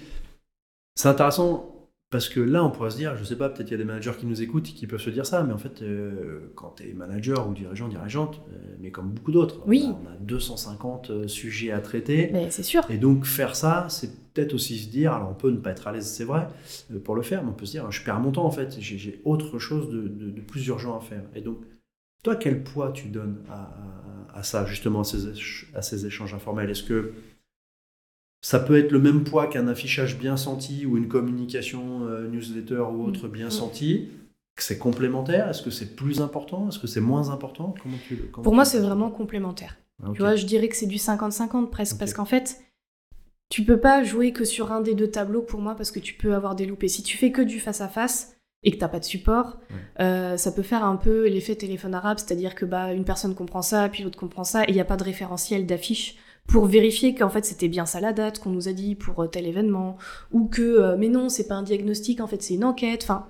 intéressant 1.04 1.79
parce 2.12 2.28
que 2.28 2.40
là, 2.40 2.64
on 2.64 2.72
pourrait 2.72 2.90
se 2.90 2.98
dire, 2.98 3.16
je 3.16 3.24
sais 3.24 3.36
pas, 3.36 3.50
peut-être 3.50 3.68
il 3.70 3.72
y 3.72 3.76
a 3.76 3.78
des 3.78 3.84
managers 3.84 4.14
qui 4.20 4.26
nous 4.26 4.42
écoutent 4.42 4.68
et 4.70 4.72
qui 4.72 4.88
peuvent 4.88 5.00
se 5.00 5.12
dire 5.12 5.28
ça, 5.28 5.44
mais 5.44 5.54
en 5.54 5.60
fait, 5.60 5.84
euh, 5.84 6.52
quand 6.56 6.74
tu 6.78 6.90
es 6.90 6.94
manager 6.94 7.48
ou 7.48 7.54
dirigeant, 7.54 7.88
dirigeante, 7.88 8.42
euh, 8.52 8.76
mais 8.80 8.90
comme 8.90 9.12
beaucoup 9.12 9.32
d'autres, 9.32 9.62
oui. 9.68 9.86
on, 9.88 10.08
a, 10.08 10.16
250 10.20 11.12
euh, 11.12 11.28
sujets 11.28 11.72
à 11.72 11.80
traiter. 11.82 12.32
Mais 12.34 12.50
c'est 12.50 12.64
sûr. 12.64 12.84
Et 12.90 12.98
donc, 12.98 13.26
faire 13.26 13.56
ça, 13.56 13.86
c'est 13.90 14.34
peut-être 14.34 14.56
aussi 14.56 14.80
se 14.80 14.90
dire, 14.90 15.14
alors 15.14 15.30
on 15.30 15.36
peut 15.36 15.52
ne 15.52 15.58
pas 15.58 15.70
être 15.70 15.88
à 15.88 15.92
l'aise, 15.92 16.08
c'est 16.08 16.24
vrai, 16.24 16.48
pour 17.04 17.14
le 17.14 17.22
faire, 17.22 17.44
mais 17.44 17.50
on 17.50 17.54
peut 17.54 17.68
se 17.68 17.72
dire, 17.72 17.92
je 17.92 18.04
perds 18.04 18.20
mon 18.20 18.32
temps 18.32 18.46
en 18.46 18.52
fait, 18.52 18.78
j'ai 18.80 19.22
autre 19.24 19.60
chose 19.60 19.92
de, 19.92 20.42
plus 20.42 20.66
urgent 20.66 20.98
à 20.98 21.02
faire. 21.02 21.24
Et 21.36 21.42
donc, 21.42 21.60
toi, 22.24 22.36
quel 22.36 22.64
poids 22.64 22.92
tu 22.92 23.10
donnes 23.10 23.44
à, 24.34 24.42
ça, 24.42 24.66
justement, 24.66 25.02
à 25.02 25.04
ces, 25.04 25.28
à 25.76 25.84
ces 25.84 26.08
échanges 26.08 26.34
informels? 26.34 26.72
Est-ce 26.72 26.84
que 26.84 27.14
ça 28.42 28.60
peut 28.60 28.78
être 28.78 28.92
le 28.92 29.00
même 29.00 29.24
poids 29.24 29.48
qu'un 29.48 29.68
affichage 29.68 30.18
bien 30.18 30.38
senti 30.38 30.86
ou 30.86 30.98
une 30.98 31.08
communication 31.08 32.08
euh, 32.08 32.28
newsletter 32.28 32.82
ou 32.94 33.06
autre 33.06 33.28
bien 33.28 33.48
mm. 33.48 33.52
senti. 33.52 34.10
C'est 34.58 34.78
complémentaire? 34.78 35.48
Est-ce 35.50 35.62
que 35.62 35.72
c'est 35.72 35.96
plus 35.96 36.22
important? 36.22 36.68
Est-ce 36.68 36.80
que 36.80 36.88
c'est 36.88 37.02
moins 37.02 37.30
important? 37.30 37.74
Comment 37.82 37.98
tu, 38.08 38.16
Pour 38.16 38.54
moi, 38.54 38.66
c'est 38.66 38.80
vraiment 38.80 39.10
complémentaire. 39.10 39.78
Tu 40.14 40.20
vois, 40.20 40.36
je 40.36 40.46
dirais 40.46 40.68
que 40.68 40.76
c'est 40.76 40.86
du 40.86 40.98
50-50 40.98 41.70
presque, 41.70 41.98
parce 41.98 42.14
qu'en 42.14 42.26
fait, 42.26 42.62
tu 43.50 43.64
peux 43.64 43.80
pas 43.80 44.04
jouer 44.04 44.32
que 44.32 44.46
sur 44.46 44.72
un 44.72 44.82
des 44.82 44.96
deux 44.96 45.10
tableaux 45.10 45.42
pour 45.42 45.62
moi, 45.62 45.76
parce 45.76 45.92
que 45.92 46.00
tu 46.00 46.14
peux 46.14 46.34
avoir 46.34 46.56
des 46.56 46.66
loupés. 46.66 46.90
Si 46.90 47.04
tu 47.04 47.18
fais 47.18 47.32
que 47.32 47.42
du 47.42 47.60
face-à-face, 47.60 48.36
et 48.64 48.72
que 48.72 48.78
t'as 48.78 48.90
pas 48.90 49.00
de 49.00 49.06
support, 49.06 49.58
euh, 50.00 50.36
ça 50.36 50.52
peut 50.52 50.64
faire 50.64 50.84
un 50.84 50.98
peu 50.98 51.28
l'effet 51.28 51.56
téléphone 51.56 51.94
arabe, 51.94 52.18
c'est-à-dire 52.18 52.56
que 52.56 52.66
bah 52.66 52.94
une 52.94 53.06
personne 53.06 53.34
comprend 53.34 53.62
ça, 53.62 53.88
puis 53.88 54.04
l'autre 54.04 54.20
comprend 54.20 54.44
ça, 54.44 54.64
et 54.64 54.70
il 54.70 54.74
n'y 54.74 54.82
a 54.82 54.86
pas 54.86 54.98
de 54.98 55.04
référentiel 55.04 55.66
d'affiche 55.66 56.18
pour 56.50 56.66
vérifier 56.66 57.16
qu'en 57.16 57.30
fait 57.30 57.46
c'était 57.46 57.68
bien 57.68 57.86
ça 57.86 58.02
la 58.02 58.12
date 58.12 58.40
qu'on 58.40 58.50
nous 58.50 58.68
a 58.68 58.74
dit 58.74 58.96
pour 58.96 59.24
euh, 59.24 59.28
tel 59.28 59.46
événement, 59.46 59.98
ou 60.32 60.48
que 60.48 60.62
euh, 60.62 60.98
mais 60.98 61.08
non, 61.08 61.30
c'est 61.30 61.48
pas 61.48 61.56
un 61.56 61.64
diagnostic, 61.64 62.20
en 62.20 62.28
fait 62.28 62.42
c'est 62.42 62.56
une 62.56 62.66
enquête. 62.66 63.04
Enfin, 63.04 63.28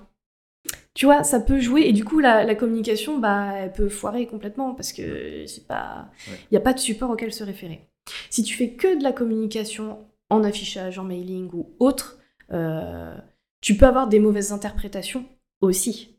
tu 0.94 1.06
vois, 1.06 1.24
ça 1.24 1.40
peut 1.40 1.60
jouer 1.60 1.82
et 1.84 1.94
du 1.94 2.04
coup 2.04 2.20
la, 2.20 2.56
communication, 2.56 3.20
bah, 3.20 3.54
elle 3.56 3.72
peut 3.72 3.90
foirer 3.90 4.26
complètement 4.26 4.74
parce 4.74 4.94
que 4.94 5.46
c'est 5.46 5.68
pas, 5.68 6.10
il 6.28 6.48
n'y 6.52 6.58
a 6.58 6.62
pas 6.62 6.74
de 6.74 6.80
support 6.80 7.12
auquel 7.12 7.32
se 7.34 7.44
référer. 7.44 7.88
Si 8.30 8.44
tu 8.44 8.56
fais 8.56 8.72
que 8.72 8.98
de 8.98 9.04
la 9.04 9.12
communication 9.12 10.00
en 10.30 10.44
affichage, 10.44 10.98
en 10.98 11.04
mailing 11.04 11.50
ou 11.54 11.76
autre, 11.80 12.20
euh, 12.52 13.16
tu 13.62 13.76
peux 13.76 13.86
avoir 13.86 14.08
des 14.08 14.20
mauvaises 14.20 14.52
interprétations 14.52 15.26
aussi. 15.62 16.18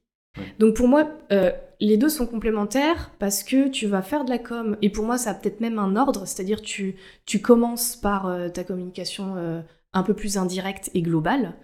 Donc 0.59 0.77
pour 0.77 0.89
moi, 0.89 1.11
euh, 1.33 1.51
les 1.81 1.97
deux 1.97 2.09
sont 2.09 2.27
complémentaires 2.27 3.11
parce 3.19 3.43
que 3.43 3.69
tu 3.69 3.87
vas 3.87 4.03
faire 4.03 4.25
de 4.25 4.31
la 4.31 4.39
com 4.39 4.77
et 4.83 4.91
pour 4.91 5.05
moi 5.05 5.19
ça 5.19 5.31
a 5.31 5.35
peut-être 5.35 5.61
même 5.61 5.79
un 5.79 5.97
ordre, 5.97 6.27
c'est-à-dire 6.27 6.63
tu 6.63 6.97
tu 7.27 7.41
commences 7.41 7.97
par 7.97 8.27
euh, 8.27 8.49
ta 8.49 8.65
communication 8.65 9.63
un 9.93 10.03
peu 10.03 10.15
plus 10.15 10.37
indirecte 10.37 10.91
et 10.95 11.03
globale 11.03 11.55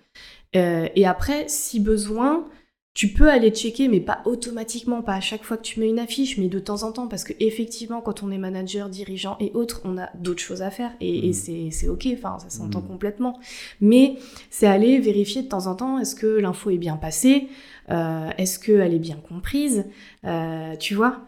et 0.55 1.07
après 1.07 1.45
si 1.49 1.81
besoin 1.81 2.49
tu 2.97 3.09
peux 3.09 3.29
aller 3.29 3.51
checker, 3.51 3.89
mais 3.89 4.01
pas 4.01 4.23
automatiquement, 4.25 5.03
pas 5.03 5.17
à 5.17 5.21
chaque 5.21 5.45
fois 5.45 5.59
que 5.59 5.63
tu 5.63 5.81
mets 5.81 5.89
une 5.91 5.99
affiche, 5.99 6.39
mais 6.39 6.49
de 6.49 6.59
temps 6.59 6.83
en 6.83 6.93
temps, 6.93 7.09
parce 7.09 7.25
que 7.25 7.35
effectivement, 7.41 8.01
quand 8.01 8.23
on 8.23 8.31
est 8.31 8.39
manager, 8.39 8.89
dirigeant 8.89 9.37
et 9.39 9.51
autres, 9.53 9.83
on 9.85 9.99
a 9.99 10.09
d'autres 10.15 10.41
choses 10.41 10.63
à 10.63 10.71
faire 10.71 10.93
et, 11.03 11.29
mmh. 11.29 11.71
c'est 11.73 11.89
ok, 11.89 12.09
enfin, 12.15 12.39
ça 12.39 12.49
s'entend 12.49 12.81
mmh. 12.81 12.89
complètement. 12.89 13.39
Mais 13.83 14.17
c'est 14.49 14.67
aller 14.67 14.99
vérifier 14.99 15.43
de 15.43 15.49
temps 15.49 15.67
en 15.67 15.75
temps, 15.75 15.99
est-ce 15.99 16.15
que 16.15 16.27
l'info 16.27 16.71
est 16.71 16.79
bien 16.79 16.97
passée, 16.97 17.49
euh, 17.91 18.31
est-ce 18.39 18.59
qu'elle 18.59 18.95
est 18.95 18.99
bien 18.99 19.17
comprise, 19.17 19.87
euh, 20.25 20.77
tu 20.77 20.95
vois 20.95 21.21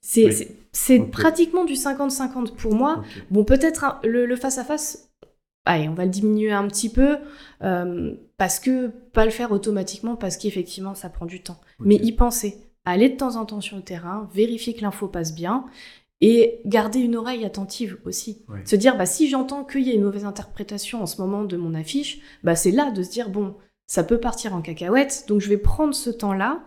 C'est 0.00 1.00
pratiquement 1.10 1.64
du 1.64 1.74
50-50 1.74 2.54
pour 2.54 2.74
moi. 2.74 3.02
Bon, 3.30 3.44
peut-être 3.44 4.00
le 4.04 4.36
face-à-face, 4.36 5.10
allez, 5.66 5.88
on 5.88 5.94
va 5.94 6.04
le 6.04 6.10
diminuer 6.10 6.52
un 6.52 6.66
petit 6.68 6.88
peu. 6.88 7.18
Euh, 7.62 8.14
parce 8.36 8.60
que 8.60 8.88
pas 8.88 9.24
le 9.24 9.30
faire 9.30 9.52
automatiquement 9.52 10.16
parce 10.16 10.36
qu'effectivement 10.36 10.94
ça 10.94 11.08
prend 11.08 11.26
du 11.26 11.42
temps. 11.42 11.58
Mais 11.80 11.96
y 11.96 12.12
penser, 12.12 12.58
aller 12.84 13.08
de 13.08 13.16
temps 13.16 13.36
en 13.36 13.46
temps 13.46 13.60
sur 13.60 13.76
le 13.76 13.82
terrain, 13.82 14.28
vérifier 14.32 14.74
que 14.74 14.82
l'info 14.82 15.08
passe 15.08 15.34
bien 15.34 15.64
et 16.20 16.60
garder 16.64 16.98
une 16.98 17.16
oreille 17.16 17.44
attentive 17.44 17.98
aussi. 18.04 18.42
Se 18.64 18.76
dire 18.76 18.96
bah 18.96 19.06
si 19.06 19.28
j'entends 19.28 19.64
qu'il 19.64 19.82
y 19.82 19.90
a 19.90 19.94
une 19.94 20.04
mauvaise 20.04 20.24
interprétation 20.24 21.02
en 21.02 21.06
ce 21.06 21.20
moment 21.20 21.44
de 21.44 21.56
mon 21.56 21.74
affiche, 21.74 22.20
bah 22.42 22.56
c'est 22.56 22.70
là 22.70 22.90
de 22.90 23.02
se 23.02 23.10
dire 23.10 23.30
bon, 23.30 23.54
ça 23.86 24.04
peut 24.04 24.18
partir 24.18 24.54
en 24.54 24.62
cacahuète, 24.62 25.24
donc 25.28 25.40
je 25.40 25.48
vais 25.48 25.58
prendre 25.58 25.94
ce 25.94 26.10
temps-là 26.10 26.64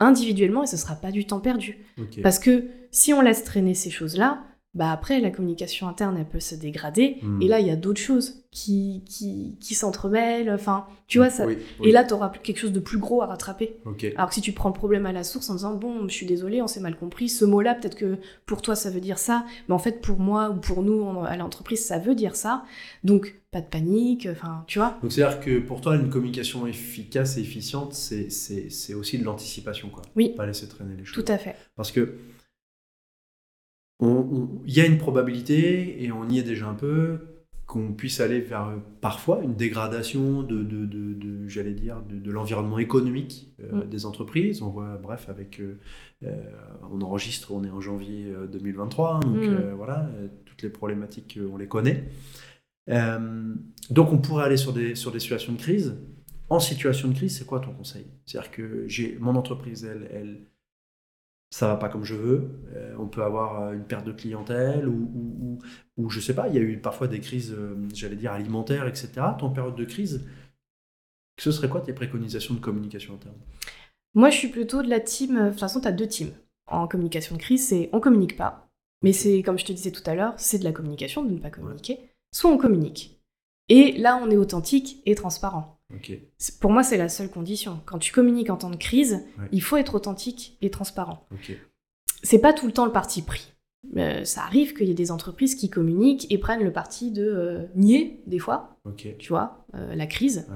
individuellement 0.00 0.62
et 0.62 0.66
ce 0.66 0.76
sera 0.76 0.94
pas 0.94 1.10
du 1.10 1.26
temps 1.26 1.40
perdu. 1.40 1.78
Parce 2.22 2.38
que 2.38 2.68
si 2.90 3.12
on 3.12 3.20
laisse 3.20 3.44
traîner 3.44 3.74
ces 3.74 3.90
choses-là, 3.90 4.44
bah 4.74 4.92
après 4.92 5.20
la 5.20 5.30
communication 5.30 5.88
interne 5.88 6.16
elle 6.18 6.28
peut 6.28 6.40
se 6.40 6.54
dégrader. 6.54 7.18
Hmm. 7.22 7.40
et 7.40 7.48
là 7.48 7.60
il 7.60 7.66
y 7.66 7.70
a 7.70 7.76
d'autres 7.76 8.00
choses 8.00 8.44
qui, 8.50 9.02
qui, 9.06 9.56
qui 9.60 9.74
s'entremêlent. 9.74 10.50
Enfin 10.50 10.86
tu 11.06 11.18
vois 11.18 11.30
ça 11.30 11.46
et 11.82 11.92
là 11.92 12.04
tu 12.04 12.12
auras 12.14 12.28
quelque 12.28 12.58
chose 12.58 12.72
de 12.72 12.80
plus 12.80 12.98
gros 12.98 13.22
à 13.22 13.26
rattraper. 13.26 13.76
Alors 14.16 14.28
que 14.28 14.34
si 14.34 14.40
tu 14.40 14.52
prends 14.52 14.68
le 14.68 14.74
problème 14.74 15.06
à 15.06 15.12
la 15.12 15.24
source 15.24 15.48
en 15.50 15.54
disant 15.54 15.74
bon 15.74 16.06
je 16.08 16.14
suis 16.14 16.26
désolé 16.26 16.60
on 16.60 16.66
s'est 16.66 16.80
mal 16.80 16.96
compris 16.96 17.28
ce 17.28 17.44
mot 17.44 17.60
là 17.60 17.74
peut-être 17.74 17.96
que 17.96 18.18
pour 18.46 18.62
toi 18.62 18.76
ça 18.76 18.90
veut 18.90 19.00
dire 19.00 19.18
ça. 19.18 19.46
Mais 19.68 19.74
en 19.74 19.78
fait 19.78 20.00
pour 20.00 20.18
moi 20.18 20.50
ou 20.50 20.60
pour 20.60 20.82
nous 20.82 21.24
à 21.24 21.36
l'entreprise 21.36 21.84
ça 21.84 21.98
veut 21.98 22.14
dire 22.14 22.36
ça. 22.36 22.64
Donc 23.04 23.34
pas 23.50 23.62
de 23.62 23.66
panique 23.66 24.28
enfin 24.30 24.64
tu 24.66 24.78
vois. 24.78 24.98
Donc 25.02 25.12
c'est 25.12 25.22
à 25.22 25.30
dire 25.30 25.40
que 25.40 25.58
pour 25.60 25.80
toi 25.80 25.96
une 25.96 26.10
communication 26.10 26.66
efficace 26.66 27.38
et 27.38 27.40
efficiente 27.40 27.94
c'est 27.94 28.94
aussi 28.94 29.18
de 29.18 29.24
l'anticipation 29.24 29.88
quoi. 29.88 30.02
Oui. 30.14 30.34
Pas 30.36 30.46
laisser 30.46 30.68
traîner 30.68 30.94
les 30.96 31.04
choses. 31.06 31.24
Tout 31.24 31.32
à 31.32 31.38
fait. 31.38 31.56
Parce 31.74 31.90
que 31.90 32.18
il 34.00 34.72
y 34.72 34.80
a 34.80 34.86
une 34.86 34.98
probabilité, 34.98 36.04
et 36.04 36.12
on 36.12 36.28
y 36.28 36.38
est 36.38 36.42
déjà 36.42 36.68
un 36.68 36.74
peu, 36.74 37.18
qu'on 37.68 37.92
puisse 37.92 38.20
aller 38.20 38.40
vers 38.40 38.72
parfois 39.02 39.42
une 39.42 39.54
dégradation 39.54 40.42
de, 40.42 40.62
de, 40.62 40.86
de, 40.86 41.46
j'allais 41.48 41.74
dire, 41.74 42.02
de, 42.08 42.30
l'environnement 42.30 42.78
économique 42.78 43.54
euh, 43.60 43.84
mm. 43.84 43.88
des 43.90 44.06
entreprises. 44.06 44.62
On 44.62 44.70
voit, 44.70 44.96
bref, 44.96 45.28
avec, 45.28 45.60
euh, 45.60 45.78
euh, 46.24 46.34
on 46.90 47.02
enregistre, 47.02 47.52
on 47.52 47.62
est 47.64 47.70
en 47.70 47.82
janvier 47.82 48.32
2023, 48.50 49.16
hein, 49.16 49.20
donc 49.20 49.44
mm. 49.44 49.72
voilà, 49.76 50.08
toutes 50.46 50.62
les 50.62 50.70
problématiques, 50.70 51.38
on 51.52 51.58
les 51.58 51.68
connaît. 51.68 52.04
donc 52.86 54.12
on 54.12 54.18
pourrait 54.18 54.44
aller 54.44 54.56
sur 54.56 54.72
des, 54.72 54.94
sur 54.94 55.12
des 55.12 55.20
situations 55.20 55.52
de 55.52 55.58
crise. 55.58 55.94
En 56.48 56.60
situation 56.60 57.08
de 57.08 57.14
crise, 57.14 57.36
c'est 57.36 57.44
quoi 57.44 57.60
ton 57.60 57.72
conseil? 57.72 58.06
C'est-à-dire 58.24 58.50
que 58.50 58.88
j'ai 58.88 59.18
mon 59.20 59.36
entreprise, 59.36 59.84
elle, 59.84 60.08
elle 60.10 60.38
ça 61.50 61.66
va 61.66 61.76
pas 61.76 61.88
comme 61.88 62.04
je 62.04 62.14
veux, 62.14 62.50
euh, 62.74 62.94
on 62.98 63.06
peut 63.06 63.22
avoir 63.22 63.62
euh, 63.62 63.72
une 63.72 63.84
perte 63.84 64.06
de 64.06 64.12
clientèle 64.12 64.86
ou, 64.86 65.10
ou, 65.14 65.58
ou, 65.96 66.10
je 66.10 66.20
sais 66.20 66.34
pas, 66.34 66.48
il 66.48 66.54
y 66.54 66.58
a 66.58 66.60
eu 66.60 66.78
parfois 66.78 67.08
des 67.08 67.20
crises, 67.20 67.54
euh, 67.56 67.74
j'allais 67.94 68.16
dire 68.16 68.32
alimentaires, 68.32 68.86
etc. 68.86 69.10
Ton 69.38 69.50
période 69.50 69.76
de 69.76 69.84
crise, 69.84 70.26
ce 71.38 71.50
serait 71.50 71.68
quoi 71.68 71.80
tes 71.80 71.94
préconisations 71.94 72.54
de 72.54 72.60
communication 72.60 73.14
interne? 73.14 73.36
Moi, 74.14 74.30
je 74.30 74.36
suis 74.36 74.48
plutôt 74.48 74.82
de 74.82 74.88
la 74.88 75.00
team. 75.00 75.36
De 75.36 75.50
toute 75.50 75.60
façon, 75.60 75.80
tu 75.80 75.88
as 75.88 75.92
deux 75.92 76.08
teams 76.08 76.32
en 76.66 76.86
communication 76.86 77.34
de 77.34 77.40
crise 77.40 77.66
c'est 77.66 77.88
on 77.94 78.00
communique 78.00 78.36
pas, 78.36 78.68
mais 79.02 79.14
c'est 79.14 79.42
comme 79.42 79.58
je 79.58 79.64
te 79.64 79.72
disais 79.72 79.90
tout 79.90 80.02
à 80.04 80.14
l'heure, 80.14 80.34
c'est 80.36 80.58
de 80.58 80.64
la 80.64 80.72
communication 80.72 81.24
de 81.24 81.32
ne 81.32 81.38
pas 81.38 81.50
communiquer. 81.50 81.98
Soit 82.32 82.50
on 82.50 82.58
communique. 82.58 83.22
Et 83.70 83.92
là, 83.92 84.20
on 84.22 84.30
est 84.30 84.36
authentique 84.36 85.02
et 85.06 85.14
transparent. 85.14 85.77
Pour 86.60 86.70
moi, 86.70 86.82
c'est 86.82 86.96
la 86.96 87.08
seule 87.08 87.30
condition. 87.30 87.80
Quand 87.86 87.98
tu 87.98 88.12
communiques 88.12 88.50
en 88.50 88.56
temps 88.56 88.70
de 88.70 88.76
crise, 88.76 89.24
il 89.52 89.62
faut 89.62 89.76
être 89.76 89.94
authentique 89.94 90.58
et 90.60 90.70
transparent. 90.70 91.26
C'est 92.22 92.40
pas 92.40 92.52
tout 92.52 92.66
le 92.66 92.72
temps 92.72 92.86
le 92.86 92.92
parti 92.92 93.22
pris. 93.22 93.52
Euh, 93.96 94.24
ça 94.24 94.42
arrive 94.42 94.74
qu'il 94.74 94.88
y 94.88 94.90
ait 94.90 94.94
des 94.94 95.12
entreprises 95.12 95.54
qui 95.54 95.70
communiquent 95.70 96.30
et 96.30 96.38
prennent 96.38 96.64
le 96.64 96.72
parti 96.72 97.12
de 97.12 97.22
euh, 97.24 97.66
nier 97.74 98.22
des 98.26 98.38
fois, 98.38 98.76
tu 99.18 99.28
vois, 99.28 99.64
euh, 99.74 99.94
la 99.94 100.06
crise. 100.06 100.46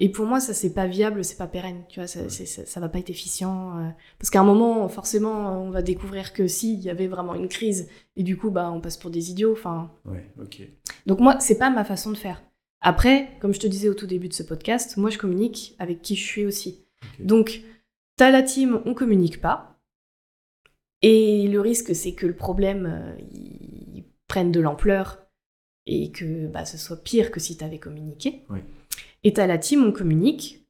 et 0.00 0.08
pour 0.10 0.26
moi, 0.26 0.38
ça 0.38 0.52
c'est 0.52 0.74
pas 0.74 0.86
viable, 0.86 1.24
c'est 1.24 1.38
pas 1.38 1.46
pérenne, 1.46 1.82
tu 1.88 1.98
vois, 1.98 2.06
ça, 2.06 2.28
ça, 2.28 2.80
va 2.80 2.88
pas 2.88 2.98
être 2.98 3.10
efficient. 3.10 3.94
parce 4.18 4.30
qu'à 4.30 4.40
un 4.40 4.44
moment, 4.44 4.86
forcément, 4.88 5.64
on 5.64 5.70
va 5.70 5.82
découvrir 5.82 6.32
que 6.32 6.46
si 6.46 6.74
il 6.74 6.80
y 6.80 6.90
avait 6.90 7.08
vraiment 7.08 7.34
une 7.34 7.48
crise, 7.48 7.88
et 8.16 8.22
du 8.22 8.36
coup, 8.36 8.50
bah, 8.50 8.70
on 8.70 8.80
passe 8.80 8.96
pour 8.96 9.10
des 9.10 9.30
idiots. 9.30 9.52
Enfin. 9.52 9.90
Donc 11.06 11.20
moi, 11.20 11.40
c'est 11.40 11.58
pas 11.58 11.70
ma 11.70 11.84
façon 11.84 12.10
de 12.10 12.16
faire. 12.16 12.42
Après, 12.86 13.30
comme 13.40 13.54
je 13.54 13.60
te 13.60 13.66
disais 13.66 13.88
au 13.88 13.94
tout 13.94 14.06
début 14.06 14.28
de 14.28 14.34
ce 14.34 14.42
podcast, 14.42 14.98
moi 14.98 15.08
je 15.08 15.16
communique 15.16 15.74
avec 15.78 16.02
qui 16.02 16.16
je 16.16 16.22
suis 16.22 16.44
aussi. 16.44 16.84
Donc, 17.18 17.62
t'as 18.16 18.30
la 18.30 18.42
team, 18.42 18.82
on 18.84 18.92
communique 18.92 19.40
pas. 19.40 19.80
Et 21.00 21.48
le 21.48 21.62
risque, 21.62 21.94
c'est 21.94 22.12
que 22.12 22.26
le 22.26 22.36
problème, 22.36 22.86
euh, 22.86 24.00
prenne 24.28 24.52
de 24.52 24.60
l'ampleur 24.60 25.26
et 25.86 26.12
que 26.12 26.46
bah, 26.46 26.66
ce 26.66 26.76
soit 26.76 27.02
pire 27.02 27.30
que 27.30 27.40
si 27.40 27.56
t'avais 27.56 27.78
communiqué. 27.78 28.44
Et 29.22 29.32
t'as 29.32 29.46
la 29.46 29.56
team, 29.56 29.82
on 29.82 29.92
communique. 29.92 30.66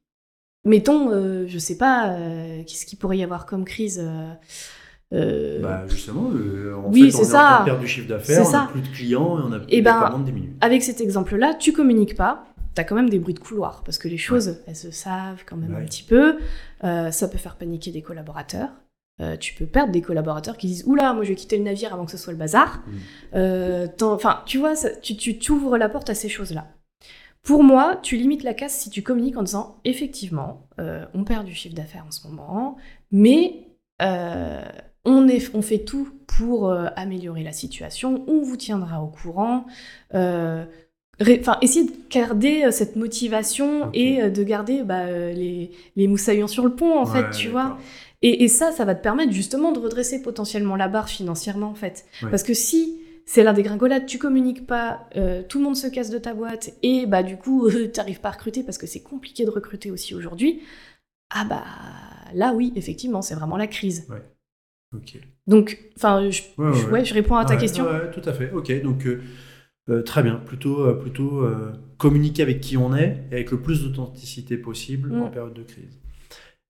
Mettons, 0.63 1.11
euh, 1.11 1.45
je 1.47 1.59
sais 1.59 1.77
pas, 1.77 2.13
euh, 2.13 2.63
qu'est-ce 2.63 2.85
qu'il 2.85 2.97
pourrait 2.97 3.17
y 3.17 3.23
avoir 3.23 3.45
comme 3.45 3.65
crise 3.65 4.01
euh, 5.13 5.61
bah 5.61 5.85
justement, 5.87 6.21
en 6.23 6.91
oui, 6.91 7.11
fait, 7.11 7.19
on 7.19 7.23
ça. 7.23 7.57
est 7.59 7.61
en 7.61 7.65
perdre 7.65 7.81
du 7.81 7.87
chiffre 7.87 8.07
d'affaires, 8.07 8.45
on 8.47 8.51
n'a 8.51 8.67
plus 8.71 8.81
de 8.81 8.87
clients 8.87 9.39
et 9.39 9.43
on 9.43 9.51
a 9.51 9.59
plus 9.59 9.73
et 9.73 9.81
de 9.81 9.85
ben, 9.85 10.25
Avec 10.61 10.83
cet 10.83 10.99
exemple-là, 10.99 11.53
tu 11.53 11.73
communiques 11.73 12.15
pas, 12.15 12.45
tu 12.73 12.81
as 12.81 12.83
quand 12.83 12.95
même 12.95 13.09
des 13.09 13.19
bruits 13.19 13.35
de 13.35 13.39
couloir 13.39 13.83
parce 13.83 13.97
que 13.97 14.07
les 14.07 14.17
choses, 14.17 14.61
elles 14.67 14.75
se 14.75 14.91
savent 14.91 15.43
quand 15.45 15.57
même 15.57 15.75
un 15.75 15.85
petit 15.85 16.03
peu. 16.03 16.39
Euh, 16.83 17.11
ça 17.11 17.27
peut 17.27 17.37
faire 17.37 17.55
paniquer 17.55 17.91
des 17.91 18.01
collaborateurs. 18.01 18.69
Euh, 19.21 19.37
tu 19.37 19.53
peux 19.53 19.65
perdre 19.65 19.93
des 19.93 20.01
collaborateurs 20.01 20.57
qui 20.57 20.67
disent 20.67 20.83
Oula, 20.87 21.13
moi 21.13 21.23
je 21.23 21.29
vais 21.29 21.35
quitter 21.35 21.57
le 21.57 21.63
navire 21.63 21.93
avant 21.93 22.05
que 22.05 22.11
ce 22.11 22.17
soit 22.17 22.33
le 22.33 22.39
bazar. 22.39 22.83
Mm. 23.33 23.87
Enfin, 24.01 24.41
tu 24.45 24.57
vois, 24.57 24.75
ça, 24.75 24.89
tu, 24.89 25.15
tu 25.15 25.51
ouvres 25.51 25.77
la 25.77 25.87
porte 25.87 26.09
à 26.09 26.15
ces 26.15 26.29
choses-là. 26.29 26.67
Pour 27.43 27.63
moi, 27.63 27.99
tu 28.01 28.17
limites 28.17 28.43
la 28.43 28.55
casse 28.55 28.75
si 28.75 28.89
tu 28.89 29.03
communiques 29.03 29.37
en 29.37 29.43
disant 29.43 29.79
effectivement, 29.85 30.67
on 31.13 31.23
perd 31.23 31.45
du 31.45 31.53
chiffre 31.53 31.75
d'affaires 31.75 32.05
en 32.07 32.11
ce 32.11 32.27
moment, 32.27 32.75
mais 33.11 33.67
on, 35.05 35.61
fait 35.61 35.79
tout 35.79 36.09
pour 36.25 36.69
euh, 36.69 36.87
améliorer 36.95 37.43
la 37.43 37.51
situation, 37.51 38.23
on 38.27 38.41
vous 38.41 38.57
tiendra 38.57 39.01
au 39.01 39.07
courant. 39.07 39.65
Euh, 40.13 40.65
enfin, 41.21 41.57
essayez 41.61 41.85
de 41.85 41.93
garder 42.09 42.63
euh, 42.65 42.71
cette 42.71 42.95
motivation 42.95 43.89
et 43.93 44.29
de 44.29 44.43
garder 44.43 44.83
bah, 44.83 45.05
les, 45.31 45.71
moussaillons 45.95 46.47
sur 46.47 46.63
le 46.65 46.75
pont, 46.75 46.97
en 46.99 47.05
fait, 47.05 47.29
tu 47.31 47.49
vois. 47.49 47.77
Et, 48.21 48.47
ça, 48.47 48.71
ça 48.71 48.85
va 48.85 48.95
te 48.95 49.03
permettre 49.03 49.31
justement 49.31 49.71
de 49.71 49.79
redresser 49.79 50.21
potentiellement 50.21 50.75
la 50.75 50.87
barre 50.87 51.09
financièrement, 51.09 51.67
en 51.67 51.75
fait. 51.75 52.05
Parce 52.21 52.43
que 52.43 52.55
si 52.55 52.99
c'est 53.27 53.43
la 53.43 53.53
dégringolade, 53.53 54.05
tu 54.07 54.17
communiques 54.17 54.65
pas, 54.65 55.07
tout 55.47 55.59
le 55.59 55.63
monde 55.63 55.75
se 55.75 55.87
casse 55.87 56.09
de 56.09 56.17
ta 56.17 56.33
boîte 56.33 56.73
et 56.81 57.05
bah 57.05 57.21
du 57.21 57.37
coup, 57.37 57.69
tu 57.69 57.91
n'arrives 57.95 58.21
pas 58.21 58.29
à 58.29 58.31
recruter 58.31 58.63
parce 58.63 58.79
que 58.79 58.87
c'est 58.87 59.03
compliqué 59.03 59.45
de 59.45 59.51
recruter 59.51 59.91
aussi 59.91 60.15
aujourd'hui. 60.15 60.61
Ah 61.29 61.45
bah 61.45 61.63
là 62.33 62.53
oui, 62.53 62.73
effectivement, 62.75 63.21
c'est 63.21 63.35
vraiment 63.35 63.57
la 63.57 63.67
crise. 63.67 64.07
Donc, 65.47 65.79
enfin, 65.95 66.29
je, 66.29 66.41
je, 66.57 67.13
réponds 67.13 67.35
à 67.35 67.45
ta 67.45 67.55
question. 67.55 67.85
tout 68.11 68.27
à 68.27 68.33
fait. 68.33 68.51
Ok, 68.51 68.81
donc 68.81 69.05
euh, 69.05 69.21
euh, 69.89 70.01
très 70.01 70.23
bien. 70.23 70.35
Plutôt, 70.35 70.81
euh, 70.81 70.93
plutôt 70.93 71.47
communiquer 71.97 72.41
avec 72.41 72.61
qui 72.61 72.77
on 72.77 72.95
est 72.95 73.27
et 73.31 73.35
avec 73.35 73.51
le 73.51 73.61
plus 73.61 73.83
d'authenticité 73.83 74.57
possible 74.57 75.09
mm. 75.09 75.21
en 75.21 75.29
période 75.29 75.53
de 75.53 75.63
crise. 75.63 75.99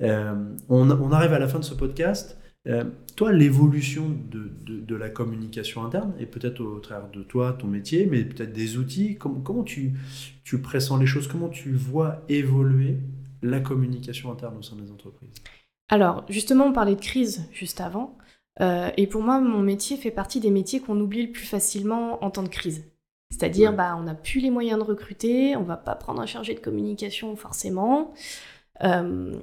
On, 0.02 0.92
on, 0.92 1.12
arrive 1.12 1.34
à 1.34 1.40
la 1.40 1.48
fin 1.48 1.60
de 1.60 1.64
ce 1.64 1.74
podcast. 1.74 2.38
toi, 3.16 3.32
l'évolution 3.32 4.10
de, 4.10 4.52
de, 4.66 4.96
la 4.96 5.10
communication 5.10 5.86
interne, 5.86 6.14
et 6.20 6.26
peut-être 6.26 6.62
au 6.62 6.80
travers 6.80 7.10
de 7.10 7.24
toi, 7.24 7.54
ton 7.54 7.68
métier, 7.68 8.06
mais 8.06 8.26
peut-être 8.26 8.52
des 8.52 8.78
outils, 8.78 9.16
comment, 9.16 9.40
comment 9.40 9.64
tu, 9.64 9.94
tu 10.44 10.60
pressens 10.60 10.98
les 10.98 11.06
choses? 11.06 11.30
Comment 11.30 11.50
tu 11.50 11.72
vois 11.72 12.26
évoluer 12.28 12.98
la 13.42 13.62
communication 13.62 14.32
interne 14.32 14.58
au 14.58 14.62
sein 14.62 14.76
des 14.76 14.92
entreprises? 14.92 15.34
Alors, 15.90 16.26
justement, 16.30 16.66
on 16.66 16.74
parlait 16.74 16.96
de 16.96 17.02
crise 17.02 17.48
juste 17.52 17.82
avant. 17.82 18.18
Euh, 18.62 18.90
et 18.98 19.08
pour 19.08 19.22
moi, 19.22 19.40
mon 19.40 19.60
métier 19.60 19.98
fait 19.98 20.12
partie 20.12 20.40
des 20.40 20.52
métiers 20.52 20.80
qu'on 20.80 21.00
oublie 21.00 21.26
le 21.28 21.32
plus 21.32 21.46
facilement 21.46 22.24
en 22.24 22.32
temps 22.32 22.44
de 22.44 22.50
crise. 22.50 22.86
C'est-à-dire, 23.32 23.74
bah, 23.74 23.96
on 24.00 24.04
n'a 24.04 24.16
plus 24.16 24.40
les 24.40 24.50
moyens 24.50 24.80
de 24.80 24.86
recruter, 24.86 25.56
on 25.56 25.64
va 25.64 25.78
pas 25.78 25.96
prendre 25.96 26.22
un 26.22 26.26
chargé 26.26 26.54
de 26.54 26.60
communication 26.60 27.36
forcément. 27.36 28.14
Euh, 28.84 29.40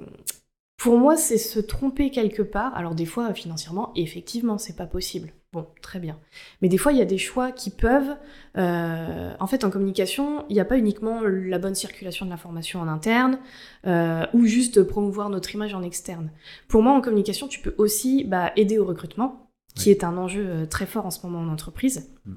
pour 0.77 0.97
moi, 0.97 1.15
c'est 1.15 1.37
se 1.37 1.59
tromper 1.59 2.09
quelque 2.09 2.41
part. 2.41 2.75
Alors 2.75 2.95
des 2.95 3.05
fois, 3.05 3.33
financièrement, 3.33 3.91
effectivement, 3.95 4.57
c'est 4.57 4.75
pas 4.75 4.87
possible. 4.87 5.31
Bon, 5.53 5.67
très 5.83 5.99
bien. 5.99 6.17
Mais 6.63 6.67
des 6.67 6.79
fois, 6.79 6.93
il 6.93 6.97
y 6.97 7.01
a 7.01 7.05
des 7.05 7.19
choix 7.19 7.51
qui 7.51 7.69
peuvent... 7.69 8.15
Euh, 8.57 9.33
en 9.39 9.45
fait, 9.45 9.63
en 9.63 9.69
communication, 9.69 10.45
il 10.49 10.55
n'y 10.55 10.59
a 10.59 10.65
pas 10.65 10.79
uniquement 10.79 11.21
la 11.21 11.59
bonne 11.59 11.75
circulation 11.75 12.25
de 12.25 12.31
l'information 12.31 12.81
en 12.81 12.87
interne 12.87 13.37
euh, 13.85 14.25
ou 14.33 14.47
juste 14.47 14.81
promouvoir 14.81 15.29
notre 15.29 15.53
image 15.53 15.75
en 15.75 15.83
externe. 15.83 16.31
Pour 16.67 16.81
moi, 16.81 16.93
en 16.93 17.01
communication, 17.01 17.47
tu 17.47 17.59
peux 17.59 17.75
aussi 17.77 18.23
bah, 18.23 18.51
aider 18.55 18.79
au 18.79 18.85
recrutement, 18.85 19.51
qui 19.75 19.91
est 19.91 20.03
un 20.03 20.17
enjeu 20.17 20.43
euh, 20.43 20.65
très 20.65 20.87
fort 20.87 21.05
en 21.05 21.11
ce 21.11 21.23
moment 21.23 21.39
en 21.47 21.53
entreprise. 21.53 22.11
Mm. 22.25 22.33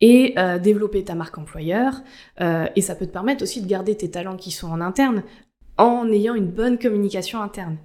Et 0.00 0.36
développer 0.62 1.02
ta 1.02 1.16
marque 1.16 1.38
employeur. 1.38 1.92
et 2.38 2.80
ça 2.80 2.94
peut 2.94 3.06
te 3.06 3.10
permettre 3.10 3.42
aussi 3.42 3.60
de 3.60 3.66
garder 3.66 3.96
tes 3.96 4.08
talents 4.08 4.36
qui 4.36 4.52
sont 4.52 4.70
en 4.70 4.80
interne 4.80 5.24
en 5.76 6.08
ayant 6.12 6.36
une 6.36 6.46
bonne 6.46 6.78
communication 6.78 7.42
interne. 7.42 7.78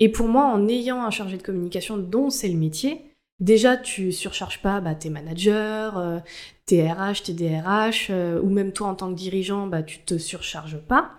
Et 0.00 0.08
pour 0.08 0.28
moi, 0.28 0.46
en 0.46 0.66
ayant 0.66 1.04
un 1.04 1.10
chargé 1.10 1.36
de 1.36 1.42
communication 1.42 1.98
dont 1.98 2.30
c'est 2.30 2.48
le 2.48 2.56
métier, 2.56 3.08
déjà, 3.40 3.76
tu 3.76 4.12
surcharges 4.12 4.60
pas 4.60 4.80
bah, 4.80 4.94
tes 4.94 5.10
managers, 5.10 5.90
euh, 5.96 6.20
tes 6.66 6.90
RH, 6.90 7.22
tes 7.24 7.32
DRH, 7.32 8.08
euh, 8.10 8.40
ou 8.40 8.50
même 8.50 8.72
toi 8.72 8.88
en 8.88 8.94
tant 8.94 9.10
que 9.10 9.18
dirigeant, 9.18 9.66
bah, 9.66 9.82
tu 9.82 10.00
te 10.00 10.18
surcharges 10.18 10.78
pas. 10.78 11.12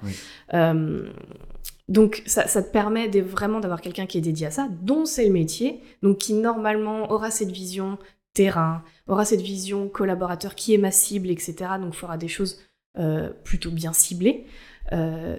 Euh, 0.53 1.09
donc 1.87 2.21
ça, 2.25 2.43
te 2.45 2.71
permet 2.71 3.07
vraiment 3.21 3.59
d'avoir 3.59 3.81
quelqu'un 3.81 4.05
qui 4.05 4.17
est 4.17 4.21
dédié 4.21 4.47
à 4.47 4.51
ça, 4.51 4.67
dont 4.81 5.05
c'est 5.05 5.25
le 5.25 5.33
métier, 5.33 5.81
donc 6.03 6.19
qui 6.19 6.33
normalement 6.33 7.11
aura 7.11 7.31
cette 7.31 7.51
vision 7.51 7.97
terrain, 8.33 8.83
aura 9.07 9.25
cette 9.25 9.41
vision 9.41 9.89
collaborateur 9.89 10.53
qui 10.53 10.75
est 10.75 10.77
ma 10.77 10.91
cible, 10.91 11.31
etc. 11.31 11.55
Donc 11.81 11.95
fera 11.95 12.17
des 12.17 12.27
choses 12.27 12.59
plutôt 13.43 13.71
bien 13.71 13.93
ciblées. 13.93 14.45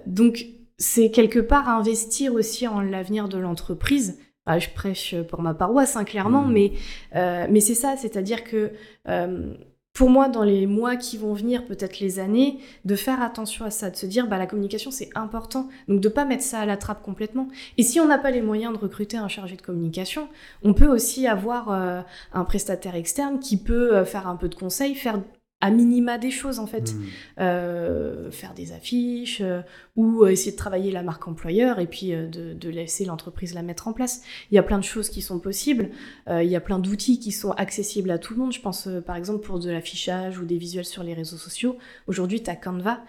donc 0.07 0.45
c'est 0.77 1.11
quelque 1.11 1.39
part 1.39 1.69
investir 1.69 2.33
aussi 2.33 2.67
en 2.67 2.81
l'avenir 2.81 3.29
de 3.29 3.37
l'entreprise 3.37 4.17
ah, 4.45 4.59
je 4.59 4.69
prêche 4.69 5.15
pour 5.29 5.41
ma 5.41 5.53
paroisse, 5.53 5.95
hein, 5.95 6.03
clairement, 6.03 6.43
mmh. 6.43 6.51
mais, 6.51 6.71
euh, 7.15 7.47
mais 7.49 7.59
c'est 7.59 7.75
ça, 7.75 7.95
c'est-à-dire 7.95 8.43
que 8.43 8.71
euh, 9.07 9.53
pour 9.93 10.09
moi, 10.09 10.29
dans 10.29 10.43
les 10.43 10.65
mois 10.65 10.95
qui 10.95 11.17
vont 11.17 11.33
venir, 11.33 11.65
peut-être 11.65 11.99
les 11.99 12.19
années, 12.19 12.59
de 12.85 12.95
faire 12.95 13.21
attention 13.21 13.65
à 13.65 13.69
ça, 13.69 13.89
de 13.91 13.95
se 13.95 14.05
dire, 14.05 14.27
bah, 14.27 14.37
la 14.37 14.47
communication, 14.47 14.89
c'est 14.89 15.09
important, 15.15 15.69
donc 15.87 15.99
de 15.99 16.09
pas 16.09 16.25
mettre 16.25 16.43
ça 16.43 16.59
à 16.59 16.65
la 16.65 16.77
trappe 16.77 17.03
complètement. 17.03 17.49
Et 17.77 17.83
si 17.83 17.99
on 17.99 18.07
n'a 18.07 18.17
pas 18.17 18.31
les 18.31 18.41
moyens 18.41 18.73
de 18.73 18.79
recruter 18.79 19.17
un 19.17 19.27
chargé 19.27 19.57
de 19.57 19.61
communication, 19.61 20.27
on 20.63 20.73
peut 20.73 20.87
aussi 20.87 21.27
avoir 21.27 21.71
euh, 21.71 22.01
un 22.33 22.43
prestataire 22.45 22.95
externe 22.95 23.39
qui 23.39 23.57
peut 23.57 24.03
faire 24.05 24.27
un 24.27 24.37
peu 24.37 24.49
de 24.49 24.55
conseil, 24.55 24.95
faire 24.95 25.19
à 25.61 25.69
minima 25.69 26.17
des 26.17 26.31
choses 26.31 26.59
en 26.59 26.67
fait. 26.67 26.93
Hmm. 26.93 27.05
Euh, 27.39 28.31
faire 28.31 28.53
des 28.53 28.73
affiches 28.73 29.41
euh, 29.41 29.61
ou 29.95 30.25
essayer 30.25 30.51
de 30.51 30.57
travailler 30.57 30.91
la 30.91 31.03
marque 31.03 31.27
employeur 31.27 31.79
et 31.79 31.87
puis 31.87 32.13
euh, 32.13 32.27
de, 32.27 32.69
laisser 32.69 33.05
l'entreprise 33.05 33.53
la 33.53 33.61
mettre 33.61 33.87
en 33.87 33.93
place. 33.93 34.21
Il 34.49 34.55
y 34.55 34.57
a 34.57 34.63
plein 34.63 34.79
de 34.79 34.83
choses 34.83 35.09
qui 35.09 35.21
sont 35.21 35.39
possibles, 35.39 35.89
il 36.29 36.47
y 36.47 36.55
a 36.55 36.61
plein 36.61 36.79
d'outils 36.79 37.19
qui 37.19 37.31
sont 37.31 37.51
accessibles 37.51 38.09
à 38.11 38.17
tout 38.17 38.33
le 38.33 38.39
monde. 38.39 38.53
Je 38.53 38.61
pense 38.61 38.87
par 39.05 39.15
exemple 39.15 39.45
pour 39.45 39.59
de 39.59 39.69
l'affichage 39.69 40.39
ou 40.39 40.45
des 40.45 40.57
visuels 40.57 40.85
sur 40.85 41.03
les 41.03 41.13
réseaux 41.13 41.37
sociaux. 41.37 41.77
Aujourd'hui, 42.07 42.41
tu 42.41 42.49
as 42.49 42.55
Canva 42.55 43.01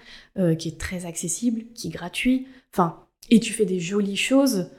qui 0.59 0.69
est 0.69 0.79
très 0.79 1.07
accessible, 1.07 1.63
qui 1.75 1.89
est 1.89 1.91
gratuit. 1.91 2.49
Enfin, 2.75 3.05
et 3.31 3.39
tu 3.39 3.53
fais 3.53 3.65
des 3.65 3.79
jolies 3.79 4.17
choses. 4.17 4.71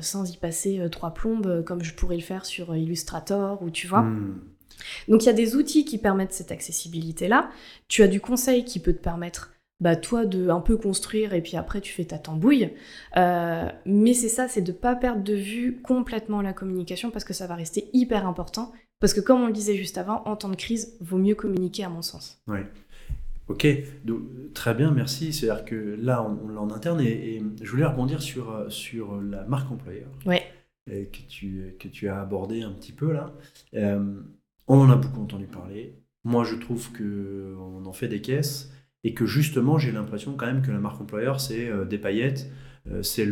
sans 0.00 0.32
y 0.32 0.36
passer 0.36 0.80
trois 0.90 1.12
plombes 1.12 1.64
comme 1.64 1.82
je 1.82 1.94
pourrais 1.94 2.16
le 2.16 2.22
faire 2.22 2.46
sur 2.46 2.76
Illustrator 2.76 3.60
ou 3.62 3.70
tu 3.70 3.88
vois. 3.88 4.02
Hmm. 4.02 4.40
Donc 5.08 5.24
il 5.24 5.26
y 5.26 5.30
a 5.30 5.34
des 5.34 5.56
outils 5.56 5.84
qui 5.84 5.98
permettent 5.98 6.32
cette 6.32 6.52
accessibilité-là. 6.52 7.50
Tu 7.88 8.02
as 8.02 8.08
du 8.08 8.20
conseil 8.20 8.64
qui 8.64 8.80
peut 8.80 8.92
te 8.92 9.02
permettre, 9.02 9.52
bah, 9.80 9.96
toi, 9.96 10.26
de 10.26 10.48
un 10.48 10.60
peu 10.60 10.76
construire 10.76 11.34
et 11.34 11.42
puis 11.42 11.56
après 11.56 11.80
tu 11.80 11.92
fais 11.92 12.04
ta 12.04 12.18
tambouille. 12.18 12.70
Euh, 13.16 13.68
mais 13.86 14.14
c'est 14.14 14.28
ça, 14.28 14.48
c'est 14.48 14.62
de 14.62 14.72
ne 14.72 14.76
pas 14.76 14.96
perdre 14.96 15.22
de 15.22 15.34
vue 15.34 15.80
complètement 15.82 16.42
la 16.42 16.52
communication 16.52 17.10
parce 17.10 17.24
que 17.24 17.34
ça 17.34 17.46
va 17.46 17.54
rester 17.54 17.88
hyper 17.92 18.26
important. 18.26 18.72
Parce 19.00 19.14
que 19.14 19.20
comme 19.20 19.40
on 19.42 19.46
le 19.46 19.52
disait 19.52 19.76
juste 19.76 19.98
avant, 19.98 20.22
en 20.24 20.36
temps 20.36 20.48
de 20.48 20.56
crise, 20.56 20.96
vaut 21.00 21.18
mieux 21.18 21.36
communiquer 21.36 21.84
à 21.84 21.88
mon 21.88 22.02
sens. 22.02 22.42
Oui. 22.48 22.58
Ok, 23.48 23.66
très 24.52 24.74
bien, 24.74 24.90
merci. 24.90 25.32
C'est-à-dire 25.32 25.64
que 25.64 25.96
là, 25.98 26.22
on, 26.22 26.48
l'a 26.48 26.60
en 26.60 26.70
interne 26.70 27.00
et, 27.00 27.42
je 27.62 27.70
voulais 27.70 27.86
rebondir 27.86 28.20
sur, 28.20 28.50
euh, 28.50 28.68
sur 28.68 29.20
la 29.20 29.44
marque 29.44 29.70
employeur. 29.72 30.08
Ouais. 30.26 30.42
Que 30.86 31.18
tu, 31.28 31.74
que 31.78 31.86
tu 31.86 32.08
as 32.08 32.20
abordé 32.20 32.62
un 32.62 32.72
petit 32.72 32.92
peu 32.92 33.12
là. 33.12 33.34
Euh, 33.74 34.20
on 34.68 34.80
en 34.80 34.90
a 34.90 34.96
beaucoup 34.96 35.22
entendu 35.22 35.46
parler. 35.46 35.94
Moi, 36.24 36.44
je 36.44 36.56
trouve 36.56 36.90
qu'on 36.92 37.84
en 37.84 37.92
fait 37.92 38.08
des 38.08 38.20
caisses 38.20 38.72
et 39.04 39.14
que 39.14 39.26
justement, 39.26 39.78
j'ai 39.78 39.92
l'impression 39.92 40.34
quand 40.36 40.46
même 40.46 40.62
que 40.62 40.70
la 40.70 40.80
marque 40.80 41.00
employeur, 41.00 41.40
c'est 41.40 41.68
euh, 41.68 41.84
des 41.84 41.98
paillettes, 41.98 42.50
euh, 42.90 43.02
c'est 43.02 43.26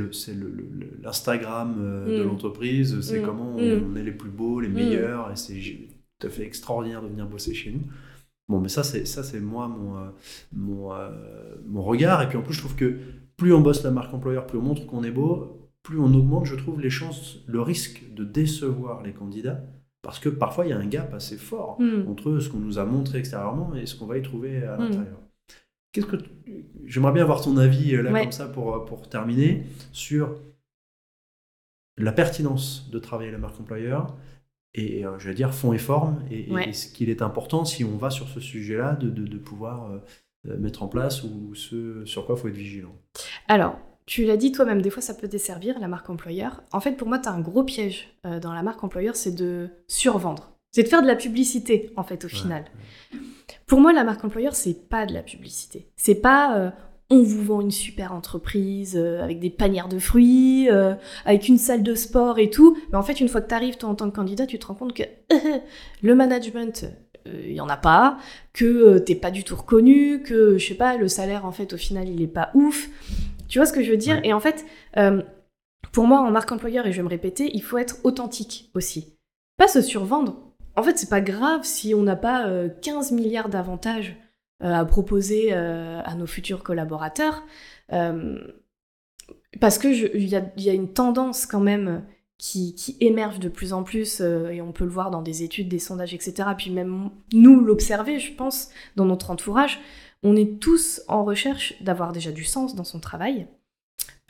l'Instagram 1.03 1.77
euh, 1.79 2.19
de 2.19 2.25
mm. 2.25 2.27
l'entreprise, 2.27 3.01
c'est 3.01 3.21
mm. 3.21 3.25
comment 3.25 3.53
mm. 3.55 3.93
on, 3.93 3.97
est 3.97 4.03
les 4.03 4.13
plus 4.13 4.31
beaux, 4.31 4.61
les 4.61 4.69
meilleurs, 4.69 5.31
et 5.31 5.37
c'est 5.37 5.61
tout 6.19 6.27
à 6.27 6.31
fait 6.31 6.45
extraordinaire 6.45 7.03
de 7.03 7.09
venir 7.09 7.27
bosser 7.27 7.55
chez 7.55 7.73
nous. 7.73 7.83
Bon, 8.49 8.61
mais 8.61 8.69
ça, 8.69 8.85
c'est 8.85 9.07
ça, 9.07 9.25
c'est 9.25 9.41
moi 9.41 9.67
mon, 9.67 10.13
mon, 10.53 10.93
mon 11.67 11.83
regard. 11.83 12.23
Et 12.23 12.29
puis 12.29 12.39
en 12.39 12.43
plus, 12.43 12.55
je 12.55 12.61
trouve 12.61 12.77
que 12.77 12.97
plus 13.37 13.53
on 13.53 13.61
bosse 13.61 13.83
la 13.83 13.91
marque 13.91 14.15
employeur, 14.15 14.47
plus 14.47 14.57
on 14.57 14.63
montre 14.63 14.87
qu'on 14.87 15.03
est 15.03 15.11
beau, 15.11 15.69
plus 15.83 15.99
on 15.99 16.15
augmente, 16.15 16.47
je 16.47 16.55
trouve, 16.55 16.81
les 16.81 16.89
chances, 16.89 17.39
le 17.47 17.61
risque 17.61 18.05
de 18.15 18.25
décevoir 18.25 19.03
les 19.03 19.13
candidats. 19.13 19.65
Parce 20.07 20.21
que 20.21 20.29
parfois, 20.29 20.67
il 20.67 20.69
y 20.69 20.73
a 20.73 20.79
un 20.79 20.87
gap 20.87 21.13
assez 21.15 21.37
fort 21.37 21.81
hmm. 21.81 22.09
entre 22.09 22.39
ce 22.39 22.49
qu'on 22.49 22.61
nous 22.61 22.79
a 22.79 22.85
montré 22.85 23.19
extérieurement 23.19 23.75
et 23.75 23.87
ce 23.87 23.97
qu'on 23.97 24.07
va 24.07 24.17
y 24.17 24.23
trouver 24.23 24.63
à 24.63 24.77
hmm. 24.77 24.83
l'intérieur. 24.83 25.19
Qu'est-ce 25.91 26.07
que 26.07 26.17
J'aimerais 26.85 27.11
bien 27.11 27.25
avoir 27.25 27.41
ton 27.41 27.57
avis 27.57 27.93
euh, 27.97 28.03
là 28.03 28.23
comme 28.23 28.31
ça 28.31 28.47
pour, 28.47 28.73
euh, 28.73 28.85
pour 28.85 29.09
terminer 29.09 29.65
sur 29.91 30.39
la 31.97 32.13
pertinence 32.13 32.89
de 32.89 33.01
travailler 33.01 33.33
la 33.33 33.39
marque 33.39 33.59
employeur 33.61 34.15
et 34.75 35.05
euh, 35.05 35.19
je 35.19 35.29
vais 35.29 35.35
dire 35.35 35.53
fond 35.53 35.73
et 35.73 35.79
forme 35.79 36.23
et, 36.31 36.73
ce 36.73 36.87
qu'il 36.87 37.11
est 37.11 37.21
important 37.21 37.65
si 37.65 37.83
on 37.83 37.97
va 37.97 38.11
sur 38.11 38.29
ce 38.29 38.39
sujet-là 38.39 38.95
de, 38.95 39.09
de, 39.09 39.39
pouvoir 39.39 39.91
mettre 40.45 40.85
en 40.85 40.89
place 40.89 41.25
ou 41.25 41.53
ce 41.57 42.05
sur 42.05 42.27
quoi 42.27 42.37
il 42.37 42.41
faut 42.43 42.49
être 42.49 42.55
vigilant. 42.55 42.95
Alors, 43.49 43.81
tu 44.07 44.25
l'as 44.25 44.37
dit 44.37 44.53
toi-même, 44.53 44.81
des 44.81 44.91
fois 44.91 45.03
ça 45.03 45.15
peut 45.15 45.27
desservir 45.27 45.79
la 45.81 45.89
marque 45.89 46.09
employeur. 46.09 46.63
En 46.73 46.81
fait, 46.81 46.93
pour 46.93 47.09
moi, 47.09 47.19
tu 47.19 47.29
as 47.29 47.33
un 47.33 47.41
gros 47.41 47.65
piège 47.65 48.17
euh, 48.25 48.39
dans 48.39 48.53
la 48.53 48.63
marque 48.63 48.83
employeur, 48.85 49.17
c'est 49.17 49.35
de 49.35 49.69
survendre. 49.89 50.53
C'est 50.71 50.85
de 50.85 50.89
faire 50.89 51.03
de 51.03 51.09
la 51.09 51.17
publicité, 51.17 51.91
en 51.97 52.05
fait, 52.05 52.25
au 52.25 52.29
final. 52.29 52.65
Pour 53.67 53.81
moi, 53.81 53.93
la 53.93 54.05
marque 54.05 54.25
employeur, 54.25 54.55
c'est 54.55 54.89
pas 54.89 55.07
de 55.07 55.15
la 55.15 55.23
publicité. 55.23 55.89
C'est 55.97 56.15
pas 56.15 56.57
euh, 56.57 56.71
on 57.11 57.23
vous 57.23 57.43
vend 57.43 57.61
une 57.61 57.71
super 57.73 58.13
entreprise 58.13 58.97
euh, 58.97 59.23
avec 59.23 59.41
des 59.41 59.51
panières 59.51 59.89
de 59.89 59.99
fruits, 59.99 60.69
avec 61.25 61.49
une 61.49 61.59
salle 61.59 61.83
de 61.83 61.95
sport 61.97 62.39
et 62.39 62.51
tout. 62.51 62.79
Mais 62.93 62.99
en 62.99 63.03
fait, 63.03 63.21
une 63.21 63.29
fois 63.29 63.41
que 63.41 63.49
tu 63.49 63.55
arrives, 63.55 63.77
toi, 63.77 63.89
en 63.89 63.97
tant 63.97 64.09
que 64.09 64.15
candidat, 64.15 64.47
tu 64.47 64.59
te 64.61 64.67
rends 64.67 64.75
compte 64.75 64.95
que 64.95 65.03
le 66.03 66.15
management, 66.15 66.87
il 67.25 67.55
y 67.55 67.61
en 67.61 67.69
a 67.69 67.77
pas, 67.77 68.19
que 68.53 68.99
t'es 68.99 69.17
pas 69.17 69.33
du 69.33 69.43
tout 69.43 69.57
reconnu, 69.57 70.23
que, 70.23 70.59
je 70.59 70.69
sais 70.69 70.75
pas, 70.75 70.97
le 70.97 71.09
salaire, 71.09 71.45
en 71.45 71.51
fait, 71.51 71.73
au 71.73 71.77
final, 71.77 72.09
il 72.09 72.23
est 72.23 72.29
pas 72.29 72.51
ouf. 72.55 72.89
Tu 73.49 73.59
vois 73.59 73.67
ce 73.67 73.73
que 73.73 73.83
je 73.83 73.91
veux 73.91 73.97
dire 73.97 74.21
Et 74.25 74.33
en 74.33 74.41
fait, 74.41 74.65
euh, 74.97 75.23
pour 75.93 76.07
moi, 76.07 76.21
en 76.21 76.31
marque 76.31 76.53
employeur, 76.53 76.87
et 76.87 76.93
je 76.93 76.99
vais 76.99 77.03
me 77.03 77.09
répéter, 77.09 77.51
il 77.55 77.63
faut 77.63 77.79
être 77.79 77.97
authentique 78.05 78.71
aussi. 78.75 79.17
Pas 79.57 79.69
se 79.69 79.81
survendre. 79.81 80.37
En 80.77 80.83
fait, 80.83 80.99
c'est 80.99 81.09
pas 81.09 81.21
grave 81.21 81.61
si 81.65 81.95
on 81.95 82.03
n'a 82.03 82.17
pas 82.17 82.51
15 82.83 83.13
euh, 83.13 83.17
milliards 83.17 83.49
d'avantages 83.49 84.17
euh, 84.63 84.73
à 84.73 84.85
proposer 84.85 85.53
à 85.53 86.15
nos 86.17 86.27
futurs 86.27 86.63
collaborateurs. 86.63 87.45
parce 89.61 89.79
qu'il 89.79 90.23
y, 90.23 90.37
y, 90.57 90.71
a 90.71 90.73
une 90.73 90.93
tendance 90.93 91.47
quand 91.47 91.61
même 91.61 92.05
qui, 92.39 92.75
qui, 92.75 92.99
émerge 93.01 93.41
de 93.41 93.49
plus 93.49 93.73
en 93.73 93.83
plus, 93.83 94.21
et 94.21 94.61
on 94.61 94.73
peut 94.73 94.85
le 94.85 94.91
voir 94.91 95.11
dans 95.11 95.23
des 95.23 95.43
études, 95.43 95.69
des 95.69 95.79
sondages, 95.79 96.13
etc. 96.13 96.51
Puis 96.59 96.71
même 96.71 97.11
nous 97.33 97.61
l'observer, 97.61 98.19
je 98.19 98.35
pense, 98.35 98.69
dans 98.97 99.07
notre 99.07 99.31
entourage 99.31 99.81
on 100.27 100.35
est 100.35 100.59
tous 100.59 101.03
en 101.07 101.25
recherche 101.25 101.81
d'avoir 101.81 102.13
déjà 102.13 102.33
du 102.33 102.43
sens 102.43 102.75
dans 102.75 102.85
son 102.85 102.99
travail. 102.99 103.47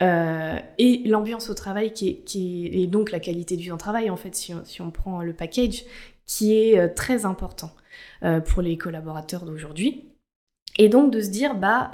Euh, 0.03 0.59
et 0.77 1.01
l'ambiance 1.07 1.49
au 1.49 1.55
travail 1.55 1.91
qui 1.91 2.09
est, 2.09 2.35
et 2.35 2.85
donc 2.85 3.09
la 3.09 3.19
qualité 3.19 3.57
de 3.57 3.61
vie 3.61 3.71
en 3.71 3.77
travail 3.77 4.11
en 4.11 4.15
fait 4.15 4.35
si 4.35 4.53
on, 4.79 4.91
prend 4.91 5.23
le 5.23 5.33
package 5.33 5.85
qui 6.27 6.53
est 6.55 6.77
euh, 6.77 6.87
très 6.87 7.25
important 7.25 7.71
euh, 8.21 8.39
pour 8.39 8.61
les 8.61 8.77
collaborateurs 8.77 9.43
d'aujourd'hui 9.43 10.07
et 10.77 10.87
donc 10.87 11.11
de 11.11 11.19
se 11.19 11.29
dire 11.29 11.55
bah 11.55 11.89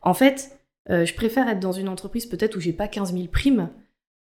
en 0.00 0.14
fait 0.14 0.58
je 0.88 1.12
préfère 1.14 1.46
être 1.46 1.60
dans 1.60 1.72
une 1.72 1.90
entreprise 1.90 2.24
peut-être 2.24 2.56
où 2.56 2.60
j'ai 2.60 2.72
pas 2.72 2.88
15 2.88 3.12
000 3.12 3.26
primes 3.26 3.68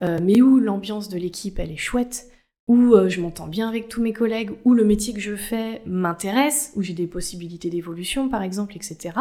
mais 0.01 0.41
où 0.41 0.59
l'ambiance 0.59 1.07
de 1.07 1.17
l'équipe, 1.17 1.59
elle 1.59 1.71
est 1.71 1.77
chouette, 1.77 2.29
où 2.67 2.95
je 3.07 3.19
m'entends 3.19 3.47
bien 3.47 3.67
avec 3.67 3.89
tous 3.89 4.01
mes 4.01 4.13
collègues, 4.13 4.51
où 4.63 4.73
le 4.73 4.85
métier 4.85 5.13
que 5.13 5.19
je 5.19 5.35
fais 5.35 5.81
m'intéresse, 5.85 6.71
où 6.75 6.81
j'ai 6.81 6.93
des 6.93 7.07
possibilités 7.07 7.69
d'évolution, 7.69 8.29
par 8.29 8.41
exemple, 8.41 8.75
etc. 8.75 9.17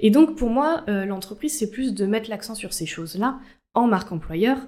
Et 0.00 0.10
donc, 0.10 0.36
pour 0.36 0.50
moi, 0.50 0.84
l'entreprise, 0.86 1.58
c'est 1.58 1.70
plus 1.70 1.94
de 1.94 2.04
mettre 2.06 2.28
l'accent 2.28 2.54
sur 2.54 2.72
ces 2.72 2.86
choses-là 2.86 3.40
en 3.74 3.86
marque 3.86 4.12
employeur 4.12 4.58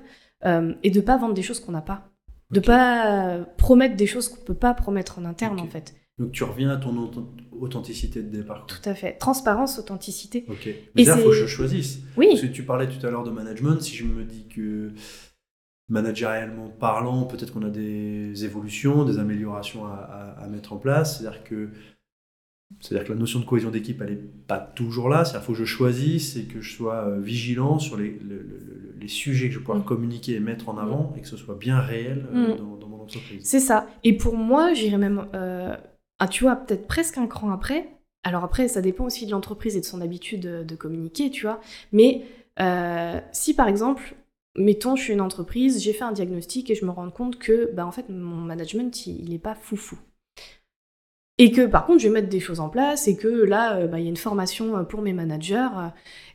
et 0.47 0.91
de 0.91 1.01
pas 1.01 1.16
vendre 1.16 1.35
des 1.35 1.43
choses 1.43 1.61
qu'on 1.61 1.72
n'a 1.72 1.83
pas. 1.83 2.11
De 2.51 2.61
pas 2.61 3.47
promettre 3.59 3.97
des 3.97 4.07
choses 4.07 4.29
qu'on 4.29 4.45
peut 4.45 4.55
pas 4.55 4.75
promettre 4.75 5.18
en 5.18 5.25
interne, 5.25 5.61
en 5.61 5.66
fait. 5.66 5.95
Donc 6.18 6.31
tu 6.31 6.45
reviens 6.45 6.70
à 6.70 6.77
ton 6.77 7.11
authenticité 7.61 8.22
de 8.22 8.29
départ. 8.29 8.66
Tout 8.66 8.89
à 8.89 8.95
fait. 8.95 9.14
Transparence, 9.14 9.81
authenticité. 9.81 10.47
Ok. 10.49 10.68
Mais 10.95 11.03
là, 11.05 11.16
il 11.16 11.22
faut 11.22 11.31
que 11.31 11.35
je 11.35 11.47
choisisse. 11.47 11.99
Oui. 12.16 12.29
Parce 12.29 12.43
que 12.43 12.47
tu 12.47 12.62
parlais 12.62 12.87
tout 12.87 13.05
à 13.05 13.11
l'heure 13.11 13.25
de 13.25 13.33
management. 13.33 13.81
Si 13.81 13.97
je 13.97 14.05
me 14.05 14.22
dis 14.25 14.47
que 14.47 14.93
managérialement 15.89 16.68
parlant, 16.68 17.24
peut-être 17.24 17.53
qu'on 17.53 17.64
a 17.64 17.70
des 17.70 18.45
évolutions, 18.45 19.05
des 19.05 19.18
améliorations 19.18 19.87
à, 19.87 20.47
mettre 20.51 20.72
en 20.72 20.78
place. 20.78 21.18
C'est-à-dire 21.18 21.45
que, 21.45 21.70
c'est-à-dire 22.80 23.07
que 23.07 23.12
la 23.12 23.18
notion 23.18 23.41
de 23.41 23.45
cohésion 23.45 23.70
d'équipe, 23.70 24.01
elle 24.01 24.11
n'est 24.11 24.22
pas 24.47 24.59
toujours 24.59 25.09
là. 25.09 25.24
C'est-à-dire 25.24 25.41
qu'il 25.41 25.47
faut 25.47 25.53
que 25.53 25.59
je 25.59 25.64
choisisse 25.64 26.37
et 26.37 26.45
que 26.45 26.61
je 26.61 26.72
sois 26.72 27.07
euh, 27.07 27.20
vigilant 27.20 27.78
sur 27.78 27.97
les, 27.97 28.18
les 29.05 29.09
sujets 29.09 29.49
que 29.49 29.55
je 29.55 29.59
vais 29.59 29.64
pouvoir 29.64 29.82
mm. 29.82 29.87
communiquer 29.87 30.35
et 30.35 30.41
mettre 30.41 30.68
en 30.68 30.78
avant 30.78 31.12
et 31.16 31.20
que 31.20 31.28
ce 31.28 31.37
soit 31.37 31.55
bien 31.55 31.78
réel 31.80 32.26
euh, 32.35 32.55
mm. 32.55 32.80
dans, 32.80 32.89
mon 32.89 33.03
entreprise. 33.03 33.45
C'est 33.45 33.61
ça. 33.61 33.87
Et 34.03 34.16
pour 34.16 34.37
moi, 34.37 34.72
j'irais 34.72 34.99
même... 34.99 35.26
Euh, 35.35 35.76
ah, 36.18 36.28
tu 36.28 36.45
vois, 36.45 36.57
peut-être 36.57 36.87
presque 36.87 37.18
un 37.18 37.26
cran 37.26 37.51
après. 37.51 37.89
Alors 38.22 38.45
après, 38.45 38.68
ça 38.68 38.80
dépend 38.80 39.05
aussi 39.05 39.26
de 39.26 39.32
l'entreprise 39.32 39.76
et 39.76 39.80
de 39.80 39.85
son 39.85 40.01
habitude 40.01 40.64
de, 40.64 40.76
communiquer, 40.76 41.30
tu 41.30 41.43
vois. 41.43 41.61
Mais 41.93 42.22
euh, 42.61 43.20
si 43.32 43.55
par 43.55 43.68
exemple, 43.68 44.14
mettons, 44.57 44.96
je 44.96 45.02
suis 45.02 45.12
une 45.12 45.20
entreprise, 45.20 45.82
j'ai 45.82 45.92
fait 45.92 46.05
un 46.05 46.12
diagnostic 46.12 46.70
et 46.70 46.74
je 46.74 46.84
me 46.84 46.90
rends 46.90 47.11
compte 47.11 47.38
que, 47.38 47.70
bah, 47.72 47.86
en 47.86 47.92
fait, 47.92 48.09
mon 48.09 48.36
management, 48.36 49.07
il 49.07 49.30
n'est 49.30 49.38
pas 49.38 49.55
foufou. 49.55 49.98
Et 51.38 51.50
que 51.50 51.66
par 51.66 51.84
contre, 51.86 51.98
je 51.98 52.07
vais 52.07 52.14
mettre 52.14 52.28
des 52.28 52.38
choses 52.38 52.61
en 52.61 52.68
place 52.68 53.09
et 53.09 53.16
que 53.16 53.26
là, 53.26 53.76
euh, 53.76 53.86
bah, 53.88 53.98
il 53.98 54.05
y 54.05 54.07
a 54.07 54.11
une 54.11 54.16
formation 54.16 54.76
euh, 54.76 54.82
pour 54.84 55.02
mes 55.02 55.12
managers. 55.12 55.68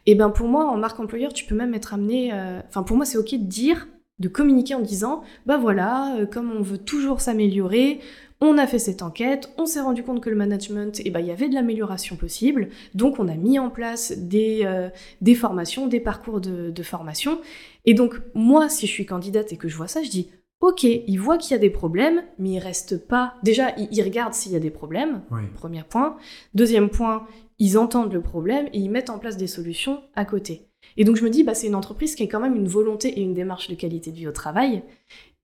Et 0.05 0.15
ben 0.15 0.29
pour 0.29 0.47
moi, 0.47 0.65
en 0.65 0.77
marque 0.77 0.99
employeur, 0.99 1.31
tu 1.31 1.45
peux 1.45 1.55
même 1.55 1.73
être 1.73 1.93
amené. 1.93 2.33
Enfin, 2.67 2.83
pour 2.83 2.97
moi, 2.97 3.05
c'est 3.05 3.17
ok 3.17 3.31
de 3.31 3.45
dire, 3.45 3.87
de 4.19 4.27
communiquer 4.27 4.75
en 4.75 4.81
disant, 4.81 5.23
bah 5.45 5.57
voilà, 5.57 6.17
comme 6.31 6.51
on 6.51 6.61
veut 6.61 6.79
toujours 6.79 7.21
s'améliorer, 7.21 7.99
on 8.41 8.57
a 8.57 8.67
fait 8.67 8.79
cette 8.79 9.01
enquête, 9.01 9.53
on 9.57 9.65
s'est 9.65 9.81
rendu 9.81 10.03
compte 10.03 10.21
que 10.21 10.29
le 10.29 10.35
management, 10.35 11.01
eh 11.03 11.09
ben, 11.11 11.19
il 11.19 11.27
y 11.27 11.31
avait 11.31 11.49
de 11.49 11.55
l'amélioration 11.55 12.15
possible, 12.15 12.69
donc 12.93 13.19
on 13.19 13.27
a 13.27 13.35
mis 13.35 13.59
en 13.59 13.69
place 13.69 14.13
des, 14.17 14.61
euh, 14.63 14.89
des 15.19 15.35
formations, 15.35 15.87
des 15.87 15.99
parcours 15.99 16.39
de, 16.39 16.83
formation. 16.83 17.41
Et 17.85 17.93
donc 17.93 18.21
moi, 18.33 18.69
si 18.69 18.87
je 18.87 18.91
suis 18.91 19.05
candidate 19.05 19.51
et 19.51 19.57
que 19.57 19.67
je 19.67 19.75
vois 19.75 19.89
ça, 19.89 20.01
je 20.01 20.09
dis, 20.09 20.29
ok, 20.61 20.83
il 20.83 21.17
voit 21.17 21.37
qu'il 21.37 21.51
y 21.51 21.55
a 21.55 21.59
des 21.59 21.69
problèmes, 21.69 22.23
mais 22.37 22.51
il 22.51 22.59
reste 22.59 23.05
pas... 23.05 23.33
Déjà, 23.43 23.75
il, 23.77 24.01
regarde 24.01 24.33
s'il 24.33 24.53
y 24.53 24.55
a 24.55 24.59
des 24.59 24.69
problèmes, 24.69 25.21
premier 25.55 25.83
point. 25.83 26.15
Deuxième 26.53 26.89
point, 26.89 27.27
ils 27.59 27.77
entendent 27.77 28.13
le 28.13 28.21
problème 28.21 28.67
et 28.71 28.79
ils 28.79 28.89
mettent 28.89 29.09
en 29.09 29.19
place 29.19 29.35
des 29.35 29.47
solutions 29.47 30.01
à 30.15 30.23
côté. 30.23 30.69
Et 30.95 31.03
donc 31.03 31.17
je 31.17 31.25
me 31.25 31.29
dis, 31.29 31.43
bah, 31.43 31.53
c'est 31.53 31.67
une 31.67 31.75
entreprise 31.75 32.15
qui 32.15 32.23
a 32.23 32.27
quand 32.27 32.39
même 32.39 32.55
une 32.55 32.69
volonté 32.69 33.09
et 33.09 33.21
une 33.21 33.33
démarche 33.33 33.67
de 33.67 33.75
qualité 33.75 34.11
de 34.11 34.15
vie 34.15 34.27
au 34.27 34.31
travail. 34.31 34.83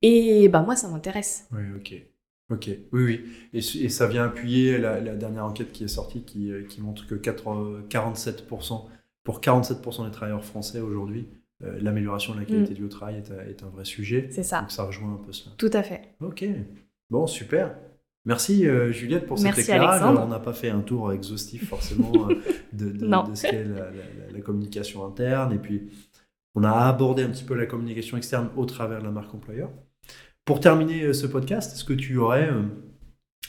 Et 0.02 0.48
bah, 0.48 0.62
moi, 0.62 0.78
ça 0.78 0.88
m'intéresse. 0.88 1.48
Oui, 1.52 1.64
ok. 1.76 2.14
Ok, 2.52 2.70
oui, 2.91 3.04
oui. 3.04 3.26
Et, 3.54 3.58
et 3.58 3.89
ça 3.89 4.08
vient 4.08 4.26
appuyer 4.26 4.78
la, 4.78 5.00
dernière 5.16 5.46
enquête 5.46 5.72
qui 5.72 5.84
est 5.84 5.88
sortie 5.88 6.24
qui, 6.24 6.52
euh, 6.52 6.64
qui 6.64 6.82
montre 6.82 7.08
que 7.08 7.16
4, 7.16 7.88
47%, 7.89 8.86
pour 9.24 9.39
47% 9.39 10.06
des 10.06 10.12
travailleurs 10.12 10.46
français 10.46 10.80
aujourd'hui, 10.80 11.28
euh, 11.64 11.80
l'amélioration 11.82 12.36
de 12.36 12.39
la 12.39 12.46
qualité 12.46 12.74
mm. 12.74 12.78
du 12.78 12.88
travail 12.89 13.16
est, 13.16 13.50
est, 13.50 13.64
un 13.64 13.70
vrai 13.70 13.86
sujet. 13.86 14.28
C'est 14.30 14.43
ça. 14.43 14.62
Donc 14.62 14.72
ça 14.72 14.84
rejoint 14.84 15.14
un 15.14 15.26
peu 15.26 15.32
cela. 15.32 15.56
Tout 15.58 15.72
à 15.74 15.82
fait. 15.82 16.16
Ok, 16.22 16.46
bon, 17.10 17.26
super. 17.26 17.76
Merci 18.26 18.68
euh, 18.68 18.91
Juliette 18.91 19.28
pour 19.28 19.38
cet 19.39 19.58
éclairage. 19.58 20.02
On 20.04 20.28
n'a 20.28 20.39
pas 20.39 20.54
fait 20.54 20.70
un 20.70 20.82
tour 20.82 21.14
exhaustif 21.14 21.70
forcément 21.70 22.12
de, 22.74 22.86
de, 22.86 22.91
de, 22.91 23.36
ce 23.36 23.48
qu'est 23.48 23.64
la, 23.64 23.91
la, 24.32 24.41
communication 24.41 25.06
interne. 25.06 25.54
Et 25.54 25.60
puis, 25.60 25.89
on 26.56 26.64
a 26.64 26.72
abordé 26.72 27.24
un 27.24 27.30
petit 27.30 27.43
peu 27.43 27.54
la 27.54 27.68
communication 27.68 28.18
externe 28.18 28.50
au 28.56 28.66
travers 28.66 29.00
de 29.00 29.06
la 29.06 29.12
marque 29.12 29.34
employeur. 29.34 29.70
Pour 30.46 30.60
terminer 30.60 31.02
euh, 31.02 31.14
ce 31.14 31.26
podcast, 31.26 31.74
est-ce 31.74 31.84
que 31.84 31.93
tu 31.93 32.18
aurais 32.18 32.50
euh, 32.50 32.62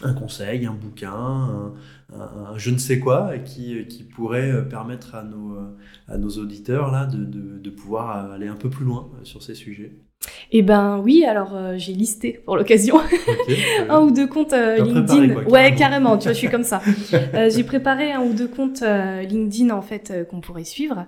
un 0.00 0.14
conseil, 0.14 0.64
un 0.64 0.72
bouquin, 0.72 1.74
un, 2.10 2.56
je 2.56 2.70
ne 2.70 2.78
sais 2.78 2.98
quoi 3.00 3.38
qui, 3.38 3.86
qui 3.86 4.02
pourrait 4.02 4.50
euh, 4.50 4.62
permettre 4.62 5.14
à 5.14 5.22
nos, 5.22 6.28
auditeurs 6.38 6.90
de 7.08 7.70
pouvoir 7.70 8.32
aller 8.32 8.48
un 8.48 8.56
peu 8.56 8.70
plus 8.70 8.86
loin 8.86 9.10
sur 9.24 9.42
ces 9.42 9.54
sujets? 9.54 10.05
Eh 10.52 10.62
ben 10.62 11.00
oui, 11.02 11.24
alors 11.24 11.54
euh, 11.54 11.74
j'ai 11.76 11.92
listé 11.92 12.40
pour 12.44 12.56
l'occasion 12.56 13.00
un 13.88 14.00
ou 14.00 14.10
deux 14.10 14.26
comptes 14.26 14.52
euh, 14.52 14.78
LinkedIn. 14.78 15.44
ouais, 15.48 15.74
carrément, 15.74 16.16
tu 16.18 16.24
vois, 16.24 16.32
je 16.32 16.38
suis 16.38 16.48
comme 16.48 16.64
ça. 16.64 16.80
Euh, 17.34 17.50
j'ai 17.50 17.64
préparé 17.64 18.12
un 18.12 18.20
ou 18.20 18.32
deux 18.32 18.48
comptes 18.48 18.82
LinkedIn 18.82 19.70
en 19.70 19.82
fait 19.82 20.26
qu'on 20.30 20.40
pourrait 20.40 20.64
suivre. 20.64 21.06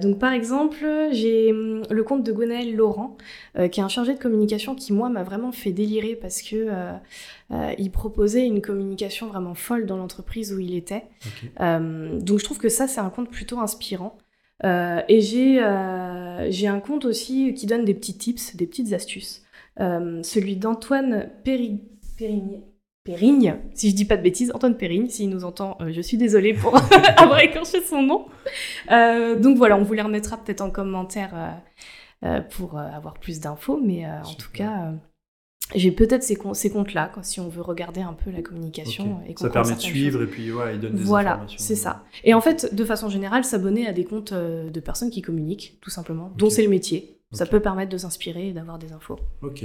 donc 0.00 0.18
par 0.18 0.32
exemple, 0.32 0.84
j'ai 1.12 1.52
hum, 1.52 1.82
le 1.90 2.02
compte 2.02 2.22
de 2.22 2.32
Gwenaël 2.32 2.74
Laurent, 2.74 3.16
qui 3.70 3.80
est 3.80 3.82
un 3.82 3.88
chargé 3.88 4.14
de 4.14 4.18
communication 4.18 4.74
qui 4.74 4.92
moi 4.92 5.08
m'a 5.08 5.22
vraiment 5.22 5.52
fait 5.52 5.72
délirer 5.72 6.16
parce 6.16 6.42
que 6.42 6.68
il 7.78 7.90
proposait 7.90 8.46
une 8.46 8.60
communication 8.60 9.28
vraiment 9.28 9.54
folle 9.54 9.86
dans 9.86 9.96
l'entreprise 9.96 10.52
où 10.52 10.60
il 10.60 10.74
était. 10.74 11.04
donc 11.58 12.38
je 12.38 12.44
trouve 12.44 12.58
que 12.58 12.68
ça 12.68 12.86
c'est 12.86 13.00
un 13.00 13.10
compte 13.10 13.30
plutôt 13.30 13.58
inspirant. 13.58 14.16
Euh, 14.64 15.02
et 15.08 15.20
j'ai 15.20 15.62
euh, 15.62 16.50
j'ai 16.50 16.66
un 16.66 16.80
compte 16.80 17.04
aussi 17.04 17.52
qui 17.54 17.66
donne 17.66 17.84
des 17.84 17.94
petits 17.94 18.16
tips, 18.16 18.56
des 18.56 18.66
petites 18.66 18.92
astuces. 18.92 19.44
Euh, 19.80 20.22
celui 20.22 20.56
d'Antoine 20.56 21.28
Périgne, 21.44 21.80
Périgne, 23.04 23.56
si 23.74 23.90
je 23.90 23.94
dis 23.94 24.06
pas 24.06 24.16
de 24.16 24.22
bêtises, 24.22 24.50
Antoine 24.54 24.76
Périgne, 24.76 25.08
s'il 25.08 25.28
nous 25.28 25.44
entend, 25.44 25.76
je 25.86 26.00
suis 26.00 26.16
désolée 26.16 26.54
pour 26.54 26.76
avoir 27.18 27.40
écorché 27.40 27.82
son 27.82 28.02
nom. 28.02 28.26
donc 28.88 29.58
voilà, 29.58 29.76
on 29.76 29.82
vous 29.82 29.92
les 29.92 30.02
remettra 30.02 30.38
peut-être 30.38 30.62
en 30.62 30.70
commentaire 30.70 31.60
pour 32.56 32.78
avoir 32.78 33.14
plus 33.14 33.40
d'infos, 33.40 33.78
mais 33.82 34.06
en 34.06 34.34
tout 34.34 34.50
cas, 34.50 34.92
j'ai 35.74 35.90
peut-être 35.90 36.22
ces, 36.22 36.38
ces 36.52 36.70
comptes-là, 36.70 37.12
si 37.22 37.40
on 37.40 37.48
veut 37.48 37.62
regarder 37.62 38.00
un 38.00 38.12
peu 38.12 38.30
la 38.30 38.42
communication. 38.42 39.20
Et 39.26 39.34
ça 39.36 39.50
permet 39.50 39.74
de 39.74 39.80
suivre 39.80 40.22
et 40.22 40.26
puis 40.26 40.52
ouais, 40.52 40.74
il 40.74 40.80
donne 40.80 40.94
des 40.94 41.02
voilà, 41.02 41.44
c'est 41.56 41.74
ça. 41.74 42.04
Et 42.24 42.34
en 42.34 42.40
fait, 42.40 42.74
de 42.74 42.84
façon 42.84 43.08
générale, 43.08 43.44
s'abonner 43.44 43.86
à 43.86 43.92
des 43.92 44.04
comptes 44.04 44.32
euh, 44.32 44.70
de 44.70 44.80
personnes 44.80 45.10
qui 45.10 45.22
communiquent, 45.22 45.78
tout 45.80 45.90
simplement, 45.90 46.32
dont 46.36 46.50
c'est 46.50 46.62
le 46.62 46.68
métier. 46.68 47.18
Ça 47.32 47.44
peut 47.44 47.60
permettre 47.60 47.90
de 47.90 47.98
s'inspirer 47.98 48.48
et 48.48 48.52
d'avoir 48.52 48.78
des 48.78 48.92
infos. 48.92 49.18
Ok. 49.42 49.64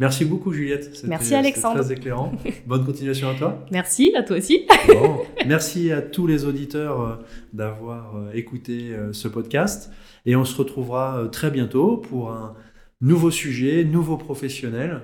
Merci 0.00 0.24
beaucoup 0.24 0.52
Juliette. 0.52 1.04
Merci 1.06 1.34
Alexandre. 1.34 1.80
très 1.80 1.92
éclairant. 1.92 2.32
Bonne 2.66 2.86
continuation 2.86 3.28
à 3.28 3.34
toi. 3.34 3.66
Merci, 3.70 4.12
à 4.16 4.22
toi 4.22 4.38
aussi. 4.38 4.66
bon, 4.88 5.18
merci 5.46 5.92
à 5.92 6.00
tous 6.00 6.26
les 6.26 6.44
auditeurs 6.44 7.00
euh, 7.00 7.16
d'avoir 7.52 8.16
euh, 8.16 8.32
écouté 8.32 8.96
ce 9.12 9.28
podcast. 9.28 9.92
Et 10.24 10.34
on 10.34 10.44
se 10.44 10.56
retrouvera 10.56 11.28
très 11.30 11.50
bientôt 11.50 11.98
pour 11.98 12.30
un 12.30 12.54
nouveau 13.00 13.30
sujet, 13.30 13.84
nouveau 13.84 14.16
professionnel 14.16 15.02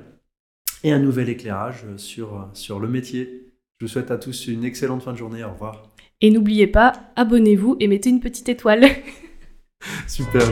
et 0.85 0.93
un 0.93 1.01
nouvel 1.01 1.29
éclairage 1.29 1.85
sur, 1.97 2.49
sur 2.53 2.79
le 2.79 2.87
métier. 2.87 3.49
Je 3.81 3.87
vous 3.87 3.91
souhaite 3.91 4.13
à 4.13 4.19
tous 4.19 4.47
une 4.47 4.65
excellente 4.65 5.03
fin 5.03 5.13
de 5.13 5.19
journée. 5.19 5.43
Au 5.43 5.51
revoir. 5.51 5.91
Et 6.21 6.31
n'oubliez 6.31 6.69
pas, 6.69 6.93
abonnez-vous 7.17 7.77
et 7.81 7.89
mettez 7.89 8.11
une 8.11 8.21
petite 8.21 8.49
étoile. 8.49 8.85
Super. 10.07 10.43